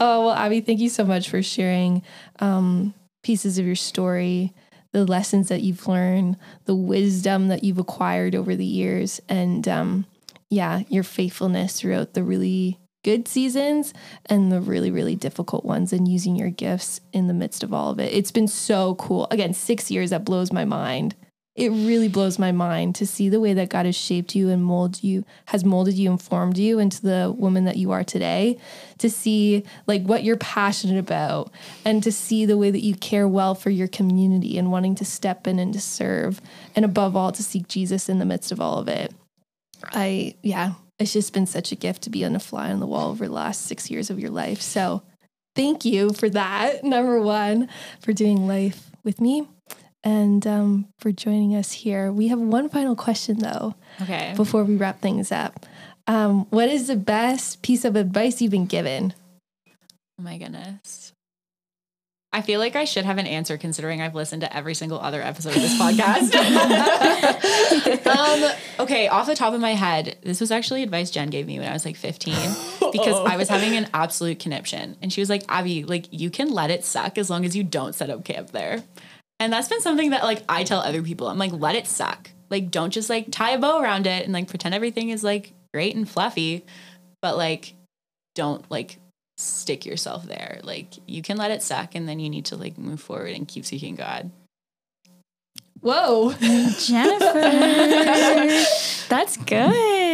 oh, 0.00 0.26
well, 0.26 0.32
Abby, 0.32 0.60
thank 0.60 0.78
you 0.78 0.88
so 0.88 1.04
much 1.04 1.28
for 1.28 1.42
sharing 1.42 2.02
um, 2.38 2.94
pieces 3.22 3.58
of 3.58 3.66
your 3.66 3.74
story, 3.74 4.52
the 4.92 5.04
lessons 5.04 5.48
that 5.48 5.62
you've 5.62 5.86
learned, 5.86 6.36
the 6.64 6.74
wisdom 6.74 7.48
that 7.48 7.64
you've 7.64 7.78
acquired 7.78 8.34
over 8.34 8.56
the 8.56 8.64
years, 8.64 9.20
and 9.28 9.66
um, 9.68 10.06
yeah, 10.50 10.82
your 10.88 11.02
faithfulness 11.02 11.80
throughout 11.80 12.14
the 12.14 12.22
really 12.22 12.78
good 13.04 13.28
seasons 13.28 13.94
and 14.26 14.50
the 14.50 14.60
really, 14.60 14.90
really 14.90 15.14
difficult 15.14 15.64
ones, 15.64 15.92
and 15.92 16.08
using 16.08 16.36
your 16.36 16.50
gifts 16.50 17.00
in 17.12 17.28
the 17.28 17.34
midst 17.34 17.62
of 17.62 17.72
all 17.72 17.90
of 17.90 18.00
it. 18.00 18.12
It's 18.12 18.32
been 18.32 18.48
so 18.48 18.94
cool. 18.96 19.26
Again, 19.30 19.54
six 19.54 19.90
years, 19.90 20.10
that 20.10 20.24
blows 20.24 20.52
my 20.52 20.64
mind 20.64 21.14
it 21.58 21.70
really 21.70 22.06
blows 22.06 22.38
my 22.38 22.52
mind 22.52 22.94
to 22.94 23.06
see 23.06 23.28
the 23.28 23.40
way 23.40 23.52
that 23.52 23.68
God 23.68 23.84
has 23.84 23.96
shaped 23.96 24.36
you 24.36 24.48
and 24.48 24.62
molded 24.64 25.02
you, 25.02 25.24
has 25.46 25.64
molded 25.64 25.94
you 25.94 26.08
and 26.08 26.22
formed 26.22 26.56
you 26.56 26.78
into 26.78 27.02
the 27.02 27.34
woman 27.36 27.64
that 27.64 27.76
you 27.76 27.90
are 27.90 28.04
today. 28.04 28.58
To 28.98 29.10
see 29.10 29.64
like 29.88 30.04
what 30.04 30.22
you're 30.22 30.36
passionate 30.36 31.00
about 31.00 31.50
and 31.84 32.00
to 32.04 32.12
see 32.12 32.46
the 32.46 32.56
way 32.56 32.70
that 32.70 32.84
you 32.84 32.94
care 32.94 33.26
well 33.26 33.56
for 33.56 33.70
your 33.70 33.88
community 33.88 34.56
and 34.56 34.70
wanting 34.70 34.94
to 34.96 35.04
step 35.04 35.48
in 35.48 35.58
and 35.58 35.72
to 35.72 35.80
serve. 35.80 36.40
And 36.76 36.84
above 36.84 37.16
all, 37.16 37.32
to 37.32 37.42
seek 37.42 37.66
Jesus 37.66 38.08
in 38.08 38.20
the 38.20 38.24
midst 38.24 38.52
of 38.52 38.60
all 38.60 38.78
of 38.78 38.86
it. 38.86 39.12
I, 39.82 40.36
yeah, 40.42 40.74
it's 41.00 41.12
just 41.12 41.32
been 41.32 41.46
such 41.46 41.72
a 41.72 41.76
gift 41.76 42.02
to 42.02 42.10
be 42.10 42.24
on 42.24 42.36
a 42.36 42.40
fly 42.40 42.70
on 42.70 42.78
the 42.78 42.86
wall 42.86 43.10
over 43.10 43.26
the 43.26 43.32
last 43.32 43.66
six 43.66 43.90
years 43.90 44.10
of 44.10 44.20
your 44.20 44.30
life. 44.30 44.60
So 44.60 45.02
thank 45.56 45.84
you 45.84 46.12
for 46.12 46.30
that. 46.30 46.84
Number 46.84 47.20
one, 47.20 47.68
for 48.00 48.12
doing 48.12 48.46
life 48.46 48.92
with 49.02 49.20
me 49.20 49.48
and 50.08 50.46
um, 50.46 50.88
for 50.98 51.12
joining 51.12 51.54
us 51.54 51.70
here. 51.72 52.10
We 52.10 52.28
have 52.28 52.38
one 52.38 52.70
final 52.70 52.96
question 52.96 53.38
though 53.40 53.74
Okay. 54.00 54.32
before 54.36 54.64
we 54.64 54.76
wrap 54.76 55.00
things 55.00 55.30
up. 55.30 55.66
Um, 56.06 56.46
what 56.48 56.70
is 56.70 56.86
the 56.86 56.96
best 56.96 57.60
piece 57.60 57.84
of 57.84 57.94
advice 57.94 58.40
you've 58.40 58.50
been 58.50 58.64
given? 58.64 59.12
Oh 60.18 60.22
my 60.22 60.38
goodness. 60.38 61.12
I 62.32 62.42
feel 62.42 62.60
like 62.60 62.76
I 62.76 62.84
should 62.84 63.04
have 63.04 63.18
an 63.18 63.26
answer 63.26 63.56
considering 63.56 64.00
I've 64.02 64.14
listened 64.14 64.42
to 64.42 64.54
every 64.54 64.74
single 64.74 65.00
other 65.00 65.22
episode 65.22 65.56
of 65.56 65.62
this 65.62 65.78
podcast. 65.78 66.34
um, 68.06 68.50
okay, 68.80 69.08
off 69.08 69.26
the 69.26 69.34
top 69.34 69.54
of 69.54 69.60
my 69.60 69.72
head, 69.72 70.16
this 70.22 70.40
was 70.40 70.50
actually 70.50 70.82
advice 70.82 71.10
Jen 71.10 71.30
gave 71.30 71.46
me 71.46 71.58
when 71.58 71.68
I 71.68 71.72
was 71.72 71.86
like 71.86 71.96
15 71.96 72.34
because 72.92 73.16
I 73.26 73.36
was 73.36 73.48
having 73.48 73.76
an 73.76 73.88
absolute 73.94 74.38
conniption. 74.40 74.96
And 75.00 75.10
she 75.12 75.20
was 75.22 75.30
like, 75.30 75.42
Abby, 75.48 75.84
like 75.84 76.06
you 76.10 76.28
can 76.30 76.50
let 76.50 76.70
it 76.70 76.84
suck 76.84 77.16
as 77.18 77.30
long 77.30 77.44
as 77.46 77.56
you 77.56 77.64
don't 77.64 77.94
set 77.94 78.10
up 78.10 78.24
camp 78.24 78.50
there. 78.50 78.82
And 79.40 79.52
that's 79.52 79.68
been 79.68 79.80
something 79.80 80.10
that 80.10 80.24
like 80.24 80.42
I 80.48 80.64
tell 80.64 80.80
other 80.80 81.02
people. 81.02 81.28
I'm 81.28 81.38
like, 81.38 81.52
let 81.52 81.76
it 81.76 81.86
suck. 81.86 82.30
Like, 82.50 82.70
don't 82.70 82.90
just 82.90 83.10
like 83.10 83.28
tie 83.30 83.50
a 83.50 83.58
bow 83.58 83.80
around 83.80 84.06
it 84.06 84.24
and 84.24 84.32
like 84.32 84.48
pretend 84.48 84.74
everything 84.74 85.10
is 85.10 85.22
like 85.22 85.52
great 85.72 85.94
and 85.94 86.08
fluffy, 86.08 86.64
but 87.20 87.36
like 87.36 87.74
don't 88.34 88.68
like 88.70 88.98
stick 89.36 89.86
yourself 89.86 90.24
there. 90.24 90.60
Like 90.62 90.94
you 91.06 91.22
can 91.22 91.36
let 91.36 91.50
it 91.50 91.62
suck 91.62 91.94
and 91.94 92.08
then 92.08 92.18
you 92.18 92.30
need 92.30 92.46
to 92.46 92.56
like 92.56 92.78
move 92.78 93.00
forward 93.00 93.34
and 93.34 93.46
keep 93.46 93.64
seeking 93.64 93.94
God. 93.94 94.30
Whoa, 95.80 96.32
Jennifer. 96.32 97.40
That's 99.08 99.36
good. 99.36 100.07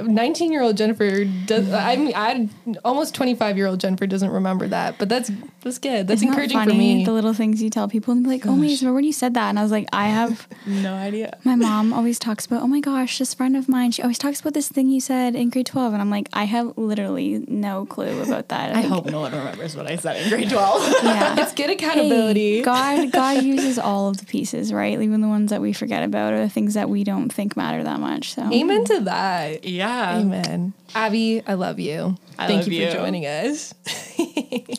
19 0.00 0.52
year 0.52 0.62
old 0.62 0.76
Jennifer, 0.76 1.24
does, 1.24 1.72
I 1.72 1.96
mean, 1.96 2.12
I 2.14 2.48
almost 2.84 3.14
25 3.14 3.56
year 3.56 3.66
old 3.66 3.80
Jennifer 3.80 4.06
doesn't 4.06 4.30
remember 4.30 4.68
that, 4.68 4.98
but 4.98 5.08
that's 5.08 5.30
that's 5.62 5.78
good. 5.78 6.08
That's 6.08 6.18
Isn't 6.18 6.28
that 6.28 6.32
encouraging 6.32 6.58
funny, 6.58 6.72
for 6.72 6.78
me. 6.78 7.04
The 7.04 7.12
little 7.12 7.34
things 7.34 7.62
you 7.62 7.70
tell 7.70 7.88
people 7.88 8.12
and 8.12 8.24
be 8.24 8.30
like, 8.30 8.46
oh 8.46 8.56
my, 8.56 8.74
so 8.74 8.92
when 8.92 9.04
you 9.04 9.12
said 9.12 9.34
that, 9.34 9.48
and 9.48 9.58
I 9.58 9.62
was 9.62 9.70
like, 9.70 9.88
I 9.92 10.08
have. 10.08 10.48
No 10.66 10.94
idea. 10.94 11.38
My 11.44 11.54
mom 11.54 11.92
always 11.92 12.18
talks 12.18 12.46
about, 12.46 12.62
oh 12.62 12.66
my 12.66 12.80
gosh, 12.80 13.18
this 13.18 13.34
friend 13.34 13.56
of 13.56 13.68
mine, 13.68 13.90
she 13.90 14.00
always 14.00 14.18
talks 14.18 14.40
about 14.40 14.54
this 14.54 14.68
thing 14.68 14.88
you 14.88 15.00
said 15.00 15.34
in 15.34 15.50
grade 15.50 15.66
12. 15.66 15.92
And 15.92 16.00
I'm 16.00 16.10
like, 16.10 16.28
I 16.32 16.44
have 16.44 16.76
literally 16.78 17.44
no 17.48 17.84
clue 17.84 18.22
about 18.22 18.48
that. 18.48 18.74
I 18.74 18.82
hope 18.82 19.06
no 19.06 19.20
one 19.20 19.32
remembers 19.32 19.76
what 19.76 19.86
I 19.86 19.96
said 19.96 20.22
in 20.22 20.28
grade 20.28 20.48
12. 20.48 20.94
Yeah. 21.02 21.34
it's 21.38 21.52
good 21.52 21.70
accountability. 21.70 22.58
Hey, 22.58 22.62
God, 22.62 23.12
God 23.12 23.42
uses 23.42 23.78
all 23.78 24.08
of 24.08 24.18
the 24.18 24.24
pieces, 24.24 24.72
right? 24.72 25.00
Even 25.00 25.20
the 25.20 25.28
ones 25.28 25.50
that 25.50 25.60
we 25.60 25.72
forget 25.72 26.04
about 26.04 26.32
or 26.32 26.40
the 26.40 26.48
things 26.48 26.74
that 26.74 26.88
we 26.88 27.04
don't 27.04 27.30
think 27.30 27.56
matter 27.56 27.82
that 27.82 28.00
much. 28.00 28.34
So 28.34 28.42
Amen 28.52 28.84
to 28.84 29.00
that. 29.00 29.31
Yeah. 29.62 30.18
Amen. 30.18 30.72
Abby, 30.94 31.42
I 31.46 31.54
love 31.54 31.78
you. 31.78 32.16
I 32.38 32.46
Thank 32.46 32.60
love 32.62 32.72
you, 32.72 32.80
you. 32.82 32.90
for 32.90 32.96
joining 32.96 33.24
us. 33.26 33.74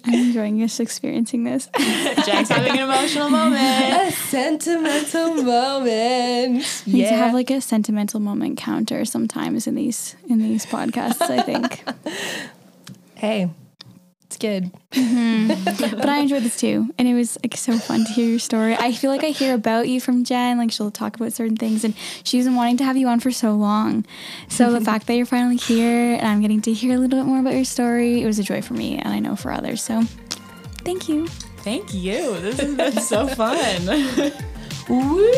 I'm 0.06 0.14
enjoying 0.14 0.60
just 0.60 0.80
experiencing 0.80 1.44
this. 1.44 1.68
Jack's 2.26 2.50
having 2.50 2.74
an 2.74 2.80
emotional 2.90 3.30
moment. 3.30 3.62
a 4.08 4.12
sentimental 4.12 5.36
moment. 5.44 6.84
Need 6.86 7.02
Yeah. 7.02 7.10
to 7.12 7.16
have 7.18 7.34
like 7.34 7.50
a 7.52 7.62
sentimental 7.62 8.20
moment 8.20 8.58
counter 8.58 9.06
sometimes 9.06 9.68
in 9.68 9.76
these 9.76 10.16
in 10.30 10.40
these 10.40 10.66
podcasts. 10.66 11.22
I 11.22 11.42
think. 11.42 11.84
hey, 13.16 13.50
It's 14.34 14.40
good. 14.40 14.72
Mm-hmm. 14.94 15.96
but 15.98 16.10
I 16.10 16.18
enjoyed 16.18 16.42
this 16.42 16.58
too, 16.58 16.92
and 16.98 17.08
it 17.08 17.14
was 17.14 17.38
like 17.44 17.56
so 17.56 17.78
fun 17.78 18.04
to 18.04 18.12
hear 18.14 18.28
your 18.28 18.40
story. 18.40 18.74
I 18.74 18.92
feel 18.92 19.12
like 19.12 19.24
I 19.24 19.28
hear 19.28 19.54
about 19.54 19.88
you 19.88 20.02
from 20.02 20.24
Jen, 20.24 20.58
like 20.58 20.72
she'll 20.72 20.90
talk 20.90 21.16
about 21.16 21.34
certain 21.34 21.56
things, 21.56 21.84
and 21.84 21.94
she's 22.24 22.46
been 22.46 22.56
wanting 22.56 22.78
to 22.78 22.84
have 22.84 22.98
you 22.98 23.08
on 23.08 23.20
for 23.20 23.30
so 23.30 23.54
long. 23.54 24.06
So 24.50 24.72
the 24.72 24.78
mm-hmm. 24.78 24.86
fact 24.86 25.06
that 25.06 25.14
you're 25.18 25.28
finally 25.28 25.58
here, 25.58 26.16
and 26.16 26.26
I'm 26.26 26.42
getting 26.42 26.62
to 26.64 26.74
hear 26.74 26.96
a 26.96 26.98
little 26.98 27.16
bit 27.16 27.28
more 27.28 27.42
about 27.42 27.54
your 27.54 27.64
story, 27.64 28.24
it 28.24 28.26
was 28.26 28.40
a 28.40 28.44
joy 28.44 28.64
for 28.64 28.74
me, 28.74 28.98
and 28.98 29.10
I 29.10 29.20
know 29.20 29.36
for 29.36 29.52
others. 29.52 29.84
So 29.84 30.02
thank 30.84 31.08
you. 31.08 31.28
Thank 31.58 31.94
you. 31.94 32.40
This 32.40 32.60
has 32.60 32.74
been 32.74 33.02
so 33.04 33.28
fun. 33.36 33.86
Woo! 34.90 35.30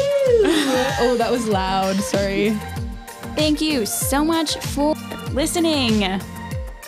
oh, 1.01 1.15
that 1.17 1.29
was 1.29 1.49
loud. 1.49 1.97
Sorry. 1.97 2.51
Thank 3.35 3.59
you 3.59 3.85
so 3.85 4.23
much 4.23 4.55
for 4.55 4.95
listening. 5.33 6.21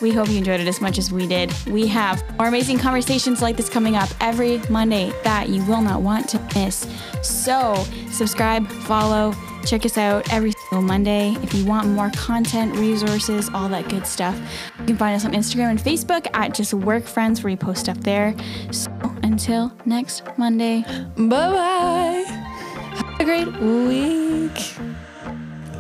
We 0.01 0.11
hope 0.11 0.29
you 0.29 0.37
enjoyed 0.37 0.59
it 0.59 0.67
as 0.67 0.79
much 0.79 0.97
as 0.97 1.11
we 1.11 1.27
did. 1.27 1.51
We 1.67 1.87
have 1.87 2.23
more 2.37 2.47
amazing 2.47 2.77
conversations 2.79 3.41
like 3.41 3.57
this 3.57 3.69
coming 3.69 3.95
up 3.95 4.09
every 4.21 4.59
Monday 4.69 5.11
that 5.23 5.49
you 5.49 5.63
will 5.65 5.81
not 5.81 6.01
want 6.01 6.29
to 6.29 6.49
miss. 6.55 6.87
So, 7.23 7.83
subscribe, 8.11 8.67
follow, 8.67 9.33
check 9.65 9.85
us 9.85 9.97
out 9.97 10.31
every 10.31 10.51
single 10.51 10.81
Monday. 10.81 11.35
If 11.41 11.53
you 11.53 11.65
want 11.65 11.87
more 11.87 12.11
content, 12.11 12.75
resources, 12.75 13.49
all 13.53 13.69
that 13.69 13.89
good 13.89 14.05
stuff, 14.05 14.39
you 14.79 14.85
can 14.85 14.97
find 14.97 15.15
us 15.15 15.25
on 15.25 15.33
Instagram 15.33 15.71
and 15.71 15.79
Facebook 15.79 16.27
at 16.33 16.53
Just 16.53 16.73
Work 16.73 17.05
Friends, 17.05 17.43
where 17.43 17.51
we 17.51 17.57
post 17.57 17.81
stuff 17.81 17.99
there. 18.01 18.35
So, 18.71 18.91
until 19.23 19.71
next 19.85 20.23
Monday, 20.37 20.83
Bye 21.15 21.27
bye. 21.27 22.23
Have 22.27 23.19
a 23.19 23.25
great 23.25 23.51
week. 23.61 24.96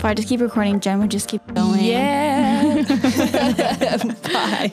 I 0.07 0.13
just 0.13 0.29
keep 0.29 0.39
recording, 0.39 0.79
Jen 0.79 0.99
would 0.99 1.11
just 1.11 1.27
keep 1.27 1.45
going. 1.53 1.83
Yeah. 1.83 2.83
bye. 4.23 4.71